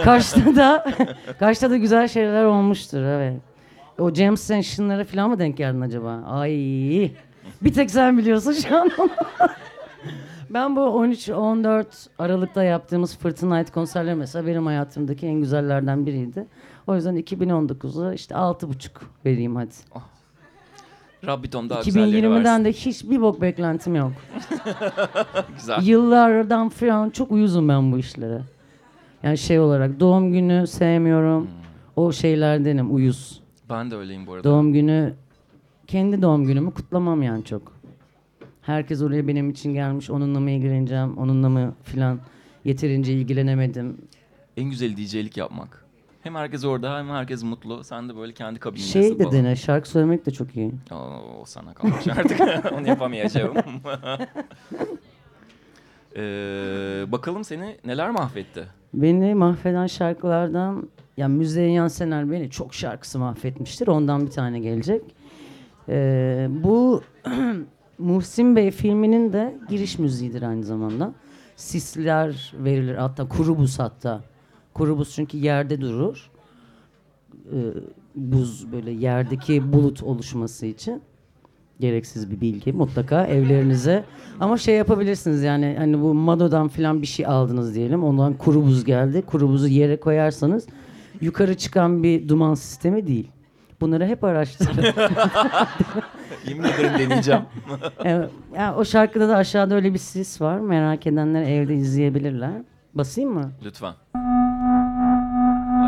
Kaş'ta 0.04 0.56
da 0.56 0.86
Kaş'ta 1.40 1.70
da 1.70 1.78
güzel 1.78 2.08
şeyler 2.08 2.44
olmuştur 2.44 3.02
evet. 3.02 3.42
O 4.00 4.14
Jam 4.14 4.38
Session'lara 4.38 5.04
falan 5.04 5.30
mı 5.30 5.40
denk 5.40 5.58
geldin 5.58 5.82
acaba? 5.82 6.24
Ay. 6.28 6.52
Bir 7.62 7.74
tek 7.74 7.92
sen 7.92 8.18
biliyorsun 8.18 8.54
şu 8.54 8.78
an. 8.78 8.92
ben 10.50 10.76
bu 10.76 10.80
13-14 10.80 11.86
Aralık'ta 12.20 12.64
yaptığımız 12.64 13.18
Fırtına 13.18 13.58
Night 13.58 13.72
konserleri 13.72 14.16
mesela 14.16 14.48
benim 14.48 14.66
hayatımdaki 14.66 15.28
en 15.28 15.34
güzellerden 15.34 16.06
biriydi. 16.06 16.46
O 16.88 16.96
yüzden 16.96 17.16
2019'a 17.16 18.14
işte 18.14 18.36
6,5 18.36 18.90
vereyim 19.26 19.56
hadi. 19.56 19.74
Rabbitom 21.26 21.70
daha 21.70 21.82
güzelleri 21.82 22.26
2020'den 22.26 22.44
versin. 22.46 22.66
de 22.66 22.72
hiçbir 22.72 23.22
bok 23.22 23.42
beklentim 23.42 23.96
yok. 23.96 24.12
Güzel. 25.58 25.82
Yıllardan 25.84 26.70
falan 26.70 27.10
çok 27.10 27.32
uyuzum 27.32 27.70
ben 27.70 27.92
bu 27.92 27.98
işlere. 27.98 28.42
Yani 29.24 29.38
şey 29.38 29.60
olarak 29.60 30.00
doğum 30.00 30.32
günü 30.32 30.68
sevmiyorum. 30.68 31.48
O 31.96 32.12
şeylerdenim 32.12 32.96
uyuz. 32.96 33.42
Ben 33.70 33.92
de 33.92 33.96
öyleyim 33.96 34.28
bu 34.28 34.34
arada. 34.34 34.44
Doğum 34.44 34.74
günü 34.74 35.14
kendi 35.88 36.22
doğum 36.22 36.46
günümü 36.46 36.72
kutlamam 36.74 37.22
yani 37.24 37.46
çok. 37.46 37.74
Herkes 38.62 39.02
oraya 39.02 39.28
benim 39.28 39.50
için 39.50 39.74
gelmiş. 39.74 40.10
Onunla 40.10 40.40
mı 40.40 40.52
ilgileneceğim? 40.52 41.18
Onunla 41.18 41.50
mı 41.50 41.74
filan 41.84 42.20
yeterince 42.66 43.14
ilgilenemedim. 43.14 43.98
En 44.58 44.70
güzeli 44.70 44.98
DJ'lik 44.98 45.38
yapmak. 45.38 45.83
Hem 46.24 46.36
herkes 46.36 46.66
orada 46.66 46.98
hem 46.98 47.10
herkes 47.10 47.44
mutlu. 47.44 47.84
Sen 47.84 48.10
de 48.10 48.16
böyle 48.18 48.34
kendi 48.34 48.60
kabindesin 48.60 49.02
Şey 49.02 49.20
de 49.20 49.24
falan. 49.24 49.54
şarkı 49.54 49.90
söylemek 49.90 50.26
de 50.26 50.32
çok 50.32 50.56
iyi. 50.56 50.72
Oo, 50.92 51.42
o 51.42 51.46
sana 51.46 51.74
kalmış 51.74 52.08
artık. 52.08 52.42
Onu 52.74 52.88
yapamayacağım. 52.88 53.54
ee, 56.16 56.22
bakalım 57.08 57.44
seni 57.44 57.78
neler 57.86 58.10
mahvetti? 58.10 58.64
Beni 58.94 59.36
mahveden 59.36 59.88
şarkılardan 59.88 60.90
ya 61.18 61.28
Müzeyyen 61.28 61.88
Sener 61.88 62.32
beni 62.32 62.50
çok 62.50 62.74
şarkısı 62.74 63.20
mahvetmiştir. 63.20 63.88
Ondan 63.88 64.26
bir 64.26 64.32
tane 64.32 64.60
gelecek. 64.60 65.02
Ee, 65.90 66.48
bu 66.50 67.04
Muhsin 67.98 68.56
Bey 68.56 68.72
filminin 68.72 69.34
de 69.34 69.58
giriş 69.70 70.00
müziğidir 70.00 70.42
aynı 70.42 70.64
zamanda. 70.64 71.14
Sisler 71.56 72.54
verilir 72.58 72.96
hatta 72.96 73.28
kuru 73.28 73.58
buz 73.58 73.80
hatta. 73.80 74.22
Kuru 74.74 74.98
buz 74.98 75.16
çünkü 75.16 75.38
yerde 75.38 75.82
durur. 75.82 76.32
Ee, 77.54 77.58
buz 78.16 78.72
böyle 78.72 78.92
yerdeki 78.92 79.74
bulut 79.74 80.04
oluşması 80.04 80.66
için 80.66 81.02
gereksiz 81.80 82.32
bir 82.32 82.42
bilgi 82.42 82.74
mutlaka 82.74 83.26
evlerinize 83.26 84.04
ama 84.40 84.58
şey 84.58 84.76
yapabilirsiniz 84.76 85.44
yani 85.44 85.76
hani 85.78 86.02
bu 86.02 86.14
Mado'dan 86.14 86.68
falan 86.68 87.02
bir 87.02 87.08
şey 87.08 87.26
aldınız 87.26 87.76
diyelim 87.76 88.04
ondan 88.04 88.34
kuru 88.34 88.64
buz 88.64 88.86
geldi 88.86 89.22
kuru 89.22 89.50
buzu 89.50 89.68
yere 89.68 90.00
koyarsanız 90.00 90.68
yukarı 91.22 91.58
çıkan 91.58 92.04
bir 92.04 92.30
duman 92.30 92.54
sistemi 92.54 93.08
değil. 93.08 93.28
Bunları 93.82 94.06
hep 94.06 94.24
araştırın. 94.24 94.84
Yemin 96.48 96.64
ederim 96.64 97.00
deneyeceğim. 97.00 97.42
Evet, 98.04 98.30
yani 98.56 98.76
o 98.76 98.86
şarkıda 98.86 99.30
da 99.30 99.36
aşağıda 99.38 99.76
öyle 99.76 99.94
bir 99.94 100.00
sis 100.00 100.42
var. 100.42 100.60
Merak 100.60 101.08
edenler 101.08 101.42
evde 101.44 101.76
izleyebilirler. 101.76 102.52
Basayım 102.94 103.34
mı? 103.34 103.52
Lütfen. 103.66 103.94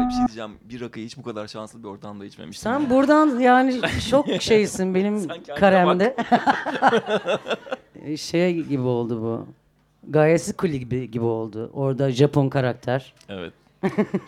Bir 0.06 0.12
şey 0.14 0.28
diyeceğim. 0.28 0.52
Bir 0.62 0.82
rakıyı 0.82 1.06
hiç 1.06 1.18
bu 1.18 1.24
kadar 1.24 1.48
şanslı 1.48 1.84
bir 1.84 1.88
ortamda 1.88 2.26
içmemiştim. 2.26 2.72
Sen 2.72 2.90
buradan 2.90 3.40
yani 3.40 3.82
çok 4.10 4.28
şeysin 4.40 4.96
benim 4.96 5.20
Sen 5.20 5.28
kendine 5.28 5.56
karemde. 5.56 6.16
şey 8.18 8.62
gibi 8.64 8.82
oldu 8.82 9.22
bu. 9.22 9.48
Gayesi 10.12 10.54
Kuli 10.54 10.80
gibi, 10.80 11.12
gibi 11.12 11.26
oldu. 11.26 11.70
Orada 11.74 12.12
Japon 12.12 12.50
karakter. 12.50 13.14
Evet. 13.30 13.54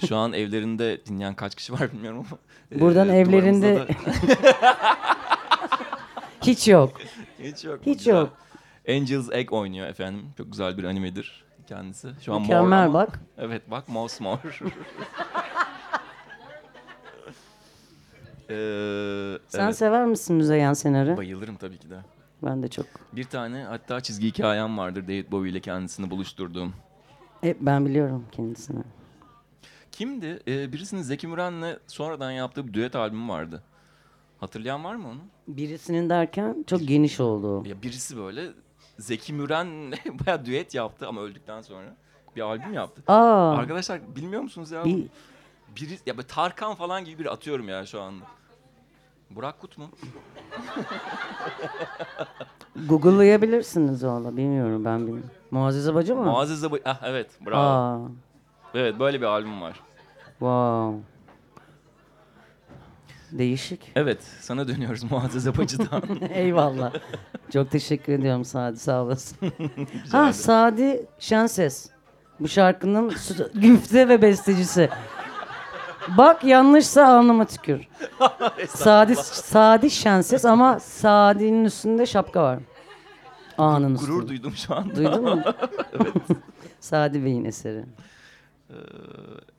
Şu 0.07 0.15
an 0.17 0.33
evlerinde 0.33 1.05
dinleyen 1.05 1.33
kaç 1.33 1.55
kişi 1.55 1.73
var 1.73 1.91
bilmiyorum 1.93 2.25
ama. 2.29 2.39
Buradan 2.81 3.09
e, 3.09 3.19
evlerinde- 3.21 3.75
duvarımızda 3.75 4.33
da- 4.33 4.67
Hiç 6.41 6.67
yok. 6.67 6.91
Hiç 7.39 7.65
yok. 7.65 7.79
Hiç 7.85 7.97
Güzel. 7.97 8.13
yok. 8.15 8.29
Angel's 8.89 9.29
Egg 9.31 9.53
oynuyor 9.53 9.87
efendim. 9.87 10.25
Çok 10.37 10.51
güzel 10.51 10.77
bir 10.77 10.83
animedir 10.83 11.43
kendisi. 11.67 12.09
Şu 12.21 12.33
an 12.33 12.37
mor 12.41 12.45
Mükemmel 12.47 12.83
ama- 12.85 12.93
bak. 12.93 13.19
Evet 13.37 13.71
bak 13.71 13.89
mosmor. 13.89 14.39
Ee, 18.49 19.37
Sen 19.47 19.65
evet. 19.65 19.77
sever 19.77 20.05
misin 20.05 20.35
Müzeyyen 20.35 20.73
Senar'ı? 20.73 21.17
Bayılırım 21.17 21.55
tabii 21.55 21.77
ki 21.77 21.89
de. 21.89 21.99
Ben 22.43 22.63
de 22.63 22.67
çok. 22.67 22.85
Bir 23.13 23.23
tane 23.23 23.63
hatta 23.63 24.01
çizgi 24.01 24.27
hikayem 24.27 24.77
vardır 24.77 25.03
David 25.03 25.31
Bowie 25.31 25.51
ile 25.51 25.59
kendisini 25.59 26.09
buluşturduğum. 26.09 26.73
Hep 27.41 27.57
ben 27.61 27.85
biliyorum 27.85 28.25
kendisini. 28.31 28.83
Kimdi? 29.91 30.39
Ee, 30.47 30.73
birisinin 30.73 31.01
Zeki 31.01 31.27
Müren'le 31.27 31.77
sonradan 31.87 32.31
yaptığı 32.31 32.67
bir 32.67 32.73
düet 32.73 32.95
albümü 32.95 33.29
vardı. 33.29 33.63
Hatırlayan 34.39 34.83
var 34.83 34.95
mı 34.95 35.07
onu? 35.07 35.19
Birisinin 35.47 36.09
derken 36.09 36.63
çok 36.67 36.87
geniş 36.87 37.19
oldu. 37.19 37.69
Ya 37.69 37.81
birisi 37.81 38.17
böyle 38.17 38.47
Zeki 38.99 39.33
Müren'le 39.33 39.91
bayağı 40.25 40.45
düet 40.45 40.75
yaptı 40.75 41.07
ama 41.07 41.21
öldükten 41.21 41.61
sonra 41.61 41.95
bir 42.35 42.41
albüm 42.41 42.73
yaptı. 42.73 43.03
Aa, 43.07 43.57
Arkadaşlar 43.57 44.15
bilmiyor 44.15 44.41
musunuz 44.41 44.71
ya? 44.71 44.85
bir, 44.85 45.07
Biri, 45.75 45.99
ya 46.05 46.17
böyle 46.17 46.27
Tarkan 46.27 46.75
falan 46.75 47.05
gibi 47.05 47.19
bir 47.19 47.33
atıyorum 47.33 47.69
ya 47.69 47.85
şu 47.85 48.01
anda. 48.01 48.25
Burak 49.31 49.59
Kut 49.61 49.77
mu? 49.77 49.85
Google'layabilirsiniz 52.89 54.05
valla. 54.05 54.37
Bilmiyorum 54.37 54.85
ben 54.85 54.99
bilmiyorum. 55.07 55.29
Muazzez 55.51 55.87
Abacı 55.87 56.15
mı? 56.15 56.23
Muazzez 56.23 56.63
Abı... 56.63 56.79
Ah 56.85 56.99
evet 57.05 57.29
bravo. 57.45 57.59
Aa, 57.59 57.99
Evet 58.73 58.99
böyle 58.99 59.21
bir 59.21 59.25
albüm 59.25 59.61
var. 59.61 59.79
wow. 60.39 60.99
Değişik. 63.31 63.91
Evet 63.95 64.23
sana 64.41 64.67
dönüyoruz 64.67 65.03
Muazzez 65.11 65.47
Abacı'dan. 65.47 66.01
Eyvallah. 66.33 66.93
Çok 67.53 67.71
teşekkür 67.71 68.13
ediyorum 68.13 68.45
Sadi 68.45 68.77
sağ 68.79 69.03
olasın. 69.03 69.37
Ha. 70.11 70.33
Sadi 70.33 71.05
Şenses. 71.19 71.89
Bu 72.39 72.47
şarkının 72.47 73.09
su- 73.09 73.49
güfte 73.53 74.09
ve 74.09 74.21
bestecisi. 74.21 74.89
Bak 76.17 76.43
yanlışsa 76.43 77.07
alnıma 77.07 77.45
tükür. 77.45 77.87
Sadi, 78.67 79.15
Sadi 79.15 79.91
Şenses 79.91 80.45
ama 80.45 80.79
Sadi'nin 80.79 81.65
üstünde 81.65 82.05
şapka 82.05 82.43
var. 82.43 82.59
A'nın 83.57 83.95
üstünde. 83.95 84.11
Gurur 84.11 84.27
duydum 84.27 84.53
şu 84.55 84.75
anda. 84.75 84.95
Duydun 84.95 85.23
mu? 85.23 85.41
Sadi 86.79 87.25
Bey'in 87.25 87.45
eseri. 87.45 87.85
Ee, 88.69 88.73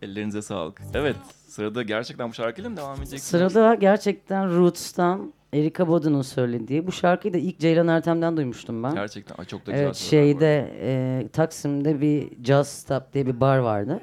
ellerinize 0.02 0.42
sağlık. 0.42 0.82
Evet 0.94 1.16
sırada 1.48 1.82
gerçekten 1.82 2.28
bu 2.28 2.34
şarkıyla 2.34 2.70
mı 2.70 2.76
devam 2.76 2.96
edeceksiniz? 2.96 3.22
Sırada 3.22 3.74
gerçekten 3.74 4.56
Roots'tan 4.56 5.32
Erika 5.52 5.88
Bodu'nun 5.88 6.22
söylediği. 6.22 6.86
Bu 6.86 6.92
şarkıyı 6.92 7.34
da 7.34 7.38
ilk 7.38 7.58
Ceylan 7.58 7.88
Ertem'den 7.88 8.36
duymuştum 8.36 8.82
ben. 8.82 8.94
Gerçekten 8.94 9.36
Ay, 9.38 9.44
çok 9.44 9.66
da 9.66 9.70
güzel. 9.70 9.84
Evet 9.84 9.96
şeyde 9.96 10.74
e, 10.82 11.28
Taksim'de 11.32 12.00
bir 12.00 12.44
Jazz 12.44 12.68
Stop 12.68 13.12
diye 13.14 13.26
bir 13.26 13.40
bar 13.40 13.58
vardı. 13.58 14.00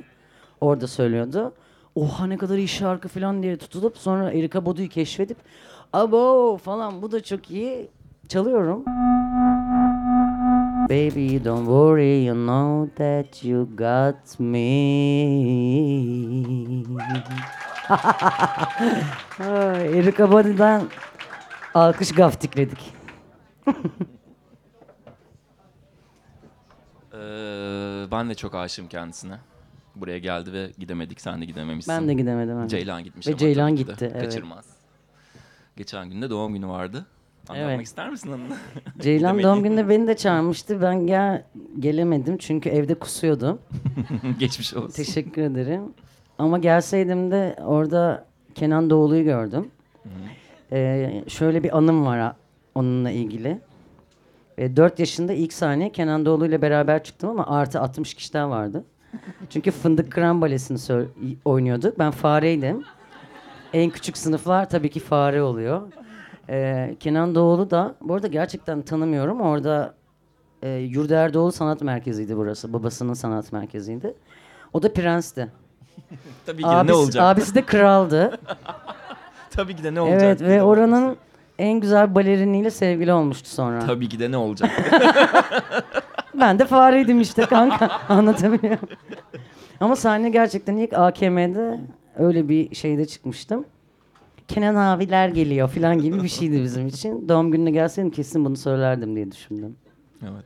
Orada 0.61 0.87
söylüyordu. 0.87 1.53
Oha 1.95 2.27
ne 2.27 2.37
kadar 2.37 2.57
iyi 2.57 2.67
şarkı 2.67 3.07
falan 3.07 3.43
diye 3.43 3.57
tutulup 3.57 3.97
sonra 3.97 4.31
Erika 4.31 4.65
Bodu'yu 4.65 4.89
keşfedip 4.89 5.37
abo 5.93 6.57
falan 6.57 7.01
bu 7.01 7.11
da 7.11 7.23
çok 7.23 7.51
iyi 7.51 7.89
çalıyorum. 8.27 8.85
Baby 10.89 11.45
don't 11.45 11.65
worry 11.65 12.25
you 12.25 12.35
know 12.35 12.95
that 12.95 13.43
you 13.43 13.67
got 13.75 14.39
me. 14.39 14.65
Erika 19.97 20.31
Bodu'dan 20.31 20.89
alkış 21.73 22.11
gaftikledik. 22.11 22.93
Ee, 27.13 27.17
ben 28.11 28.29
de 28.29 28.35
çok 28.35 28.55
aşığım 28.55 28.87
kendisine. 28.87 29.39
Buraya 29.95 30.19
geldi 30.19 30.53
ve 30.53 30.71
gidemedik. 30.77 31.21
Sen 31.21 31.41
de 31.41 31.45
gidememişsin. 31.45 31.93
Ben 31.93 32.07
de 32.07 32.13
gidemedim. 32.13 32.59
evet. 32.59 32.69
Ceylan 32.69 33.03
gitmiş 33.03 33.27
Ve 33.27 33.31
ama 33.31 33.37
Ceylan 33.37 33.69
tabii 33.69 33.79
ki 33.81 33.87
de 33.87 33.91
gitti, 33.91 34.09
evet. 34.13 34.23
Kaçırmaz. 34.23 34.65
Geçen 35.77 36.09
gün 36.09 36.21
de 36.21 36.29
doğum 36.29 36.53
günü 36.53 36.67
vardı. 36.67 37.05
Anlatmak 37.49 37.71
Evet. 37.75 37.85
ister 37.87 38.09
misin 38.09 38.31
onu? 38.31 38.41
Ceylan 39.01 39.43
doğum 39.43 39.63
gününde 39.63 39.89
beni 39.89 40.07
de 40.07 40.15
çağırmıştı. 40.17 40.81
Ben 40.81 41.07
gel 41.07 41.43
gelemedim 41.79 42.37
çünkü 42.37 42.69
evde 42.69 42.95
kusuyordu. 42.95 43.59
Geçmiş 44.39 44.73
olsun. 44.73 44.91
Teşekkür 45.03 45.41
ederim. 45.41 45.81
Ama 46.37 46.57
gelseydim 46.57 47.31
de 47.31 47.55
orada 47.65 48.25
Kenan 48.55 48.89
Doğulu'yu 48.89 49.23
gördüm. 49.23 49.71
Ee, 50.71 51.23
şöyle 51.27 51.63
bir 51.63 51.77
anım 51.77 52.05
var 52.05 52.35
onunla 52.75 53.11
ilgili. 53.11 53.59
E, 54.57 54.75
4 54.75 54.99
yaşında 54.99 55.33
ilk 55.33 55.53
sahne 55.53 55.91
Kenan 55.91 56.25
Doğulu 56.25 56.45
ile 56.45 56.61
beraber 56.61 57.03
çıktım 57.03 57.29
ama 57.29 57.47
artı 57.47 57.81
60 57.81 58.13
kişiden 58.13 58.49
vardı. 58.49 58.83
Çünkü 59.49 59.71
Fındık 59.71 60.11
Kıran 60.11 60.41
Balesi'ni 60.41 61.05
oynuyorduk. 61.45 61.99
Ben 61.99 62.11
fareydim. 62.11 62.83
En 63.73 63.89
küçük 63.89 64.17
sınıflar 64.17 64.69
tabii 64.69 64.89
ki 64.89 64.99
fare 64.99 65.41
oluyor. 65.41 65.81
Ee, 66.49 66.95
Kenan 66.99 67.35
Doğulu 67.35 67.69
da, 67.71 67.95
bu 68.01 68.13
arada 68.13 68.27
gerçekten 68.27 68.81
tanımıyorum. 68.81 69.41
Orada 69.41 69.95
e, 70.61 70.69
Yurda 70.69 71.15
Erdoğlu 71.15 71.51
Sanat 71.51 71.81
Merkezi'ydi 71.81 72.37
burası. 72.37 72.73
Babasının 72.73 73.13
sanat 73.13 73.51
merkeziydi. 73.51 74.13
O 74.73 74.83
da 74.83 74.93
prensti. 74.93 75.47
Tabii 76.45 76.61
ki 76.61 76.63
de 76.63 76.71
Abisi, 76.71 76.91
ne 76.93 76.95
olacak? 76.97 77.23
abisi 77.23 77.55
de 77.55 77.61
kraldı. 77.61 78.39
Tabii 79.51 79.75
ki 79.75 79.83
de 79.83 79.93
ne 79.93 80.01
olacak? 80.01 80.21
evet 80.23 80.41
ve 80.41 80.63
oranın 80.63 81.17
en 81.59 81.79
güzel 81.79 82.15
baleriniyle 82.15 82.71
sevgili 82.71 83.13
olmuştu 83.13 83.49
sonra. 83.49 83.79
Tabii 83.79 84.09
ki 84.09 84.19
de 84.19 84.31
ne 84.31 84.37
olacak? 84.37 84.71
Ben 86.39 86.59
de 86.59 86.65
fareydim 86.65 87.21
işte 87.21 87.45
kanka. 87.45 87.87
Anlatabiliyor 88.09 88.61
muyum? 88.81 88.97
Ama 89.79 89.95
sahne 89.95 90.29
gerçekten 90.29 90.77
ilk 90.77 90.93
AKM'de 90.93 91.79
öyle 92.17 92.49
bir 92.49 92.75
şeyde 92.75 93.05
çıkmıştım. 93.05 93.65
Kenan 94.47 94.75
abiler 94.75 95.29
geliyor 95.29 95.69
falan 95.69 95.97
gibi 95.99 96.23
bir 96.23 96.27
şeydi 96.27 96.63
bizim 96.63 96.87
için. 96.87 97.29
Doğum 97.29 97.51
gününe 97.51 97.71
gelseydim 97.71 98.11
kesin 98.11 98.45
bunu 98.45 98.57
söylerdim 98.57 99.15
diye 99.15 99.31
düşündüm. 99.31 99.75
evet. 100.21 100.45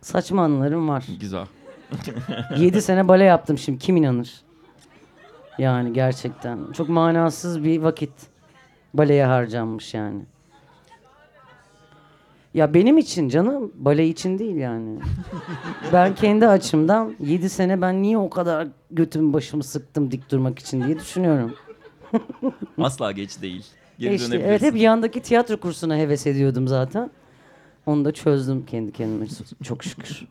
Saçma 0.00 0.42
anılarım 0.44 0.88
var. 0.88 1.06
Güzel. 1.20 1.46
7 2.58 2.82
sene 2.82 3.08
bale 3.08 3.24
yaptım 3.24 3.58
şimdi 3.58 3.78
kim 3.78 3.96
inanır? 3.96 4.34
Yani 5.58 5.92
gerçekten 5.92 6.72
çok 6.72 6.88
manasız 6.88 7.64
bir 7.64 7.82
vakit 7.82 8.10
baleye 8.94 9.24
harcanmış 9.24 9.94
yani. 9.94 10.22
Ya 12.56 12.74
benim 12.74 12.98
için 12.98 13.28
canım 13.28 13.72
bale 13.74 14.08
için 14.08 14.38
değil 14.38 14.56
yani. 14.56 14.98
ben 15.92 16.14
kendi 16.14 16.48
açımdan 16.48 17.16
7 17.20 17.50
sene 17.50 17.80
ben 17.80 18.02
niye 18.02 18.18
o 18.18 18.30
kadar 18.30 18.68
götümü 18.90 19.32
başımı 19.32 19.64
sıktım 19.64 20.10
dik 20.10 20.30
durmak 20.30 20.58
için 20.58 20.84
diye 20.84 20.98
düşünüyorum. 20.98 21.54
Asla 22.78 23.12
geç 23.12 23.42
değil. 23.42 23.66
Geri 23.98 24.12
E 24.12 24.14
işte, 24.14 24.36
evet 24.36 24.62
hep 24.62 24.76
yandaki 24.76 25.20
tiyatro 25.20 25.56
kursuna 25.56 25.96
heves 25.96 26.26
ediyordum 26.26 26.68
zaten. 26.68 27.10
Onu 27.86 28.04
da 28.04 28.12
çözdüm 28.12 28.66
kendi 28.66 28.92
kendime 28.92 29.26
çok 29.62 29.84
şükür. 29.84 30.22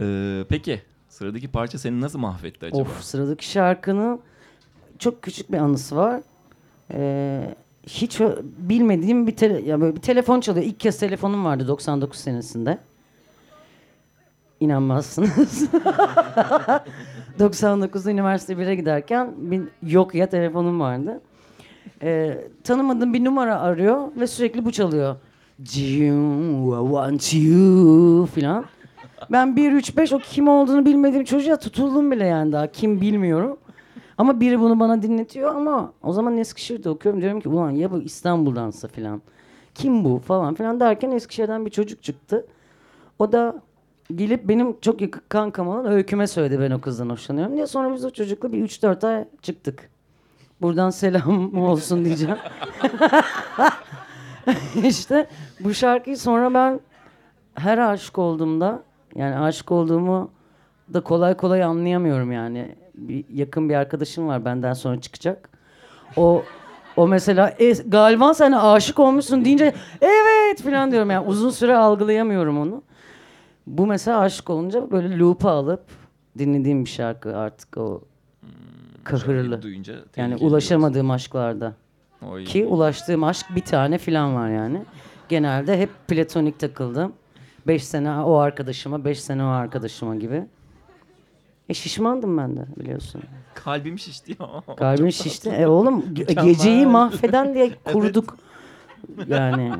Ee, 0.00 0.44
peki 0.48 0.82
sıradaki 1.08 1.48
parça 1.48 1.78
seni 1.78 2.00
nasıl 2.00 2.18
mahvetti 2.18 2.66
acaba? 2.66 2.82
Of 2.82 3.02
sıradaki 3.02 3.50
şarkının 3.50 4.20
çok 4.98 5.22
küçük 5.22 5.52
bir 5.52 5.58
anısı 5.58 5.96
var. 5.96 6.20
Ee, 6.92 7.54
hiç 7.86 8.20
ö- 8.20 8.42
bilmediğim 8.58 9.26
bir, 9.26 9.36
tele- 9.36 9.64
ya 9.64 9.80
böyle 9.80 9.96
bir 9.96 10.00
telefon 10.00 10.40
çalıyor. 10.40 10.66
İlk 10.66 10.80
kez 10.80 10.98
telefonum 10.98 11.44
vardı 11.44 11.68
99 11.68 12.20
senesinde. 12.20 12.78
İnanmazsınız. 14.60 15.68
99'da 17.38 18.10
üniversite 18.10 18.52
1'e 18.52 18.74
giderken 18.74 19.34
bir 19.38 19.62
yok 19.82 20.14
ya 20.14 20.26
telefonum 20.28 20.80
vardı. 20.80 21.20
Ee, 22.02 22.38
tanımadığım 22.64 23.14
bir 23.14 23.24
numara 23.24 23.60
arıyor 23.60 24.08
ve 24.16 24.26
sürekli 24.26 24.64
bu 24.64 24.72
çalıyor. 24.72 25.16
Jim, 25.64 26.72
I 26.72 26.86
want 26.88 27.34
you 27.34 28.26
filan. 28.26 28.64
Ben 29.32 29.56
1 29.56 29.72
3 29.72 29.96
5 29.96 30.12
o 30.12 30.18
kim 30.18 30.48
olduğunu 30.48 30.84
bilmediğim 30.84 31.24
çocuğa 31.24 31.56
tutuldum 31.56 32.10
bile 32.10 32.26
yani 32.26 32.52
daha 32.52 32.66
kim 32.66 33.00
bilmiyorum. 33.00 33.56
Ama 34.18 34.40
biri 34.40 34.60
bunu 34.60 34.80
bana 34.80 35.02
dinletiyor 35.02 35.54
ama 35.54 35.92
o 36.02 36.12
zaman 36.12 36.38
Eskişehir'de 36.38 36.90
okuyorum 36.90 37.20
diyorum 37.20 37.40
ki 37.40 37.48
ulan 37.48 37.70
ya 37.70 37.92
bu 37.92 38.02
İstanbul'dansa 38.02 38.88
filan. 38.88 39.22
Kim 39.74 40.04
bu 40.04 40.18
falan 40.18 40.54
filan 40.54 40.80
derken 40.80 41.10
Eskişehir'den 41.10 41.66
bir 41.66 41.70
çocuk 41.70 42.02
çıktı. 42.02 42.46
O 43.18 43.32
da 43.32 43.62
gelip 44.14 44.48
benim 44.48 44.80
çok 44.80 45.00
yakın 45.00 45.22
kankam 45.28 45.68
olan 45.68 45.86
öyküme 45.86 46.26
söyledi 46.26 46.60
ben 46.60 46.70
o 46.70 46.80
kızdan 46.80 47.10
hoşlanıyorum 47.10 47.54
diye. 47.54 47.66
Sonra 47.66 47.94
biz 47.94 48.04
o 48.04 48.10
çocukla 48.10 48.52
bir 48.52 48.68
3-4 48.68 49.06
ay 49.06 49.24
çıktık. 49.42 49.90
Buradan 50.60 50.90
selam 50.90 51.58
olsun 51.62 52.04
diyeceğim. 52.04 52.36
işte 54.84 55.26
bu 55.60 55.74
şarkıyı 55.74 56.18
sonra 56.18 56.54
ben 56.54 56.80
her 57.54 57.78
aşık 57.78 58.18
olduğumda 58.18 58.82
Yani 59.14 59.38
aşık 59.38 59.72
olduğumu 59.72 60.30
da 60.94 61.00
kolay 61.00 61.36
kolay 61.36 61.62
anlayamıyorum 61.62 62.32
yani. 62.32 62.76
Bir, 62.96 63.24
yakın 63.34 63.68
bir 63.68 63.74
arkadaşım 63.74 64.28
var 64.28 64.44
benden 64.44 64.72
sonra 64.72 65.00
çıkacak. 65.00 65.48
O 66.16 66.44
o 66.96 67.08
mesela 67.08 67.54
e, 67.58 67.72
galiba 67.72 68.34
sen 68.34 68.52
aşık 68.52 68.98
olmuşsun 68.98 69.44
deyince 69.44 69.74
evet 70.00 70.62
falan 70.62 70.90
diyorum 70.92 71.10
yani 71.10 71.26
uzun 71.26 71.50
süre 71.50 71.76
algılayamıyorum 71.76 72.58
onu. 72.58 72.82
Bu 73.66 73.86
mesela 73.86 74.18
aşık 74.18 74.50
olunca 74.50 74.90
böyle 74.90 75.18
loop'a 75.18 75.50
alıp 75.50 75.82
dinlediğim 76.38 76.84
bir 76.84 76.90
şarkı 76.90 77.36
artık 77.36 77.76
o 77.76 78.02
kahırlı. 79.04 79.62
Duyunca 79.62 79.94
Yani 80.16 80.36
ulaşamadığım 80.36 81.10
aşklarda. 81.10 81.74
diyorsun. 82.20 82.36
Oy. 82.36 82.44
Ki 82.44 82.66
ulaştığım 82.66 83.24
aşk 83.24 83.46
bir 83.56 83.60
tane 83.60 83.98
falan 83.98 84.34
var 84.34 84.50
yani. 84.50 84.82
Genelde 85.28 85.78
hep 85.78 85.90
platonik 86.08 86.58
takıldım. 86.58 87.12
Beş 87.66 87.84
sene 87.84 88.10
o 88.12 88.34
arkadaşıma, 88.36 89.04
beş 89.04 89.20
sene 89.20 89.44
o 89.44 89.46
arkadaşıma 89.46 90.16
gibi. 90.16 90.44
E 91.68 91.74
şişmandım 91.74 92.38
ben 92.38 92.56
de 92.56 92.66
biliyorsun. 92.76 93.22
Kalbim 93.54 93.98
şişti 93.98 94.36
ya. 94.40 94.76
Kalbim 94.76 95.12
şişti. 95.12 95.50
E 95.50 95.66
oğlum 95.66 96.00
ge- 96.14 96.44
geceyi 96.44 96.86
mahveden 96.86 97.54
diye 97.54 97.70
kurduk. 97.92 98.36
Yani 99.26 99.72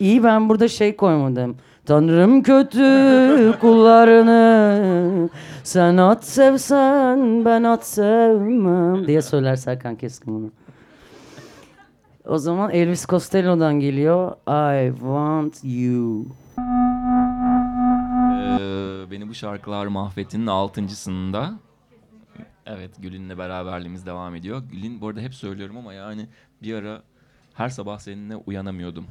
iyi 0.00 0.24
ben 0.24 0.48
burada 0.48 0.68
şey 0.68 0.96
koymadım. 0.96 1.56
Tanrım 1.86 2.42
kötü 2.42 3.54
kullarını 3.60 5.28
sen 5.64 5.96
at 5.96 6.24
sevsen 6.24 7.44
ben 7.44 7.62
at 7.62 7.86
sevmem 7.86 9.06
diye 9.06 9.22
söyler 9.22 9.56
Serkan 9.56 9.96
Keskin 9.96 10.34
bunu. 10.34 10.50
O 12.26 12.38
zaman 12.38 12.70
Elvis 12.70 13.06
Costello'dan 13.06 13.80
geliyor. 13.80 14.32
I 14.48 14.90
want 14.98 15.64
you. 15.64 16.26
Beni 19.16 19.28
bu 19.28 19.34
şarkılar 19.34 19.86
mahvetinin 19.86 20.46
altıncısında 20.46 21.52
Evet 22.66 22.90
Gül'ünle 22.98 23.38
beraberliğimiz 23.38 24.06
devam 24.06 24.34
ediyor. 24.34 24.62
Gül'ün 24.72 25.00
bu 25.00 25.08
arada 25.08 25.20
hep 25.20 25.34
söylüyorum 25.34 25.76
ama 25.76 25.92
yani 25.94 26.26
bir 26.62 26.74
ara 26.74 27.02
her 27.54 27.68
sabah 27.68 27.98
seninle 27.98 28.36
uyanamıyordum. 28.36 29.06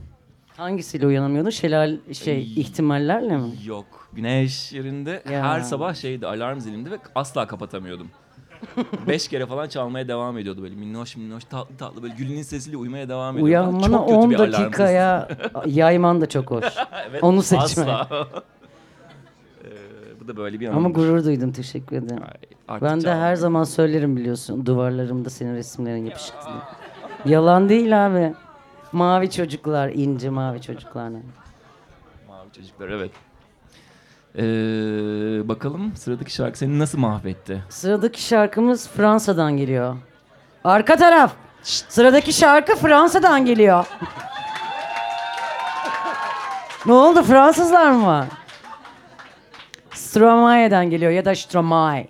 Hangisiyle 0.57 1.07
uyanamıyordun? 1.07 1.49
Şelal 1.49 1.97
şey 2.13 2.35
Ay. 2.35 2.59
ihtimallerle 2.61 3.37
mi? 3.37 3.51
Yok. 3.65 4.09
Güneş 4.13 4.71
yerinde 4.73 5.23
Ya. 5.31 5.43
her 5.43 5.59
sabah 5.61 5.95
şeydi 5.95 6.27
alarm 6.27 6.59
zilinde 6.59 6.91
ve 6.91 6.99
asla 7.15 7.47
kapatamıyordum. 7.47 8.07
Beş 9.07 9.27
kere 9.27 9.45
falan 9.45 9.67
çalmaya 9.67 10.07
devam 10.07 10.37
ediyordu 10.37 10.63
böyle 10.63 10.75
minnoş 10.75 11.17
minnoş 11.17 11.43
tatlı 11.45 11.77
tatlı 11.77 12.03
böyle 12.03 12.13
Gül'ün 12.15 12.41
sesiyle 12.41 12.77
uyumaya 12.77 13.09
devam 13.09 13.35
ediyordu. 13.37 13.45
Uyanmana 13.47 13.85
Çok 13.97 14.07
kötü 14.07 14.17
10 14.19 14.29
bir 14.29 14.35
alarm 14.35 14.51
sesi. 14.51 14.63
dakikaya 14.63 15.27
yayman 15.65 16.21
da 16.21 16.29
çok 16.29 16.51
hoş. 16.51 16.65
Evet, 17.09 17.23
Onu 17.23 17.41
seçme. 17.43 17.83
Asla. 17.83 18.27
Bu 20.25 20.29
da 20.29 20.37
böyle 20.37 20.59
bir 20.59 20.67
Ama 20.67 20.79
anımdır. 20.79 20.95
gurur 20.99 21.23
duydum 21.25 21.51
teşekkür 21.51 21.95
ederim. 21.97 22.23
Ay, 22.67 22.81
Ben 22.81 23.01
de 23.03 23.15
her 23.15 23.35
zaman 23.35 23.63
söylerim 23.63 24.17
biliyorsun 24.17 24.65
duvarlarımda 24.65 25.29
senin 25.29 25.55
resimlerin 25.55 26.05
yapışık 26.05 26.35
diye. 26.45 26.55
Yalan 27.35 27.69
değil 27.69 28.05
abi. 28.05 28.33
Mavi 28.91 29.29
çocuklar, 29.31 29.89
ince 29.89 30.29
mavi 30.29 30.61
çocuklar. 30.61 31.09
Mavi 31.09 32.51
çocuklar 32.55 32.89
evet. 32.89 33.11
Ee, 34.37 35.47
bakalım 35.49 35.95
sıradaki 35.95 36.33
şarkı 36.33 36.57
seni 36.57 36.79
nasıl 36.79 36.97
mahvetti? 36.97 37.63
Sıradaki 37.69 38.23
şarkımız 38.23 38.89
Fransa'dan 38.89 39.57
geliyor. 39.57 39.95
Arka 40.63 40.95
taraf. 40.95 41.33
Sıradaki 41.63 42.33
şarkı 42.33 42.75
Fransa'dan 42.75 43.45
geliyor. 43.45 43.85
ne 46.85 46.93
oldu 46.93 47.23
Fransızlar 47.23 47.91
mı? 47.91 48.25
Stromae'den 50.15 50.89
geliyor 50.89 51.11
ya 51.11 51.25
da 51.25 51.35
Stromae. 51.35 52.07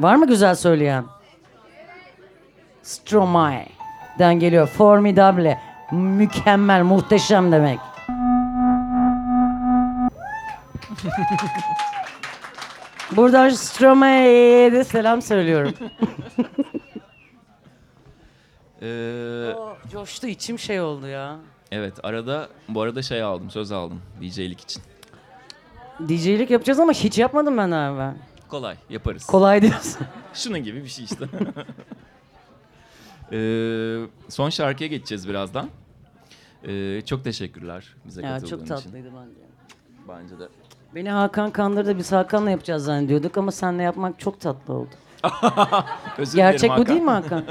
Var 0.00 0.16
mı 0.16 0.26
güzel 0.26 0.54
söyleyen? 0.54 1.04
Stromae'den 2.82 4.34
geliyor. 4.40 4.66
Formidable. 4.66 5.58
Mükemmel, 5.92 6.82
muhteşem 6.82 7.52
demek. 7.52 7.78
Buradan 13.12 13.48
Stromae'ye 13.48 14.72
de 14.72 14.84
selam 14.84 15.22
söylüyorum. 15.22 15.74
Ee, 18.84 19.54
Coştu 19.92 20.26
içim 20.26 20.58
şey 20.58 20.80
oldu 20.80 21.06
ya. 21.06 21.36
evet 21.72 21.94
arada 22.02 22.48
bu 22.68 22.82
arada 22.82 23.02
şey 23.02 23.22
aldım 23.22 23.50
söz 23.50 23.72
aldım 23.72 24.02
DJ'lik 24.20 24.60
için. 24.60 24.82
DJ'lik 26.08 26.50
yapacağız 26.50 26.80
ama 26.80 26.92
hiç 26.92 27.18
yapmadım 27.18 27.56
ben 27.58 27.70
abi. 27.70 27.98
ben. 27.98 28.16
Kolay 28.48 28.76
yaparız. 28.90 29.26
Kolay 29.26 29.62
diyorsun. 29.62 30.06
Şunun 30.34 30.58
gibi 30.62 30.84
bir 30.84 30.88
şey 30.88 31.04
işte. 31.04 31.24
Ee, 33.34 33.98
son 34.28 34.50
şarkıya 34.50 34.88
geçeceğiz 34.88 35.28
birazdan. 35.28 35.68
Ee, 36.68 37.02
çok 37.06 37.24
teşekkürler 37.24 37.94
bize 38.06 38.22
ya 38.22 38.28
katıldığın 38.28 38.50
çok 38.50 38.60
için. 38.60 38.74
tatlıydı 38.74 39.08
bence. 39.08 39.40
Bence 40.08 40.38
de. 40.38 40.48
Beni 40.94 41.10
Hakan 41.10 41.50
kandırdı. 41.50 41.98
Biz 41.98 42.12
Hakan'la 42.12 42.50
yapacağız 42.50 42.84
zannediyorduk 42.84 43.36
ama 43.38 43.52
seninle 43.52 43.82
yapmak 43.82 44.20
çok 44.20 44.40
tatlı 44.40 44.74
oldu. 44.74 44.90
Özür 46.18 46.36
Gerçek 46.36 46.70
bu 46.70 46.74
Hakan. 46.74 46.86
değil 46.86 47.00
mi 47.00 47.10
Hakan? 47.10 47.44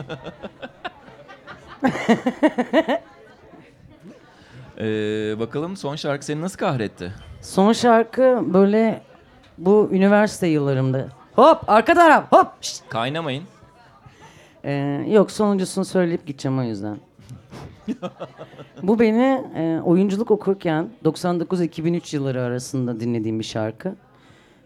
Ee, 4.77 5.35
bakalım 5.39 5.77
son 5.77 5.95
şarkı 5.95 6.25
seni 6.25 6.41
nasıl 6.41 6.57
kahretti? 6.57 7.13
Son 7.41 7.73
şarkı 7.73 8.43
böyle 8.53 9.01
bu 9.57 9.89
üniversite 9.91 10.47
yıllarımda. 10.47 11.07
Hop 11.35 11.69
arka 11.69 11.93
taraf 11.93 12.31
hop. 12.31 12.47
Şşt. 12.61 12.89
Kaynamayın. 12.89 13.43
Ee, 14.63 15.05
yok 15.09 15.31
sonuncusunu 15.31 15.85
söyleyip 15.85 16.25
gideceğim 16.25 16.59
o 16.59 16.63
yüzden. 16.63 16.97
Bu 18.83 18.99
beni 18.99 19.43
e, 19.55 19.81
oyunculuk 19.81 20.31
okurken 20.31 20.89
99-2003 21.05 22.15
yılları 22.15 22.41
arasında 22.41 22.99
dinlediğim 22.99 23.39
bir 23.39 23.43
şarkı. 23.43 23.95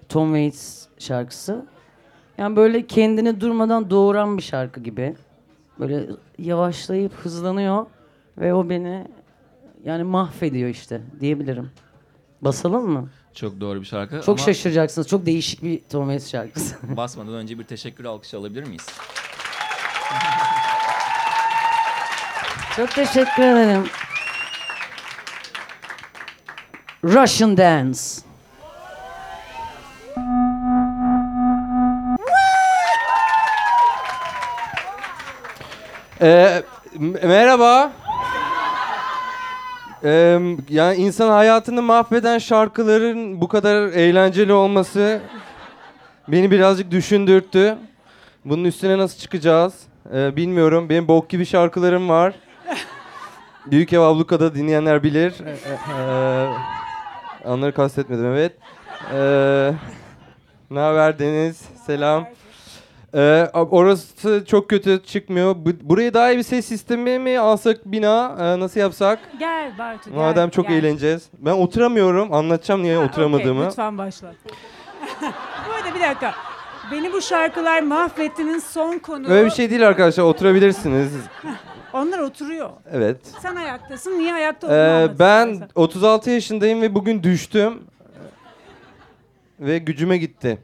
Tom 0.10 0.28
Waits 0.34 0.88
şarkısı. 1.00 1.66
Yani 2.38 2.56
böyle 2.56 2.88
kendini 2.88 3.42
durmadan 3.42 3.90
doğuran 3.90 4.38
bir 4.38 4.44
şarkı 4.44 4.80
gibi. 4.80 5.16
Böyle 5.80 6.06
yavaşlayıp 6.38 7.14
hızlanıyor 7.14 7.86
ve 8.38 8.54
o 8.54 8.70
beni 8.70 9.08
yani 9.86 10.04
mahvediyor 10.04 10.70
işte 10.70 11.02
diyebilirim. 11.20 11.70
Basalım 12.42 12.90
mı? 12.90 13.10
Çok 13.34 13.62
doğru 13.62 13.82
bir 13.82 13.86
şarkı 13.86 14.22
Çok 14.22 14.40
ama 14.40 14.46
şaşıracaksınız. 14.46 15.08
Çok 15.08 15.26
değişik 15.26 15.64
bir 15.64 15.82
Tom 15.92 16.04
Waits 16.04 16.32
şarkısı. 16.32 16.76
basmadan 16.98 17.34
önce 17.34 17.60
bir 17.60 17.64
teşekkür 17.64 18.06
alkışı 18.06 18.38
alabilir 18.38 18.64
miyiz? 18.64 18.86
Çok 22.76 22.92
teşekkür 22.92 23.44
ederim. 23.44 23.88
Russian 27.04 27.58
Dance. 27.58 28.00
Ee, 36.22 36.64
merhaba. 37.24 37.92
Ee, 40.06 40.40
yani 40.70 40.96
insan 40.96 41.30
hayatını 41.30 41.82
mahveden 41.82 42.38
şarkıların 42.38 43.42
bu 43.42 43.48
kadar 43.48 43.76
eğlenceli 43.88 44.54
olması 44.54 45.20
beni 46.28 46.52
birazcık 46.52 46.92
düşündürttü. 46.92 47.78
Bunun 48.46 48.64
üstüne 48.64 48.98
nasıl 48.98 49.20
çıkacağız? 49.20 49.74
Ee, 50.14 50.36
bilmiyorum. 50.36 50.90
Benim 50.90 51.08
bok 51.08 51.30
gibi 51.30 51.46
şarkılarım 51.46 52.10
var. 52.10 52.34
Büyük 53.66 53.94
Ev 53.94 54.00
Abluka'da 54.00 54.56
dinleyenler 54.56 55.04
bilir. 55.04 55.34
Ee, 55.46 56.48
onları 57.46 57.74
kastetmedim 57.74 58.26
evet. 58.26 58.52
Ee, 59.14 59.72
ne 60.72 60.80
haber 60.80 61.20
Deniz? 61.20 61.62
Selam. 61.86 62.28
Ee, 63.16 63.50
orası 63.54 64.46
çok 64.46 64.70
kötü 64.70 65.02
çıkmıyor. 65.06 65.56
Bu- 65.56 65.90
Buraya 65.90 66.14
daha 66.14 66.32
iyi 66.32 66.38
bir 66.38 66.44
ses 66.44 66.66
sistemi 66.66 67.20
mi 67.20 67.40
alsak 67.40 67.86
bina? 67.86 68.36
Ee, 68.40 68.60
nasıl 68.60 68.80
yapsak? 68.80 69.20
Gel 69.40 69.72
Bartu 69.80 70.10
gel. 70.10 70.18
Madem 70.18 70.50
çok 70.50 70.68
gel. 70.68 70.76
eğleneceğiz. 70.76 71.30
Ben 71.38 71.52
oturamıyorum. 71.52 72.34
Anlatacağım 72.34 72.84
niye 72.84 72.98
Ha, 72.98 73.04
oturamadığımı. 73.04 73.60
okey, 73.60 73.70
lütfen 73.70 73.98
başla. 73.98 74.28
bu 75.68 75.72
arada 75.74 75.96
bir 75.96 76.02
dakika. 76.02 76.34
Beni 76.92 77.14
bu 77.14 77.22
şarkılar 77.22 77.82
mahvettinin 77.82 78.60
son 78.60 78.98
konu. 78.98 79.30
Böyle 79.30 79.46
bir 79.46 79.52
şey 79.52 79.70
değil 79.70 79.88
arkadaşlar. 79.88 80.24
Oturabilirsiniz. 80.24 81.12
Onlar 81.94 82.20
oturuyor. 82.20 82.70
Evet. 82.92 83.18
Sen 83.42 83.56
ayaktasın. 83.56 84.20
Niye 84.20 84.34
ayakta 84.34 84.68
olduğunu 84.68 84.78
Ee, 84.80 84.90
anlat 84.90 85.20
ben 85.20 85.48
istersen. 85.48 85.70
36 85.76 86.30
yaşındayım 86.32 86.82
ve 86.82 86.96
bugün 86.96 87.24
düştüm. 87.24 87.74
Ve 89.60 89.78
gücüme 89.78 90.18
gitti. 90.18 90.58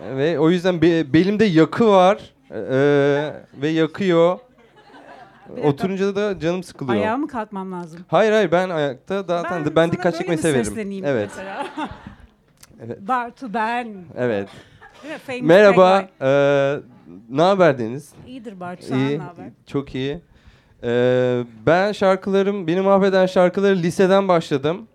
Ve 0.00 0.38
o 0.38 0.50
yüzden 0.50 0.82
be- 0.82 1.12
belimde 1.12 1.44
yakı 1.44 1.86
var. 1.88 2.18
Ee, 2.50 3.32
ve 3.62 3.68
yakıyor. 3.68 4.38
Oturunca 5.64 6.16
da 6.16 6.40
canım 6.40 6.62
sıkılıyor. 6.62 7.02
Ayağa 7.02 7.16
mı 7.16 7.28
kalkmam 7.28 7.72
lazım? 7.72 8.00
Hayır 8.08 8.32
hayır 8.32 8.52
ben 8.52 8.70
ayakta 8.70 9.22
zaten 9.22 9.64
ben, 9.64 9.74
sana 9.74 9.92
dikkat 9.92 10.16
çekmeyi 10.18 10.38
severim. 10.38 11.04
Evet. 11.04 11.30
Evet. 12.84 12.98
Bartu 13.00 13.54
ben. 13.54 13.94
Evet. 14.16 14.48
Merhaba. 15.42 16.08
Ee, 16.20 16.76
ne 17.30 17.42
haber 17.42 17.78
Deniz? 17.78 18.12
İyidir 18.26 18.60
Bartu 18.60 18.86
sen 18.86 18.96
İyi. 18.96 19.18
ne 19.18 19.22
haber? 19.22 19.46
Çok 19.66 19.94
iyi. 19.94 20.20
Ee, 20.82 21.44
ben 21.66 21.92
şarkılarım, 21.92 22.66
beni 22.66 22.80
mahveden 22.80 23.26
şarkıları 23.26 23.76
liseden 23.76 24.28
başladım. 24.28 24.88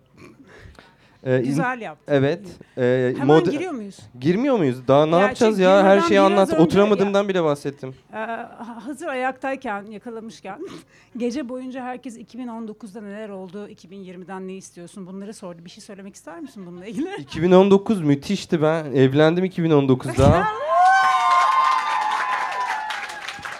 Ee, 1.24 1.38
Güzel 1.38 1.80
yaptın. 1.80 2.14
Evet. 2.14 2.40
Ee, 2.78 3.14
Hemen 3.18 3.36
mod- 3.38 3.50
giriyor 3.50 3.72
muyuz? 3.72 3.98
Girmiyor 4.20 4.56
muyuz? 4.58 4.88
Daha 4.88 5.04
ne 5.06 5.10
Gerçi 5.10 5.24
yapacağız 5.24 5.58
ya? 5.58 5.82
Her 5.84 6.00
şeyi 6.00 6.10
biraz 6.10 6.24
anlat. 6.32 6.48
önce- 6.52 6.62
Oturamadığımdan 6.62 7.28
bile 7.28 7.44
bahsettim. 7.44 7.94
Ee, 8.12 8.16
ha- 8.16 8.78
hazır 8.86 9.06
ayaktayken, 9.06 9.82
yakalamışken 9.86 10.58
gece 11.16 11.48
boyunca 11.48 11.82
herkes 11.84 12.18
2019'da 12.18 13.00
neler 13.00 13.28
oldu, 13.28 13.68
2020'den 13.68 14.48
ne 14.48 14.52
istiyorsun 14.54 15.06
bunları 15.06 15.34
sordu. 15.34 15.58
Bir 15.64 15.70
şey 15.70 15.84
söylemek 15.84 16.14
ister 16.14 16.40
misin 16.40 16.66
bununla 16.66 16.86
ilgili? 16.86 17.14
2019 17.18 18.00
müthişti 18.02 18.62
ben. 18.62 18.84
Evlendim 18.84 19.44
2019'da. 19.44 20.44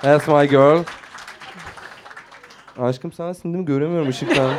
That's 0.03 0.29
my 0.29 0.49
girl. 0.49 0.83
Aşkım 2.79 3.13
sensin 3.13 3.45
değil 3.53 3.57
mi? 3.57 3.65
Göremiyorum 3.65 4.09
ışıktan. 4.09 4.51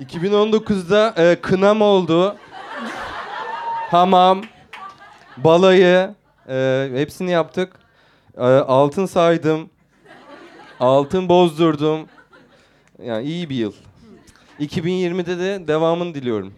2019'da 0.00 1.14
e, 1.16 1.40
kınam 1.40 1.82
oldu. 1.82 2.36
Hamam, 3.90 4.42
balayı, 5.36 6.14
e, 6.48 6.88
hepsini 6.94 7.30
yaptık. 7.30 7.72
E, 8.36 8.42
altın 8.42 9.06
saydım. 9.06 9.70
Altın 10.80 11.28
bozdurdum. 11.28 12.08
Yani 13.02 13.26
iyi 13.26 13.50
bir 13.50 13.56
yıl. 13.56 13.72
2020'de 14.60 15.38
de 15.38 15.68
devamını 15.68 16.14
diliyorum. 16.14 16.54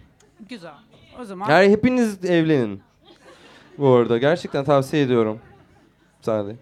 Güzel. 0.48 0.72
O 1.20 1.24
zaman 1.24 1.50
Yani 1.50 1.70
hepiniz 1.72 2.24
evlenin. 2.24 2.82
Bu 3.78 3.94
arada 3.94 4.18
gerçekten 4.18 4.64
tavsiye 4.64 5.02
ediyorum. 5.02 5.38
Sadece. 6.20 6.56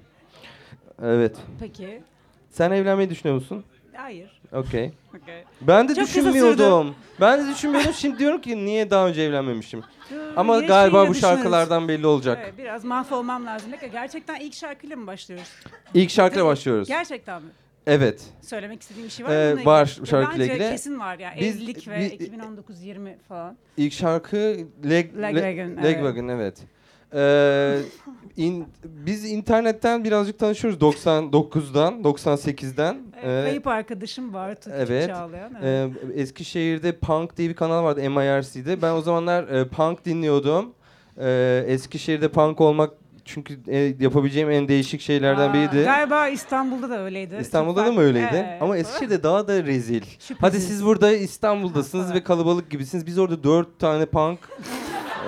Evet. 1.03 1.37
peki. 1.61 2.03
Sen 2.51 2.71
evlenmeyi 2.71 3.11
düşünüyor 3.11 3.35
musun? 3.35 3.65
Hayır. 3.97 4.40
Okey. 4.53 4.93
Okay. 5.23 5.45
Ben 5.61 5.89
de 5.89 5.95
Çok 5.95 6.05
kısa 6.05 6.21
düşünmüyordum. 6.21 6.95
Ben 7.21 7.45
de 7.47 7.51
düşünmüyordum. 7.51 7.93
Şimdi 7.93 8.19
diyorum 8.19 8.41
ki 8.41 8.65
niye 8.65 8.91
daha 8.91 9.09
önce 9.09 9.23
evlenmemişim. 9.23 9.83
Ama 10.37 10.55
Yaşayınca 10.55 10.75
galiba 10.75 11.09
bu 11.09 11.15
şarkılardan 11.15 11.89
belli 11.89 12.07
olacak. 12.07 12.39
Evet, 12.43 12.55
biraz 12.59 12.85
mahvolmam 12.85 13.47
lazım. 13.47 13.71
Peki, 13.81 13.93
Gerçekten 13.93 14.41
ilk 14.41 14.55
şarkıyla 14.55 14.97
mı 14.97 15.07
başlıyoruz? 15.07 15.49
İlk 15.95 16.11
şarkıyla 16.11 16.47
başlıyoruz. 16.47 16.89
Gerçekten 16.89 17.43
mi? 17.43 17.49
Evet. 17.87 18.23
Söylemek 18.43 18.83
istediğim 18.83 19.09
bir 19.09 19.13
şey 19.13 19.27
var 19.27 19.31
mı? 19.31 19.37
Ee, 19.37 19.53
bununla 19.57 19.67
var 19.67 19.87
ilgili? 19.87 20.07
şarkıyla 20.07 20.45
Bence 20.45 20.55
ilgili. 20.55 20.71
kesin 20.71 21.01
var 21.01 21.19
ya. 21.19 21.35
Biz- 21.41 21.57
Evlilik 21.57 21.89
ve 21.89 21.99
biz- 22.01 22.29
2019-20 22.29 23.19
falan. 23.29 23.57
İlk 23.77 23.93
şarkı 23.93 24.37
Leg, 24.91 25.17
Lagwagon, 25.19 25.77
Le- 25.77 25.83
Lagwagon, 25.83 26.29
evet. 26.29 26.59
Ee, 27.15 27.77
in- 28.37 28.67
biz 28.85 29.25
internetten 29.33 30.05
birazcık 30.05 30.39
tanışıyoruz 30.39 30.81
99'dan, 30.81 32.03
98'den. 32.03 32.99
Ee, 33.23 33.31
Ee, 33.31 33.43
Kayıp 33.45 33.67
arkadaşım 33.67 34.35
var. 34.35 34.55
Tutup 34.55 34.73
evet. 34.77 35.09
Çağlayan. 35.09 35.53
Evet. 35.63 35.91
Ee, 36.17 36.21
Eskişehir'de 36.21 36.93
Punk 36.99 37.37
diye 37.37 37.49
bir 37.49 37.55
kanal 37.55 37.85
vardı 37.85 38.11
MIRC'de. 38.11 38.83
Ben 38.83 38.93
o 38.93 39.01
zamanlar 39.01 39.49
e, 39.49 39.69
Punk 39.69 40.05
dinliyordum. 40.05 40.73
Ee, 41.19 41.65
Eskişehir'de 41.67 42.29
Punk 42.29 42.61
olmak 42.61 42.91
çünkü 43.25 43.59
e, 43.69 43.79
yapabileceğim 44.01 44.51
en 44.51 44.69
değişik 44.69 45.01
şeylerden 45.01 45.51
Aa, 45.51 45.55
biriydi. 45.55 45.85
Galiba 45.85 46.29
İstanbul'da 46.29 46.91
da 46.91 46.99
öyleydi. 47.05 47.37
İstanbul'da 47.41 47.81
Çok 47.81 47.89
da 47.89 47.93
mı 47.93 48.01
öyleydi? 48.01 48.29
Evet. 48.49 48.63
Ama 48.63 48.77
Eskişehir'de 48.77 49.23
daha 49.23 49.49
da 49.49 49.63
rezil. 49.65 50.03
Şüphesiz. 50.03 50.37
Hadi 50.41 50.61
siz 50.61 50.85
burada 50.85 51.13
İstanbul'dasınız 51.13 52.11
Ha, 52.11 52.15
ve 52.15 52.23
kalabalık 52.23 52.71
gibisiniz. 52.71 53.07
Biz 53.07 53.19
orada 53.19 53.45
dört 53.45 53.79
tane 53.79 54.07
punk. 54.07 54.39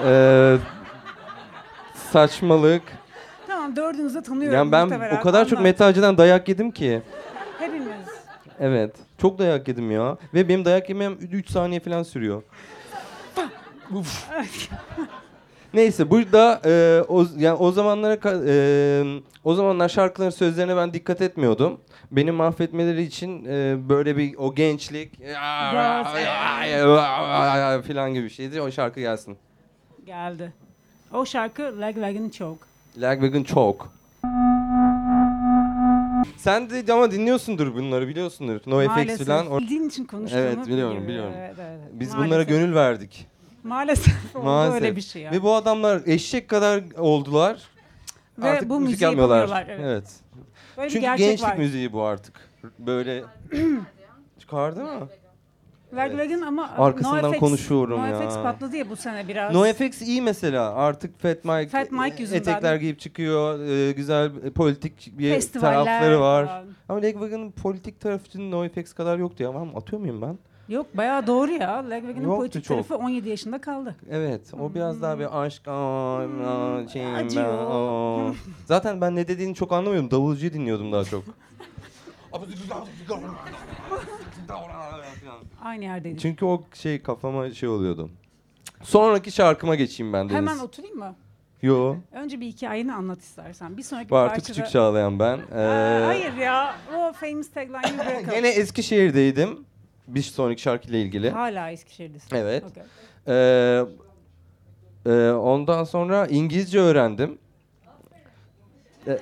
Ee, 0.07 0.57
saçmalık. 2.13 2.83
Tamam 3.47 3.77
dördünüzü 3.77 4.15
de 4.15 4.23
tanıyorum. 4.23 4.59
Yani 4.59 4.73
ben 4.73 4.85
muhtemelen. 4.85 5.17
o 5.17 5.21
kadar 5.21 5.45
çok 5.45 5.59
Anlat. 5.59 5.65
metalciden 5.65 6.19
dayak 6.19 6.49
yedim 6.49 6.71
ki. 6.71 7.03
Hepimiz. 7.59 7.87
Evet. 8.61 8.97
Çok 9.19 9.39
dayak 9.39 9.69
yedim 9.69 9.91
ya. 9.91 10.17
Ve 10.35 10.49
benim 10.49 10.65
dayak 10.65 10.89
yemem 10.89 11.13
3 11.33 11.51
saniye 11.51 11.81
falan 11.81 12.03
sürüyor. 12.03 12.43
Uf. 13.95 14.29
Neyse 15.75 16.11
burada 16.11 16.61
e, 16.65 17.03
o 17.09 17.27
yani 17.37 17.57
o 17.59 17.73
zamanlara 17.73 18.19
e, 18.47 19.05
o 19.45 19.55
zamanlar 19.55 19.89
şarkıların 19.89 20.31
sözlerine 20.31 20.77
ben 20.77 20.95
dikkat 20.95 21.21
etmiyordum. 21.21 21.81
Beni 22.11 22.31
mahvetmeleri 22.31 23.03
için 23.03 23.45
e, 23.45 23.77
böyle 23.89 24.17
bir 24.17 24.35
o 24.37 24.55
gençlik 24.55 25.21
falan 27.87 28.15
gibi 28.15 28.25
bir 28.25 28.31
şeydi. 28.31 28.61
O 28.61 28.71
şarkı 28.71 29.01
gelsin. 29.01 29.39
Geldi. 30.07 30.53
O 31.15 31.27
şarkı 31.27 31.81
Lagwagon 31.81 32.29
çok. 32.29 32.59
Lagwagon 32.99 33.43
çok. 33.43 33.93
Sen 36.37 36.71
de 36.71 36.93
ama 36.93 37.11
dinliyorsundur 37.11 37.75
bunları 37.75 38.09
biliyorsundur. 38.09 38.61
NoFX 38.67 38.87
Maalesef. 38.89 39.27
falan. 39.27 39.47
Or- 39.47 39.61
Bildiğin 39.61 39.89
için 39.89 40.05
konuştuğumu 40.05 40.43
Evet, 40.43 40.67
biliyorum, 40.67 41.09
biliyorum. 41.09 41.33
Evet, 41.37 41.55
evet. 41.61 41.79
Biz 41.93 42.09
Maalesef. 42.15 42.27
bunlara 42.31 42.43
gönül 42.43 42.75
verdik. 42.75 43.27
Maalesef 43.65 44.15
oldu 44.37 44.45
Maalesef. 44.45 44.83
öyle 44.83 44.97
bir 44.97 45.01
şey 45.01 45.23
ya. 45.23 45.33
Ve 45.33 45.43
bu 45.43 45.55
adamlar 45.55 46.03
eşek 46.07 46.49
kadar 46.49 46.83
oldular. 46.99 47.63
Ve 48.39 48.49
artık 48.51 48.69
bu 48.69 48.81
müzik 48.81 48.91
müziği 48.93 49.05
yapmıyorlar. 49.05 49.41
yapamıyorlar, 49.41 49.85
evet. 49.85 50.05
Böyle 50.77 50.87
bir 50.87 50.93
Çünkü 50.93 51.01
gerçek 51.01 51.27
gençlik 51.29 51.49
var. 51.49 51.57
müziği 51.57 51.93
bu 51.93 52.03
artık. 52.03 52.35
Böyle 52.79 53.25
çıkardı 54.39 54.85
mı? 54.85 55.09
Lagwagon 55.97 56.41
ama 56.41 56.71
Arkasından 56.79 57.23
NoFX 57.23 57.39
konuşuyorum 57.41 58.01
NoFX 58.01 58.37
ya. 58.37 58.43
patladı 58.43 58.77
ya 58.77 58.91
bu 58.91 58.97
sene 58.97 59.29
biraz. 59.29 59.55
NoFX 59.55 60.03
iyi 60.03 60.23
mesela. 60.23 60.75
Artık 60.75 61.21
Fat 61.21 61.45
Mike, 61.45 61.69
Fat 61.69 61.93
Mike 61.93 62.17
e, 62.19 62.21
yüzünden. 62.21 62.41
etekler 62.41 62.77
giyip 62.77 63.01
çıkıyor. 63.01 63.61
e, 63.61 63.93
güzel 63.93 64.31
e, 64.45 64.51
politik 64.51 65.13
bir 65.19 65.31
Festivaller 65.31 65.85
tarafları 65.85 66.21
var. 66.21 66.47
falan. 66.47 66.65
Ama 66.89 67.03
Lagwagon'ın 67.03 67.51
politik 67.51 68.01
tarafı 68.01 68.51
NoFX 68.51 68.93
kadar 68.93 69.19
yoktu 69.19 69.43
ya. 69.43 69.53
Mı? 69.53 69.71
Atıyor 69.77 70.01
muyum 70.01 70.23
ben? 70.23 70.39
Yok 70.69 70.97
bayağı 70.97 71.27
doğru 71.27 71.51
ya. 71.51 71.85
Yoktu 72.07 72.23
politik 72.37 72.65
çok. 72.65 72.77
tarafı 72.77 72.97
17 73.05 73.29
yaşında 73.29 73.61
kaldı. 73.61 73.97
Evet, 74.11 74.41
o 74.61 74.75
biraz 74.75 75.03
daha 75.03 75.19
bir 75.19 75.43
aşk, 75.43 75.69
aa, 75.69 76.17
aa, 76.17 76.89
şeyim 76.89 77.15
ben, 77.15 77.27
acıyor. 77.27 77.71
aa. 78.31 78.35
Zaten 78.67 79.01
ben 79.01 79.17
ne 79.17 79.29
dediğini 79.29 79.55
çok 79.55 79.73
anlamıyordum. 79.73 80.11
Davulcuyu 80.11 80.53
dinliyordum 80.53 80.93
daha 80.93 81.05
çok. 81.05 81.25
Aynı 85.63 85.85
yerdeydik. 85.85 86.21
Çünkü 86.21 86.45
o 86.45 86.63
şey 86.75 87.03
kafama 87.03 87.51
şey 87.51 87.69
oluyordu. 87.69 88.11
Sonraki 88.83 89.33
şarkıma 89.33 89.75
geçeyim 89.75 90.13
ben 90.13 90.29
Deniz. 90.29 90.37
Hemen 90.37 90.59
oturayım 90.59 90.99
mı? 90.99 91.15
Yo. 91.63 91.97
Önce 92.13 92.41
bir 92.41 92.47
hikayeni 92.47 92.95
anlat 92.95 93.21
istersen. 93.21 93.77
Bir 93.77 93.83
sonraki 93.83 94.11
Bartu 94.11 94.35
parçada... 94.35 94.47
Küçük 94.47 94.73
Çağlayan 94.73 95.19
ben. 95.19 95.39
Aa, 95.39 96.01
Ee, 96.01 96.05
hayır 96.05 96.33
ya. 96.37 96.75
O 96.97 97.13
famous 97.13 97.51
tagline'ı 97.51 97.99
bırakalım. 97.99 98.31
Gene 98.31 98.49
Eskişehir'deydim. 98.55 99.65
Bir 100.09 100.23
sonraki 100.23 100.63
şarkıyla 100.63 100.99
ilgili. 100.99 101.31
Hala 101.31 101.71
Eskişehir'desin. 101.71 102.37
Evet. 102.37 102.65
Okey. 102.65 102.83
Ee, 103.29 103.85
e, 105.07 105.31
ondan 105.33 105.85
sonra 105.85 106.27
İngilizce 106.27 106.79
öğrendim. 106.81 107.39
E- 109.07 109.19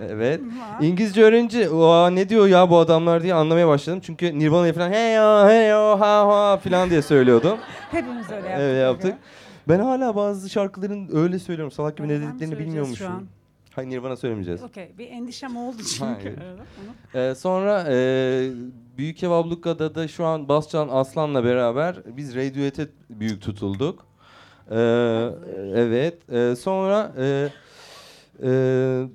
evet. 0.10 0.40
İngilizce 0.80 1.22
öğrenince 1.22 1.68
"Aa, 1.70 2.10
ne 2.10 2.28
diyor 2.28 2.46
ya 2.46 2.70
bu 2.70 2.78
adamlar 2.78 3.22
diye 3.22 3.34
anlamaya 3.34 3.68
başladım. 3.68 4.00
Çünkü 4.02 4.38
Nirvana'yı 4.38 4.72
falan 4.72 4.90
hey 4.90 5.14
yo 5.14 5.48
hey 5.48 5.68
yo 5.68 6.00
ha 6.00 6.26
ha 6.28 6.56
falan 6.56 6.90
diye 6.90 7.02
söylüyordum. 7.02 7.58
Hepimiz 7.90 8.30
öyle 8.30 8.48
yaptık. 8.48 8.60
öyle 8.68 8.78
yaptık. 8.78 9.14
Ben 9.68 9.78
hala 9.80 10.16
bazı 10.16 10.50
şarkıların 10.50 11.08
öyle 11.12 11.38
söylüyorum. 11.38 11.72
Salak 11.72 11.96
gibi 11.96 12.08
ne 12.08 12.20
dediklerini 12.20 12.58
bilmiyormuşum. 12.58 13.28
Hayır 13.74 13.88
Nirvana 13.90 14.16
söylemeyeceğiz. 14.16 14.62
Okey. 14.62 14.90
Bir 14.98 15.10
endişem 15.10 15.56
oldu 15.56 15.76
çünkü. 15.98 16.36
Ee, 17.14 17.34
sonra 17.34 17.84
e, 17.88 17.94
Büyük 18.98 19.22
Ev 19.22 19.30
Abluka'da 19.30 19.94
da 19.94 20.08
şu 20.08 20.24
an 20.24 20.48
Bascan 20.48 20.88
Aslan'la 20.88 21.44
beraber 21.44 21.96
biz 22.06 22.34
Radiohead'e 22.36 22.88
büyük 23.10 23.42
tutulduk. 23.42 24.06
Ee, 24.70 24.74
evet. 25.74 26.30
Ee, 26.32 26.56
sonra 26.56 27.12
e, 27.18 27.48
e, 28.42 29.08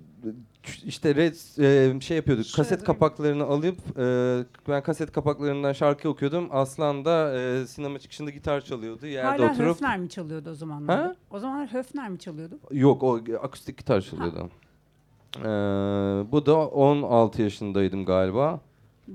işte 0.86 1.16
red, 1.16 1.36
e, 1.96 2.02
şey 2.02 2.18
yapıyorduk. 2.18 2.46
Şöyle 2.46 2.56
kaset 2.56 2.80
durayım. 2.82 2.86
kapaklarını 2.86 3.44
alıp 3.44 3.78
e, 4.00 4.46
ben 4.68 4.84
kaset 4.84 5.12
kapaklarından 5.12 5.74
şarkı 5.74 6.10
okuyordum. 6.10 6.48
Aslan 6.52 7.06
da 7.06 7.40
e, 7.40 7.68
sinema 7.68 8.00
çıkışında 8.00 8.30
gitar 8.30 8.62
çalıyordu. 8.62 9.08
Yerde 9.08 9.44
Hala 9.44 9.52
oturup 9.52 9.70
Höfner 9.70 10.00
mi 10.00 10.10
çalıyordu 10.10 10.50
o 10.50 10.56
zamanlar? 10.56 11.00
Ha? 11.00 11.16
O 11.32 11.40
zamanlar 11.40 11.74
Höfner 11.74 12.10
mi 12.10 12.20
çalıyordu? 12.20 12.60
Yok 12.72 13.04
o 13.04 13.20
akustik 13.42 13.78
gitar 13.78 14.02
çalıyordu. 14.02 14.50
Ee, 15.40 15.44
bu 16.32 16.46
da 16.46 16.68
16 16.68 17.42
yaşındaydım 17.42 18.06
galiba. 18.06 18.60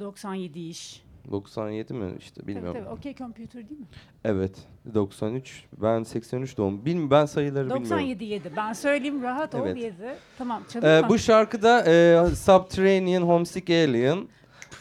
97 0.00 0.60
iş. 0.68 1.02
97 1.30 1.94
mi 1.94 2.12
işte 2.18 2.46
bilmiyorum. 2.46 2.72
Tabii 2.74 2.84
tabii. 2.84 2.94
Okey 2.94 3.14
computer 3.14 3.68
değil 3.68 3.80
mi? 3.80 3.86
Evet 4.24 4.52
93 4.94 5.64
ben 5.82 6.02
83 6.02 6.56
doğum. 6.56 6.84
Bilmiyorum 6.84 7.10
ben 7.10 7.26
sayıları 7.26 7.64
bilmiyorum. 7.64 7.84
97 7.90 8.24
7. 8.24 8.50
Ben 8.56 8.72
söyleyeyim 8.72 9.22
rahat 9.22 9.54
ol 9.54 9.58
Evet. 9.66 9.76
7. 9.76 9.94
Tamam 10.38 10.62
çalayım 10.72 11.04
Ee, 11.04 11.08
bu 11.08 11.18
şarkıda 11.18 11.84
e, 11.86 12.26
Subterranean 12.34 13.22
Homesick 13.22 13.70
Alien 13.70 14.28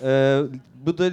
Ee, 0.04 0.41
bu 0.86 0.98
da 0.98 1.10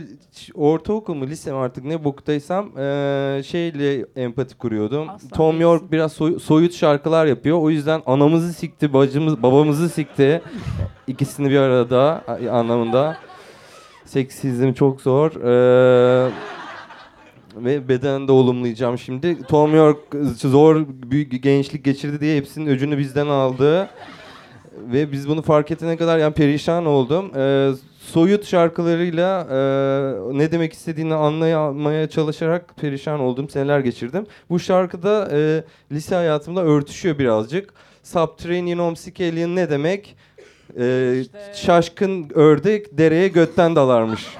ortaokul 0.55 1.14
mu 1.14 1.26
lise 1.26 1.51
mi 1.53 1.57
artık 1.59 1.85
ne 1.85 2.05
boktaysam 2.05 2.78
ee, 2.78 3.43
şeyle 3.47 4.07
empati 4.16 4.55
kuruyordum. 4.59 5.09
Asla 5.09 5.28
Tom 5.28 5.47
değilsin. 5.53 5.62
York 5.62 5.93
biraz 5.93 6.12
soy- 6.12 6.39
soyut 6.39 6.74
şarkılar 6.74 7.26
yapıyor. 7.26 7.59
O 7.62 7.70
yüzden 7.70 8.03
anamızı 8.07 8.53
sikti, 8.53 8.93
bacımız, 8.93 9.43
babamızı 9.43 9.89
sikti. 9.89 10.43
İkisini 11.07 11.51
bir 11.51 11.57
arada 11.59 12.24
anlamında. 12.53 13.16
Seksizm 14.05 14.72
çok 14.72 15.00
zor. 15.00 15.30
Ee, 15.30 16.30
ve 17.57 17.88
bedenen 17.88 18.28
de 18.28 18.32
olumlayacağım 18.32 18.98
şimdi. 18.98 19.42
Tom 19.42 19.74
York 19.74 19.98
zor 20.36 20.86
büyük 20.88 21.42
gençlik 21.42 21.84
geçirdi 21.84 22.20
diye 22.20 22.36
hepsinin 22.36 22.66
öcünü 22.66 22.98
bizden 22.98 23.26
aldı. 23.26 23.88
Ve 24.92 25.12
biz 25.12 25.28
bunu 25.28 25.42
fark 25.42 25.70
etene 25.70 25.96
kadar 25.96 26.18
yani 26.18 26.34
perişan 26.34 26.86
oldum. 26.86 27.30
Ee, 27.36 27.70
soyut 28.00 28.46
şarkılarıyla 28.46 29.46
e, 29.50 30.38
ne 30.38 30.52
demek 30.52 30.72
istediğini 30.72 31.14
anlayamaya 31.14 32.09
çalışarak 32.09 32.76
perişan 32.76 33.20
oldum. 33.20 33.48
Seneler 33.48 33.80
geçirdim. 33.80 34.26
Bu 34.50 34.59
şarkıda 34.61 35.28
e, 35.32 35.64
lise 35.92 36.14
hayatımda 36.14 36.62
örtüşüyor 36.62 37.18
birazcık. 37.18 37.74
Subterranean 38.02 38.78
Homesick 38.78 39.20
Alien 39.20 39.57
ne 39.57 39.70
demek? 39.70 40.16
Ee, 40.78 41.18
İşte- 41.20 41.52
Şaşkın 41.54 42.30
ördek 42.34 42.98
dereye 42.98 43.28
götten 43.28 43.76
dalarmış. 43.76 44.36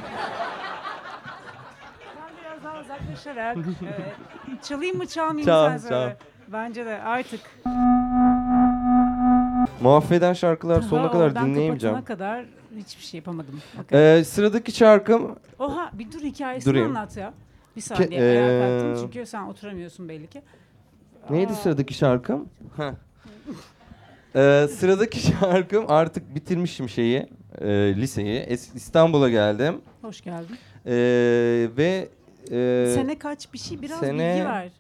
Ben 2.17 2.33
biraz 2.45 2.65
daha 2.65 2.81
uzaklaşarak 2.81 3.57
evet. 3.83 4.65
çalayım 4.65 4.97
mı 4.97 5.07
çalmayayım 5.07 5.47
Çal, 5.47 5.79
sen 5.79 5.89
çal. 5.89 6.11
Bence 6.49 6.87
de 6.87 7.03
artık. 7.03 7.41
Mahveden 9.83 10.33
şarkılar 10.33 10.83
sonuna 10.83 11.05
Daha 11.05 11.13
kadar 11.13 11.25
oradan 11.27 11.47
dinleyemeyeceğim. 11.47 12.05
kadar 12.05 12.45
hiçbir 12.77 13.03
şey 13.03 13.19
yapamadım. 13.19 13.61
Ee, 13.93 14.23
sıradaki 14.27 14.73
şarkım 14.73 15.37
Oha 15.59 15.91
bir 15.93 16.13
dur 16.13 16.21
hikayesini 16.21 16.71
durayım. 16.73 16.89
anlat 16.97 17.17
ya. 17.17 17.33
Bir 17.77 17.81
saniye 17.81 18.21
Ke- 18.21 18.23
ayağa 18.23 18.51
ee, 18.51 18.61
kalktım 18.83 19.05
çünkü 19.13 19.27
sen 19.27 19.43
oturamıyorsun 19.43 20.09
belli 20.09 20.27
ki. 20.27 20.43
Neydi 21.31 21.53
Aa, 21.53 21.57
sıradaki 21.57 21.95
şarkım? 21.95 22.49
Heh. 22.77 22.93
Ee, 24.37 24.69
sıradaki 24.79 25.21
şarkım 25.41 25.85
artık 25.89 26.35
bitirmişim 26.35 26.89
şeyi, 26.89 27.27
e, 27.61 27.67
liseyi. 27.97 28.41
Es- 28.41 28.77
İstanbul'a 28.77 29.31
geldim. 29.31 29.81
Hoş 30.03 30.21
geldin. 30.21 30.57
Ee, 30.87 30.93
ve 31.77 32.09
e, 32.51 32.93
sene 32.95 33.19
kaç 33.19 33.53
bir 33.53 33.59
şey 33.59 33.83
biraz 33.83 34.01
sene- 34.01 34.35
bilgi 34.35 34.45
ver. 34.45 34.71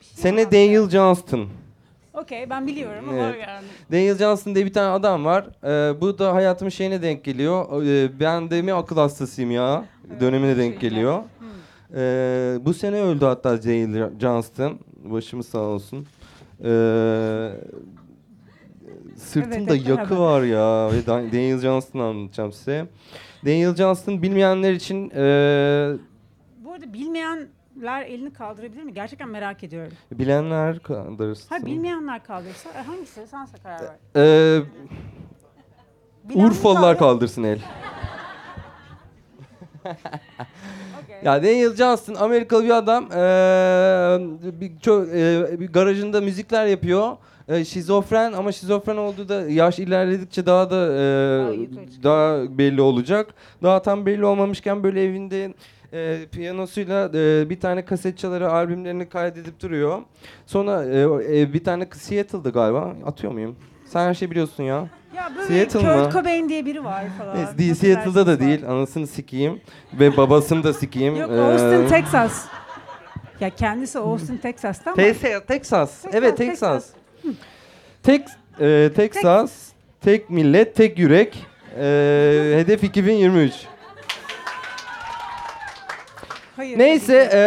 Bir 0.00 0.06
şey 0.06 0.14
sene 0.16 0.40
anlat. 0.40 0.52
Daniel 0.52 0.88
Johnston. 0.90 1.48
Okey 2.14 2.50
ben 2.50 2.66
biliyorum 2.66 3.08
ama 3.08 3.18
Evet. 3.22 3.46
yani. 3.48 3.66
Daniel 3.92 4.18
Johnston 4.18 4.54
diye 4.54 4.66
bir 4.66 4.72
tane 4.72 4.88
adam 4.92 5.24
var. 5.24 5.46
Ee, 5.64 6.00
bu 6.00 6.18
da 6.18 6.34
hayatımın 6.34 6.70
şeyine 6.70 7.02
denk 7.02 7.24
geliyor. 7.24 7.82
Ee, 7.86 8.20
ben 8.20 8.50
de 8.50 8.62
mi 8.62 8.72
akıl 8.72 8.96
hastasıyım 8.96 9.50
ya 9.50 9.84
dönemine 10.20 10.56
denk 10.56 10.74
şeyler. 10.74 10.80
geliyor. 10.90 11.22
Hmm. 11.38 11.48
Ee, 11.96 12.58
bu 12.64 12.74
sene 12.74 13.00
öldü 13.00 13.24
hatta 13.24 13.62
Daniel 13.62 14.10
Johnston. 14.20 14.78
Başımız 15.04 15.48
sağ 15.48 15.58
olsun. 15.58 16.06
Ee, 16.64 17.50
sırtımda 19.20 19.76
Evet, 19.76 19.88
yakı 19.88 20.18
var 20.18 20.42
ya. 20.42 20.92
Ve 20.92 21.06
Dan- 21.06 21.26
Daniel 21.32 21.58
Johnston'ı 21.58 22.02
anlatacağım 22.04 22.52
size. 22.52 22.86
Daniel 23.44 23.74
Johnston 23.74 24.22
bilmeyenler 24.22 24.72
için 24.72 25.10
ee, 25.14 25.92
Bu 26.64 26.72
arada 26.72 26.92
bilmeyenler 26.92 28.02
elini 28.06 28.32
kaldırabilir 28.32 28.82
mi? 28.82 28.94
Gerçekten 28.94 29.28
merak 29.28 29.64
ediyorum. 29.64 29.92
bilenler 30.12 30.78
kaldırsın. 30.78 31.48
Ha 31.48 31.66
bilmeyenler 31.66 32.24
kaldırsa 32.24 32.70
e, 32.70 32.82
hangisi? 32.82 33.26
Sen 33.26 33.48
karar 33.62 33.80
ver. 33.82 33.96
Ee, 34.16 34.62
Urfalılar 36.34 36.98
kaldır? 36.98 36.98
kaldırsın 36.98 37.42
el. 37.44 37.60
Ya 41.24 41.42
Daniel 41.42 41.74
Johnston 41.76 42.14
Amerikalı 42.14 42.64
bir 42.64 42.70
adam. 42.70 43.04
Ee, 43.12 44.60
bir, 44.60 44.78
çok, 44.80 45.08
ee, 45.08 45.60
bir 45.60 45.72
garajında 45.72 46.20
müzikler 46.20 46.66
yapıyor. 46.66 47.16
Ee, 47.50 47.64
şizofren 47.64 48.32
ama 48.32 48.52
şizofren 48.52 48.96
olduğu 48.96 49.28
da 49.28 49.50
yaş 49.50 49.78
ilerledikçe 49.78 50.46
daha 50.46 50.70
da 50.70 50.86
ee, 50.86 52.02
Daha 52.02 52.58
belli 52.58 52.80
olacak. 52.80 53.26
Daha 53.62 53.82
tam 53.82 54.06
belli 54.06 54.24
olmamışken 54.24 54.82
böyle 54.82 55.04
evinde 55.04 55.54
ee, 55.92 56.18
piyanosuyla 56.32 57.10
ee, 57.14 57.50
bir 57.50 57.60
tane 57.60 57.84
kaset 57.84 58.18
çaları 58.18 58.52
albümlerini 58.52 59.08
kaydedip 59.08 59.60
duruyor. 59.60 59.98
Sonra 60.46 60.84
ee, 60.84 61.06
o- 61.06 61.20
ee, 61.20 61.52
bir 61.52 61.64
tane 61.64 61.88
Seattle'da 61.92 62.48
galiba. 62.50 62.94
Atıyor 63.06 63.32
muyum? 63.32 63.56
Sen 63.86 64.00
her 64.08 64.14
şeyi 64.14 64.30
biliyorsun 64.30 64.62
ya. 64.62 64.88
Ya 65.16 65.32
böyle 65.36 65.46
Seattle 65.48 65.80
Kurt 65.80 66.06
mı? 66.06 66.12
Cobain 66.20 66.48
diye 66.48 66.66
biri 66.66 66.84
var 66.84 67.04
falan. 67.18 67.36
Neyse, 67.36 67.58
değil, 67.58 67.74
Seattle'da 67.74 68.14
da 68.14 68.20
Affedersiniz 68.32 68.60
değil. 68.62 68.70
Anasını 68.70 69.06
sikeyim. 69.06 69.60
Ve 70.00 70.16
babasını 70.16 70.64
da 70.64 70.72
sikeyim. 70.72 71.16
Yok 71.16 71.30
Ee, 71.30 71.40
Austin, 71.40 71.88
Texas. 71.88 72.46
Ya 73.40 73.50
kendisi 73.50 73.98
Austin, 73.98 74.36
Texas'tan 74.36 74.94
Texas, 74.94 75.42
Texas. 75.46 76.04
Evet 76.12 76.36
Texas. 76.36 76.86
Tek 78.02 78.22
e, 78.60 78.90
Texas, 78.96 79.52
tek 80.00 80.30
millet, 80.30 80.74
tek 80.76 80.98
yürek. 80.98 81.46
E, 81.78 82.52
hedef 82.56 82.84
2023. 82.84 83.52
hayır. 86.56 86.78
Neyse 86.78 87.30
e, 87.32 87.38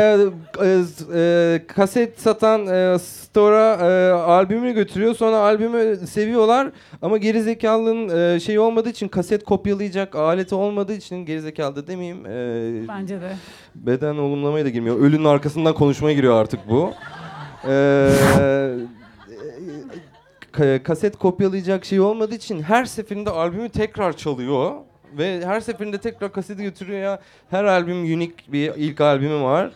e, 0.65 0.81
e, 1.15 1.61
kaset 1.67 2.21
satan 2.21 2.67
e, 2.67 2.99
store'a 2.99 3.73
e, 3.89 4.11
albümünü 4.11 4.73
götürüyor. 4.73 5.15
Sonra 5.15 5.35
albümü 5.37 6.07
seviyorlar 6.07 6.71
ama 7.01 7.17
gerizekalının 7.17 8.35
e, 8.35 8.39
şey 8.39 8.59
olmadığı 8.59 8.89
için 8.89 9.07
kaset 9.07 9.43
kopyalayacak 9.43 10.15
aleti 10.15 10.55
olmadığı 10.55 10.93
için 10.93 11.25
gerizekalı 11.25 11.75
da 11.75 11.87
demeyeyim. 11.87 12.25
E, 12.25 12.87
Bence 12.87 13.21
de. 13.21 13.31
Beden 13.75 14.15
olumlamaya 14.17 14.65
da 14.65 14.69
girmiyor. 14.69 14.99
Ölünün 14.99 15.25
arkasından 15.25 15.73
konuşmaya 15.73 16.13
giriyor 16.13 16.41
artık 16.41 16.59
bu. 16.69 16.93
Ee, 17.67 17.69
ka- 17.69 18.87
kaset 20.83 21.17
kopyalayacak 21.17 21.85
şey 21.85 21.99
olmadığı 21.99 22.35
için 22.35 22.61
her 22.61 22.85
seferinde 22.85 23.29
albümü 23.29 23.69
tekrar 23.69 24.17
çalıyor. 24.17 24.71
Ve 25.17 25.45
her 25.45 25.59
seferinde 25.59 25.97
tekrar 25.97 26.31
kaseti 26.31 26.63
götürüyor 26.63 26.99
ya. 26.99 27.19
Her 27.49 27.63
albüm 27.63 27.97
unik 27.97 28.51
bir 28.53 28.71
ilk 28.75 29.01
albümü 29.01 29.41
var. 29.41 29.71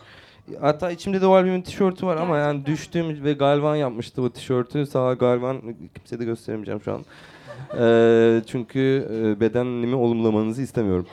Hatta 0.60 0.90
içimde 0.90 1.20
de 1.20 1.26
o 1.26 1.32
albümün 1.32 1.62
tişörtü 1.62 2.06
var 2.06 2.16
ama 2.16 2.38
yani 2.38 2.66
düştüğüm 2.66 3.24
ve 3.24 3.32
Galvan 3.32 3.76
yapmıştı 3.76 4.22
bu 4.22 4.32
tişörtü. 4.32 4.86
Sağ 4.86 5.14
Galvan 5.14 5.62
kimseye 5.94 6.18
de 6.18 6.24
gösteremeyeceğim 6.24 6.82
şu 6.82 6.92
an. 6.92 7.04
Ee, 7.78 8.42
çünkü 8.46 9.08
e, 9.12 9.40
bedenimi 9.40 9.94
olumlamanızı 9.94 10.62
istemiyorum. 10.62 11.06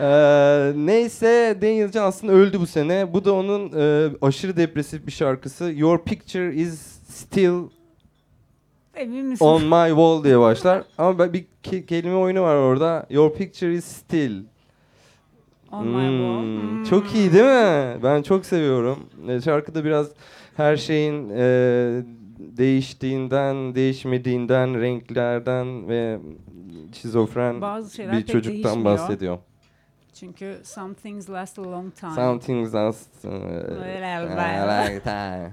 Ee, 0.00 0.72
neyse 0.76 1.58
Daniel 1.62 1.92
Johnston 1.92 2.28
öldü 2.28 2.60
bu 2.60 2.66
sene. 2.66 3.12
Bu 3.12 3.24
da 3.24 3.32
onun 3.32 3.72
e, 3.76 4.10
aşırı 4.22 4.56
depresif 4.56 5.06
bir 5.06 5.12
şarkısı. 5.12 5.72
Your 5.76 6.04
picture 6.04 6.54
is 6.54 6.80
still 7.08 7.62
Emin 8.96 9.24
misin? 9.26 9.44
on 9.44 9.62
my 9.62 9.88
wall 9.88 10.24
diye 10.24 10.38
başlar. 10.40 10.82
Ama 10.98 11.18
ben- 11.18 11.32
bir 11.32 11.44
ke- 11.64 11.86
kelime 11.86 12.16
oyunu 12.16 12.42
var 12.42 12.56
orada. 12.56 13.06
Your 13.10 13.32
picture 13.34 13.74
is 13.74 13.84
still. 13.84 14.42
On 15.72 15.86
my 15.86 16.08
wall. 16.08 16.42
Hmm, 16.42 16.70
Hmm. 16.76 16.84
Çok 16.84 17.14
iyi 17.14 17.32
değil 17.32 17.44
mi? 17.44 18.02
Ben 18.02 18.22
çok 18.22 18.46
seviyorum. 18.46 18.98
E, 19.28 19.40
Şarkıda 19.40 19.84
biraz 19.84 20.06
her 20.56 20.76
şeyin 20.76 21.30
e, 21.30 21.42
değiştiğinden, 22.38 23.74
değişmediğinden, 23.74 24.80
renklerden 24.80 25.88
ve 25.88 26.18
şizofren 26.92 27.60
Bazı 27.60 27.94
şeyler 27.94 28.12
bir 28.12 28.18
pek 28.18 28.28
çocuktan 28.28 28.54
değişmiyor. 28.74 28.84
bahsediyor. 28.98 29.38
Çünkü 30.14 30.56
some 30.64 30.94
things 30.94 31.30
last 31.30 31.58
a 31.58 31.62
long 31.62 31.94
time. 31.94 32.12
Something's 32.14 32.74
last. 32.74 33.24
uh, 33.24 33.30
Well, 33.30 35.00
time. 35.04 35.50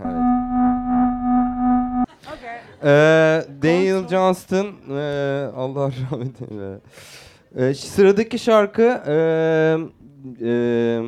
Okay. 2.21 2.59
Ee, 2.83 3.45
Daniel. 3.63 4.07
Johnston, 4.07 4.67
ee, 4.89 5.49
Allah 5.55 5.91
rahmet 6.11 6.41
eylesin. 6.41 6.81
Ee, 7.55 7.73
sıradaki 7.73 8.39
şarkı 8.39 9.01
ee, 9.07 9.77
ee, 10.41 11.01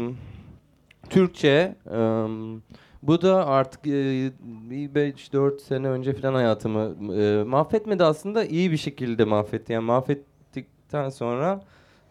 Türkçe. 1.09 1.75
Ee, 1.91 1.97
bu 3.03 3.21
da 3.21 3.47
artık 3.47 3.83
bir 3.85 4.31
5-4 4.89 5.59
sene 5.59 5.87
önce 5.87 6.13
falan 6.13 6.33
hayatımı 6.33 7.13
ee, 7.15 7.43
mahvetmedi 7.43 8.03
aslında 8.03 8.45
iyi 8.45 8.71
bir 8.71 8.77
şekilde 8.77 9.23
mahvetti. 9.25 9.73
Yani 9.73 9.85
mahvettikten 9.85 11.09
sonra 11.09 11.61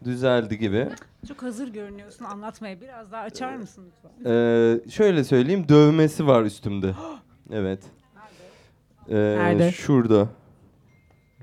düzeldi 0.04 0.58
gibi. 0.58 0.88
Çok 1.28 1.42
hazır 1.42 1.68
görünüyorsun 1.68 2.24
anlatmaya. 2.24 2.80
Biraz 2.80 3.12
daha 3.12 3.22
açar 3.22 3.56
mısın 3.56 3.84
lütfen? 3.86 4.30
Ee, 4.30 4.90
şöyle 4.90 5.24
söyleyeyim 5.24 5.68
dövmesi 5.68 6.26
var 6.26 6.42
üstümde. 6.42 6.94
Evet. 7.52 7.80
Ee, 9.08 9.14
Nerede? 9.14 9.72
Şurada. 9.72 10.28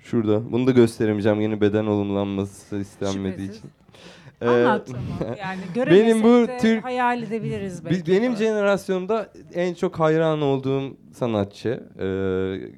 Şurada. 0.03 0.51
Bunu 0.51 0.67
da 0.67 0.71
gösteremeyeceğim 0.71 1.41
yeni 1.41 1.61
beden 1.61 1.85
olumlanması 1.85 2.77
istenmediği 2.77 3.31
Şüphesiz. 3.47 3.57
için. 3.57 3.69
Ee, 4.41 4.47
Anlat 4.49 4.89
ama. 4.89 5.35
Yani 5.39 5.59
göremesek 5.75 6.23
bu 6.23 6.47
de 6.47 6.57
Türk- 6.57 6.83
hayal 6.83 7.23
edebiliriz 7.23 7.85
bi- 7.85 7.89
belki. 7.89 8.11
benim 8.11 8.35
jenerasyonda 8.35 9.33
en 9.53 9.73
çok 9.73 9.99
hayran 9.99 10.41
olduğum 10.41 10.97
sanatçı 11.13 11.83
e, 11.99 12.07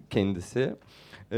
kendisi. 0.10 0.76
E, 1.32 1.38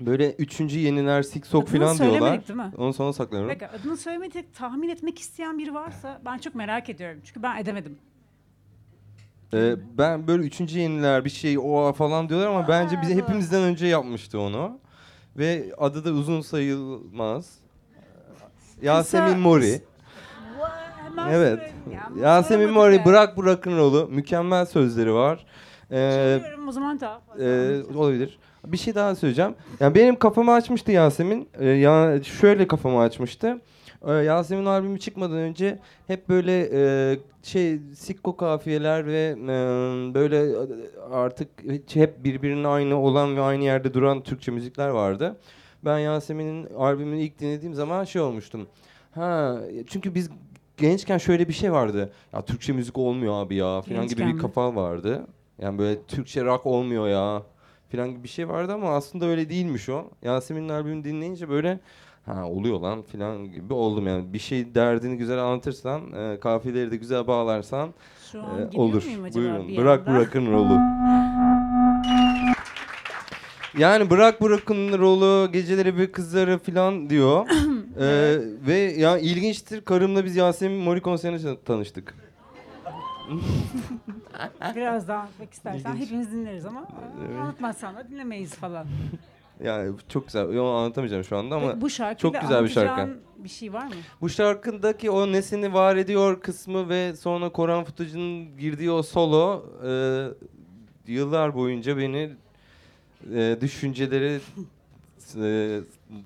Böyle 0.00 0.32
üçüncü 0.32 0.78
yeniler 0.78 1.22
siksok 1.22 1.68
Adını 1.68 1.78
falan 1.84 1.98
diyorlar. 1.98 2.18
söylemedik 2.20 2.48
değil 2.48 2.58
mi? 2.58 2.72
Onu 2.76 2.92
sonra 2.92 3.12
saklıyorum. 3.12 3.48
Peki 3.48 3.68
adını 3.68 3.96
söylemedik 3.96 4.54
tahmin 4.54 4.88
etmek 4.88 5.18
isteyen 5.18 5.58
biri 5.58 5.74
varsa 5.74 6.20
ben 6.24 6.38
çok 6.38 6.54
merak 6.54 6.88
ediyorum. 6.88 7.20
Çünkü 7.24 7.42
ben 7.42 7.56
edemedim. 7.56 7.98
Ee, 9.54 9.76
ben 9.98 10.26
böyle 10.26 10.42
üçüncü 10.42 10.78
yeniler 10.78 11.24
bir 11.24 11.30
şey 11.30 11.58
o 11.58 11.92
falan 11.92 12.28
diyorlar 12.28 12.46
ama 12.46 12.68
bence 12.68 12.96
doğru. 12.96 13.10
hepimizden 13.10 13.62
önce 13.62 13.86
yapmıştı 13.86 14.40
onu. 14.40 14.78
Ve 15.36 15.72
adı 15.78 16.04
da 16.04 16.10
uzun 16.10 16.40
sayılmaz. 16.40 17.50
Yasemin 18.82 19.38
Mori. 19.38 19.82
Evet. 21.30 21.72
Yasemin 22.20 22.70
Mori 22.70 23.04
bırak 23.04 23.36
bırakın 23.36 23.76
rolü. 23.78 24.14
Mükemmel 24.14 24.66
sözleri 24.66 25.14
var. 25.14 25.46
Ee, 25.90 26.40
o 26.68 26.72
zaman 26.72 27.00
daha 27.00 27.20
fazla. 27.20 27.44
Ee, 27.44 27.82
olabilir. 27.94 28.38
Bir 28.66 28.76
şey 28.76 28.94
daha 28.94 29.14
söyleyeceğim. 29.14 29.54
Yani 29.80 29.94
benim 29.94 30.16
kafamı 30.18 30.52
açmıştı 30.52 30.92
Yasemin. 30.92 31.48
Ee, 31.58 31.68
ya 31.68 32.22
şöyle 32.22 32.66
kafamı 32.66 33.00
açmıştı. 33.00 33.60
Ee, 34.06 34.12
Yasemin 34.12 34.64
albümü 34.64 34.98
çıkmadan 35.00 35.36
önce 35.36 35.78
hep 36.06 36.28
böyle 36.28 36.68
e, 36.72 37.18
şey 37.42 37.78
sikko 37.94 38.36
kafiyeler 38.36 39.06
ve 39.06 39.36
e, 39.42 39.48
böyle 40.14 40.56
artık 41.10 41.48
hiç 41.70 41.96
hep 41.96 42.24
birbirine 42.24 42.68
aynı 42.68 42.96
olan 43.00 43.36
ve 43.36 43.40
aynı 43.40 43.64
yerde 43.64 43.94
duran 43.94 44.22
Türkçe 44.22 44.50
müzikler 44.52 44.88
vardı. 44.88 45.36
Ben 45.84 45.98
Yasemin'in 45.98 46.66
albümünü 46.74 47.20
ilk 47.20 47.38
dinlediğim 47.38 47.74
zaman 47.74 48.04
şey 48.04 48.22
olmuştum. 48.22 48.66
Ha 49.14 49.58
çünkü 49.86 50.14
biz 50.14 50.30
gençken 50.76 51.18
şöyle 51.18 51.48
bir 51.48 51.52
şey 51.52 51.72
vardı. 51.72 52.12
Ya 52.32 52.42
Türkçe 52.44 52.72
müzik 52.72 52.98
olmuyor 52.98 53.34
abi 53.34 53.54
ya 53.54 53.66
falan 53.66 53.84
gibi 53.84 53.94
Gençken 54.00 54.28
bir 54.28 54.32
mi? 54.34 54.40
kafa 54.40 54.74
vardı. 54.74 55.26
Yani 55.58 55.78
böyle 55.78 56.02
Türkçe 56.02 56.44
rock 56.44 56.66
olmuyor 56.66 57.08
ya 57.08 57.42
falan 57.92 58.10
gibi 58.10 58.22
bir 58.22 58.28
şey 58.28 58.48
vardı 58.48 58.72
ama 58.72 58.90
aslında 58.94 59.26
öyle 59.26 59.48
değilmiş 59.48 59.88
o. 59.88 60.04
Yasemin'in 60.22 60.68
albümünü 60.68 61.04
dinleyince 61.04 61.48
böyle 61.48 61.78
ha 62.26 62.44
oluyor 62.48 62.80
lan 62.80 63.02
falan 63.02 63.44
gibi 63.52 63.74
oldum 63.74 64.06
yani. 64.06 64.32
Bir 64.32 64.38
şey 64.38 64.74
derdini 64.74 65.16
güzel 65.16 65.38
anlatırsan, 65.38 66.12
e, 66.12 66.40
kafiyeleri 66.40 66.90
de 66.90 66.96
güzel 66.96 67.26
bağlarsan 67.26 67.94
Şu 68.32 68.42
an 68.42 68.60
e, 68.60 68.64
gidiyor 68.64 68.84
olur. 68.84 69.04
muyum 69.04 69.24
acaba 69.24 69.44
Buyurun. 69.44 69.68
bir 69.68 69.76
Bırak 69.76 70.06
bırakın 70.06 70.52
rolü. 70.52 70.78
Yani 73.78 74.10
bırak 74.10 74.42
bırakın 74.42 74.98
rolü, 74.98 75.52
geceleri 75.52 75.98
bir 75.98 76.12
kızları 76.12 76.58
falan 76.58 77.10
diyor. 77.10 77.46
Ee, 78.00 78.36
ve 78.66 78.74
ya 78.78 79.18
ilginçtir 79.18 79.80
karımla 79.80 80.24
biz 80.24 80.36
Yasemin 80.36 80.78
Mori 80.78 81.00
konserine 81.02 81.56
tanıştık. 81.64 82.14
Biraz 84.76 85.08
daha 85.08 85.18
anlatmak 85.18 85.52
istersen 85.52 85.90
İlginç. 85.92 86.06
hepimiz 86.06 86.32
dinleriz 86.32 86.66
ama 86.66 86.88
Evet. 87.28 87.40
anlatmazsan 87.40 87.96
da 87.96 88.08
dinlemeyiz 88.08 88.54
falan. 88.54 88.86
Yani 89.64 89.94
çok 90.08 90.26
güzel. 90.26 90.44
Onu 90.46 90.68
anlatamayacağım 90.68 91.24
şu 91.24 91.36
anda 91.36 91.56
ama 91.56 91.68
Peki 91.68 91.80
bu 91.80 91.90
şarkıyla 91.90 92.32
çok 92.32 92.48
güzel 92.48 92.64
bir 92.64 92.68
şarkı. 92.68 93.16
bir 93.38 93.48
şey 93.48 93.72
var 93.72 93.86
mı? 93.86 93.94
Bu 94.20 94.28
şarkındaki 94.28 95.10
o 95.10 95.32
nesini 95.32 95.72
var 95.72 95.96
ediyor 95.96 96.40
kısmı 96.40 96.88
ve 96.88 97.16
sonra 97.16 97.48
Koran 97.48 97.84
Futucu'nun 97.84 98.58
girdiği 98.58 98.90
o 98.90 99.02
solo 99.02 99.64
e, 99.86 101.12
yıllar 101.12 101.54
boyunca 101.54 101.96
beni 101.98 102.30
e, 103.34 103.56
düşünceleri 103.60 104.40
e, 105.42 105.80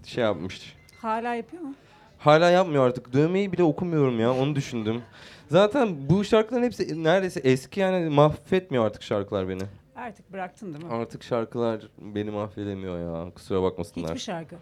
şey 0.04 0.24
yapmış. 0.24 0.74
Hala 1.02 1.34
yapıyor 1.34 1.62
mu? 1.62 1.74
Hala 2.18 2.50
yapmıyor 2.50 2.86
artık. 2.86 3.12
Dövmeyi 3.12 3.52
bile 3.52 3.62
okumuyorum 3.62 4.20
ya 4.20 4.34
onu 4.34 4.54
düşündüm. 4.56 5.02
Zaten 5.50 6.08
bu 6.08 6.24
şarkıların 6.24 6.62
hepsi 6.64 7.04
neredeyse 7.04 7.40
eski 7.40 7.80
yani 7.80 8.10
mahvetmiyor 8.10 8.86
artık 8.86 9.02
şarkılar 9.02 9.48
beni. 9.48 9.62
Artık 9.96 10.32
bıraktın 10.32 10.74
değil 10.74 10.84
mi? 10.84 10.92
Artık 10.92 11.22
şarkılar 11.22 11.88
beni 11.98 12.30
mahvedemiyor 12.30 13.24
ya 13.24 13.30
kusura 13.34 13.62
bakmasınlar. 13.62 14.10
Hiçbir 14.10 14.20
şarkı. 14.20 14.56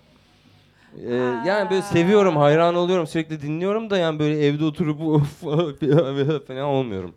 Ee, 1.07 1.15
yani 1.47 1.71
böyle 1.71 1.83
seviyorum, 1.83 2.37
hayran 2.37 2.75
oluyorum, 2.75 3.07
sürekli 3.07 3.43
dinliyorum 3.43 3.91
da 3.91 3.99
yani 3.99 4.19
böyle 4.19 4.47
evde 4.47 4.65
oturup 4.65 5.25
falan 6.47 6.59
olmuyorum. 6.59 7.15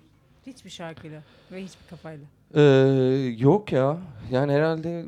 Hiçbir 0.47 0.69
şarkıyla 0.69 1.21
ve 1.51 1.63
hiçbir 1.63 1.87
kafayla. 1.89 2.25
Ee, 2.55 2.61
yok 3.37 3.71
ya. 3.71 3.97
Yani 4.31 4.51
herhalde 4.51 5.05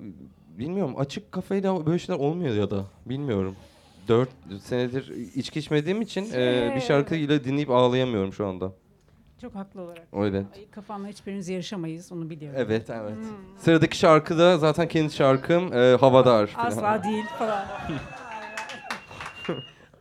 bilmiyorum 0.58 0.94
açık 0.98 1.32
kafayla 1.32 1.86
böyle 1.86 2.00
şeyler 2.00 2.20
olmuyor 2.20 2.56
ya 2.56 2.72
da 2.72 2.86
bilmiyorum. 3.06 3.56
Dört 4.08 4.30
senedir 4.62 5.10
içki 5.36 5.60
içmediğim 5.60 6.02
için 6.02 6.34
e, 6.34 6.74
bir 6.76 6.82
şarkıyla 6.82 7.44
dinleyip 7.44 7.70
ağlayamıyorum 7.70 8.34
şu 8.34 8.48
anda. 8.48 8.72
Çok 9.42 9.56
haklı 9.56 9.82
olarak. 9.82 10.08
Öyle. 10.14 10.38
Ay, 10.38 10.70
Kafanla 10.72 11.08
hiçbiriniz 11.08 11.50
yarışamayız 11.50 12.12
onu 12.12 12.30
biliyorum. 12.30 12.60
Evet, 12.64 12.90
evet. 12.90 13.18
Sıradaki 13.58 13.98
şarkı 13.98 14.38
da 14.38 14.58
zaten 14.58 14.88
kendi 14.88 15.14
şarkım 15.14 15.74
e, 15.74 15.98
Havadar. 16.00 16.54
Asla 16.58 17.04
değil 17.04 17.26
falan. 17.40 17.66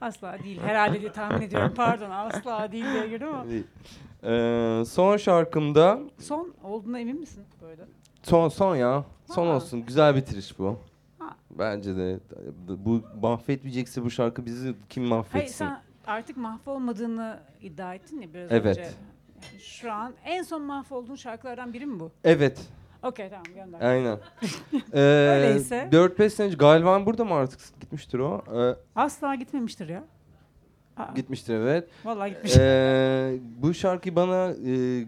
asla 0.01 0.39
değil. 0.45 0.61
Herhalde 0.61 1.01
diye 1.01 1.13
tahmin 1.13 1.41
ediyorum. 1.43 1.73
Pardon 1.77 2.11
asla 2.11 2.73
değil 2.73 2.85
diye 2.93 3.09
girdim 3.09 3.29
ama. 3.29 3.45
Ee, 4.25 4.85
son 4.85 5.17
şarkımda 5.17 5.99
Son 6.19 6.55
olduğuna 6.65 6.99
emin 7.01 7.21
misin 7.21 7.45
böyle? 7.63 7.83
Son 8.23 8.49
son 8.49 8.77
ya. 8.77 9.05
Son 9.35 9.47
Ha. 9.47 9.53
olsun. 9.57 9.87
Güzel 9.87 10.17
bitiriş 10.17 10.59
bu. 10.59 10.79
Ha. 11.19 11.37
Bence 11.51 11.97
de 11.97 12.19
bu 12.85 13.03
mahvetmeyecekse 13.23 14.03
bu 14.05 14.11
şarkı 14.11 14.47
bizi 14.47 14.75
kim 14.89 15.03
Hayır 15.03 15.17
mahvetsin? 15.17 15.55
sen 15.55 15.81
artık 16.07 16.37
mahvolmadığını 16.37 17.39
iddia 17.63 17.95
ettin 17.95 18.21
ya 18.21 18.35
biraz 18.35 18.53
Evet. 18.53 18.67
önce. 18.67 18.81
Yani 18.81 18.93
Şu 19.59 19.93
an 19.93 20.15
en 20.25 20.43
son 20.43 20.63
mahvolduğun 20.63 21.15
şarkılardan 21.15 21.73
biri 21.73 21.87
mi 21.87 22.01
bu? 22.01 22.11
Evet. 22.25 22.59
Okey 23.03 23.29
tamam 23.31 23.45
gönder. 23.55 23.81
Aynen. 23.81 24.19
ee, 24.93 25.01
Öyleyse. 25.01 25.89
4-5 25.93 26.31
sene 26.31 26.47
önce 26.47 26.57
galiba 26.57 27.07
burada 27.07 27.25
mı 27.25 27.35
artık 27.35 27.61
gitmiştir 27.81 28.19
o? 28.19 28.43
Ee, 28.61 28.77
Asla 28.97 29.35
gitmemiştir 29.35 29.89
ya. 29.89 30.05
Aa, 30.97 31.13
gitmiştir 31.15 31.55
evet. 31.55 31.89
Vallahi 32.05 32.31
gitmiş. 32.31 32.57
Ee, 32.57 33.39
bu 33.63 33.75
şarkı 33.75 34.17
bana 34.17 34.53
e, 34.67 35.05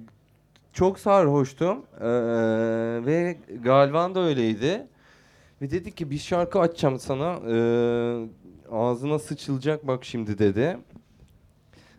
çok 0.72 0.98
sarhoştum 0.98 1.86
Ee, 2.00 2.06
ve 3.06 3.38
Galvan 3.62 4.14
da 4.14 4.20
öyleydi. 4.20 4.86
Ve 5.62 5.70
dedi 5.70 5.94
ki 5.94 6.10
bir 6.10 6.18
şarkı 6.18 6.60
açacağım 6.60 6.98
sana 6.98 7.38
ee, 7.48 8.28
ağzına 8.72 9.18
sıçılacak 9.18 9.86
bak 9.86 10.04
şimdi 10.04 10.38
dedi. 10.38 10.78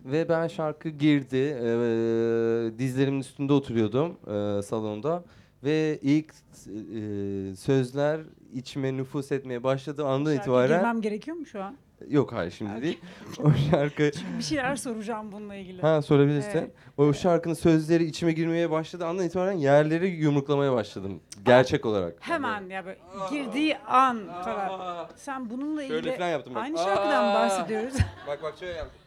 Ve 0.05 0.29
ben 0.29 0.47
şarkı 0.47 0.89
girdi 0.89 1.57
ee, 1.61 2.79
dizlerimin 2.79 3.19
üstünde 3.19 3.53
oturuyordum 3.53 4.17
ee, 4.27 4.61
salonda 4.61 5.23
ve 5.63 5.99
ilk 6.01 6.33
ee, 6.33 7.55
sözler 7.55 8.21
içime 8.53 8.97
nüfus 8.97 9.31
etmeye 9.31 9.63
başladığı 9.63 10.05
andan 10.05 10.31
Şarkı 10.31 10.41
itibaren 10.41 10.79
girmem 10.79 11.01
gerekiyor 11.01 11.37
mu 11.37 11.45
şu 11.45 11.63
an? 11.63 11.75
yok 12.09 12.33
hayır 12.33 12.51
şimdi 12.51 12.81
değil 12.81 12.99
o 13.43 13.51
şarkı 13.71 14.03
Bir 14.37 14.43
şeyler 14.43 14.75
soracağım 14.75 15.31
bununla 15.31 15.55
ilgili. 15.55 15.81
Ha 15.81 16.01
sorabilirsin. 16.01 16.59
Evet. 16.59 16.71
O 16.97 17.13
şarkının 17.13 17.53
sözleri 17.53 18.03
içime 18.05 18.31
girmeye 18.31 18.71
başladı. 18.71 19.05
Andan 19.05 19.25
itibaren 19.25 19.57
yerleri 19.57 20.07
yumruklamaya 20.07 20.73
başladım. 20.73 21.21
Gerçek 21.45 21.85
olarak. 21.85 22.15
Hemen 22.19 22.69
ya 22.69 22.85
böyle 22.85 22.99
girdiği 23.29 23.77
an 23.77 24.19
falan. 24.45 25.07
Sen 25.15 25.49
bununla 25.49 25.83
ilgili 25.83 26.03
Şöyle 26.03 26.17
falan 26.17 26.29
yaptım 26.29 26.55
bak. 26.55 26.63
aynı 26.63 26.77
şarkıdan 26.77 27.23
Aa. 27.23 27.35
bahsediyoruz? 27.35 27.93
Bak 28.27 28.39
bak 28.43 28.53
şöyle 28.59 28.73
yaptım. 28.73 29.00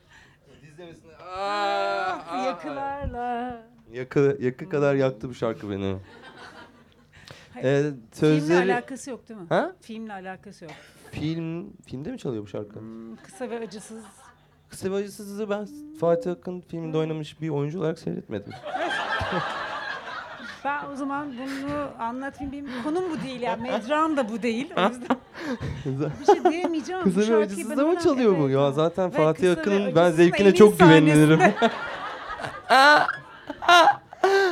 Dizlerin 0.75 0.93
üstüne. 0.93 1.13
Yakılarla. 2.47 3.63
Yakı, 3.93 4.39
yakı 4.41 4.69
kadar 4.69 4.95
yaktı 4.95 5.29
bu 5.29 5.35
şarkı 5.35 5.71
beni. 5.71 5.97
Ee, 7.57 7.61
Filmle 7.63 7.97
sözleri... 8.13 8.73
alakası 8.73 9.11
yok 9.11 9.29
değil 9.29 9.41
mi? 9.41 9.47
Ha? 9.49 9.73
Filmle 9.81 10.13
alakası 10.13 10.65
yok. 10.65 10.75
Film, 11.11 11.73
filmde 11.87 12.13
mi 12.13 12.19
çalıyor 12.19 12.43
bu 12.43 12.47
şarkı? 12.47 12.81
Hmm, 12.81 13.17
kısa 13.17 13.51
ve 13.51 13.59
acısız. 13.59 14.05
Kısa 14.69 14.91
ve 14.91 14.95
Acısız'ı 14.95 15.51
ben 15.51 15.69
Fatih 16.01 16.33
Akın 16.33 16.61
filminde 16.61 16.99
oynamış 16.99 17.41
bir 17.41 17.49
oyuncu 17.49 17.81
olarak 17.81 17.99
seyretmedim. 17.99 18.53
Ben 20.65 20.81
o 20.93 20.97
zaman 20.97 21.29
bunu 21.39 22.05
anlatmayayım. 22.05 22.53
Benim 22.69 22.83
konum 22.85 23.05
bu 23.11 23.23
değil 23.27 23.41
ya. 23.41 23.57
Mecram 23.57 24.17
da 24.17 24.29
bu 24.29 24.43
değil. 24.43 24.73
O 24.77 24.81
yüzden 25.89 26.11
bir 26.21 26.27
şey 26.27 26.53
diyemeyeceğim. 26.53 27.03
ama 27.03 27.15
Kısa 27.15 27.33
ve 27.33 27.45
Acısız'da 27.45 27.77
ben 27.77 27.87
mı 27.95 27.99
çalıyor 28.01 28.39
bu? 28.39 28.49
Ya 28.49 28.73
zaten 28.73 29.13
Ve 29.13 29.17
Fatih 29.17 29.53
Akın'ın 29.53 29.95
ben 29.97 30.11
zevkine 30.11 30.55
çok 30.55 30.79
güvenirim. 30.79 31.41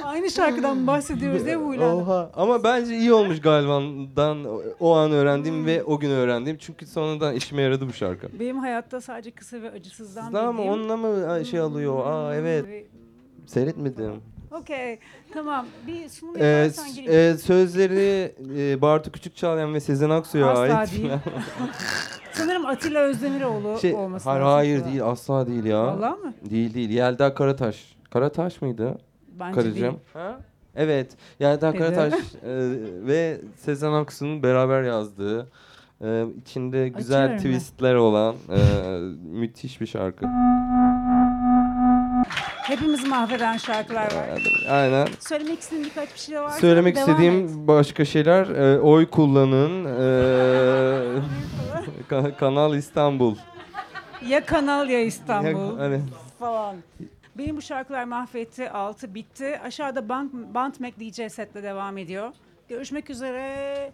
Aynı 0.05 0.30
şarkıdan 0.30 0.86
bahsediyoruz 0.86 1.45
diye 1.45 1.57
huylandım. 1.57 1.99
Oha. 2.03 2.30
Ama 2.36 2.64
bence 2.64 2.97
iyi 2.97 3.12
olmuş 3.12 3.40
Galvan'dan 3.40 4.45
o- 4.80 4.93
an 4.95 5.12
öğrendiğim 5.12 5.66
ve 5.66 5.82
o 5.84 5.99
gün 5.99 6.11
öğrendiğim. 6.11 6.59
Çünkü 6.59 6.86
sonradan 6.86 7.34
işime 7.34 7.62
yaradı 7.62 7.88
bu 7.88 7.93
şarkı. 7.93 8.28
Benim 8.40 8.59
hayatta 8.59 9.01
sadece 9.01 9.30
kısa 9.30 9.62
ve 9.62 9.70
acısızdan 9.70 10.22
Sizden 10.24 10.45
ama 10.45 10.53
bildiğim- 10.53 10.72
onunla 10.72 10.97
mı 10.97 11.45
şey 11.45 11.61
alıyor? 11.61 12.07
Aa 12.07 12.34
evet. 12.34 12.68
Ve- 12.68 12.84
Seyretmedim. 13.47 14.22
Okey. 14.61 14.99
Tamam. 15.35 15.67
Bir 15.87 16.09
sunum 16.09 16.37
Ee, 16.39 16.45
yaparsan 16.47 16.85
s- 16.85 17.01
gireyim. 17.01 17.35
e, 17.35 17.39
sözleri 17.39 18.35
e, 18.59 18.83
Bartu 18.83 19.13
Küçükçalayan 19.13 19.75
ve 19.75 19.81
Sezen 19.81 20.11
Aksu'ya 20.11 20.47
Asla 20.51 20.61
ait. 20.77 20.93
değil. 20.93 21.11
Sanırım 22.33 22.67
Atilla 22.67 23.01
Özdemiroğlu 23.01 23.79
şey, 23.81 23.95
olması 23.95 24.29
hayır, 24.31 24.41
lazım. 24.43 24.55
hayır 24.55 24.85
değil 24.85 25.05
asla 25.05 25.47
değil 25.47 25.65
ya. 25.65 25.83
Vallahi 25.87 26.21
mı? 26.21 26.35
Değil 26.51 26.75
değil. 26.75 26.91
Yelda 26.91 27.35
Karataş. 27.35 27.97
Karataş 28.11 28.63
mıydı? 28.63 28.99
Bence 29.41 29.55
Karıcığım. 29.55 29.83
değil. 29.83 29.95
Ha? 30.13 30.39
Evet. 30.77 31.11
Yelda 31.41 31.69
Dedi. 31.73 31.79
Karataş 31.79 32.13
e, 32.15 32.19
ve 33.07 33.41
Sezen 33.57 33.93
Aksu'nun 33.93 34.43
beraber 34.43 34.83
yazdığı 34.83 35.47
Ee, 36.05 36.25
içinde 36.41 36.89
güzel 36.89 37.19
Açıyorum 37.25 37.45
ben. 37.45 37.59
twistler 37.59 37.95
olan 37.95 38.35
e, 38.35 38.59
müthiş 39.33 39.81
bir 39.81 39.87
şarkı. 39.87 40.25
Hepimizi 42.62 43.07
mahveden 43.09 43.57
şarkılar 43.57 44.05
var. 44.05 44.43
Aynen. 44.70 45.09
Söylemek 45.20 45.61
istediğin 45.61 45.85
birkaç 45.85 46.14
bir 46.14 46.18
şey 46.18 46.41
varsa 46.41 46.59
Söylemek 46.61 46.97
devam 46.97 47.09
et. 47.09 47.12
istediğim 47.14 47.68
başka 47.68 48.05
şeyler 48.05 48.47
e, 48.47 48.81
oy 48.81 49.07
kullanın. 49.11 49.85
e, 49.85 51.23
Ka- 52.11 52.37
Kanal 52.37 52.75
İstanbul. 52.75 53.37
Ya 54.29 54.47
Kanal 54.47 54.89
ya 54.91 55.01
İstanbul 55.01 55.77
Ya- 55.79 55.85
hani 55.85 56.01
falan. 56.39 56.77
Benim 57.39 57.57
bu 57.57 57.62
şarkılar 57.62 58.05
mahvetti, 58.05 58.70
altı 58.70 59.14
bitti. 59.14 59.61
Aşağıda 59.64 60.09
Band, 60.09 60.31
Band 60.55 60.75
Mac 60.81 60.93
DJ 61.01 61.33
setle 61.33 61.62
devam 61.62 61.99
ediyor. 61.99 62.33
Görüşmek 62.68 63.11
üzere. 63.11 63.93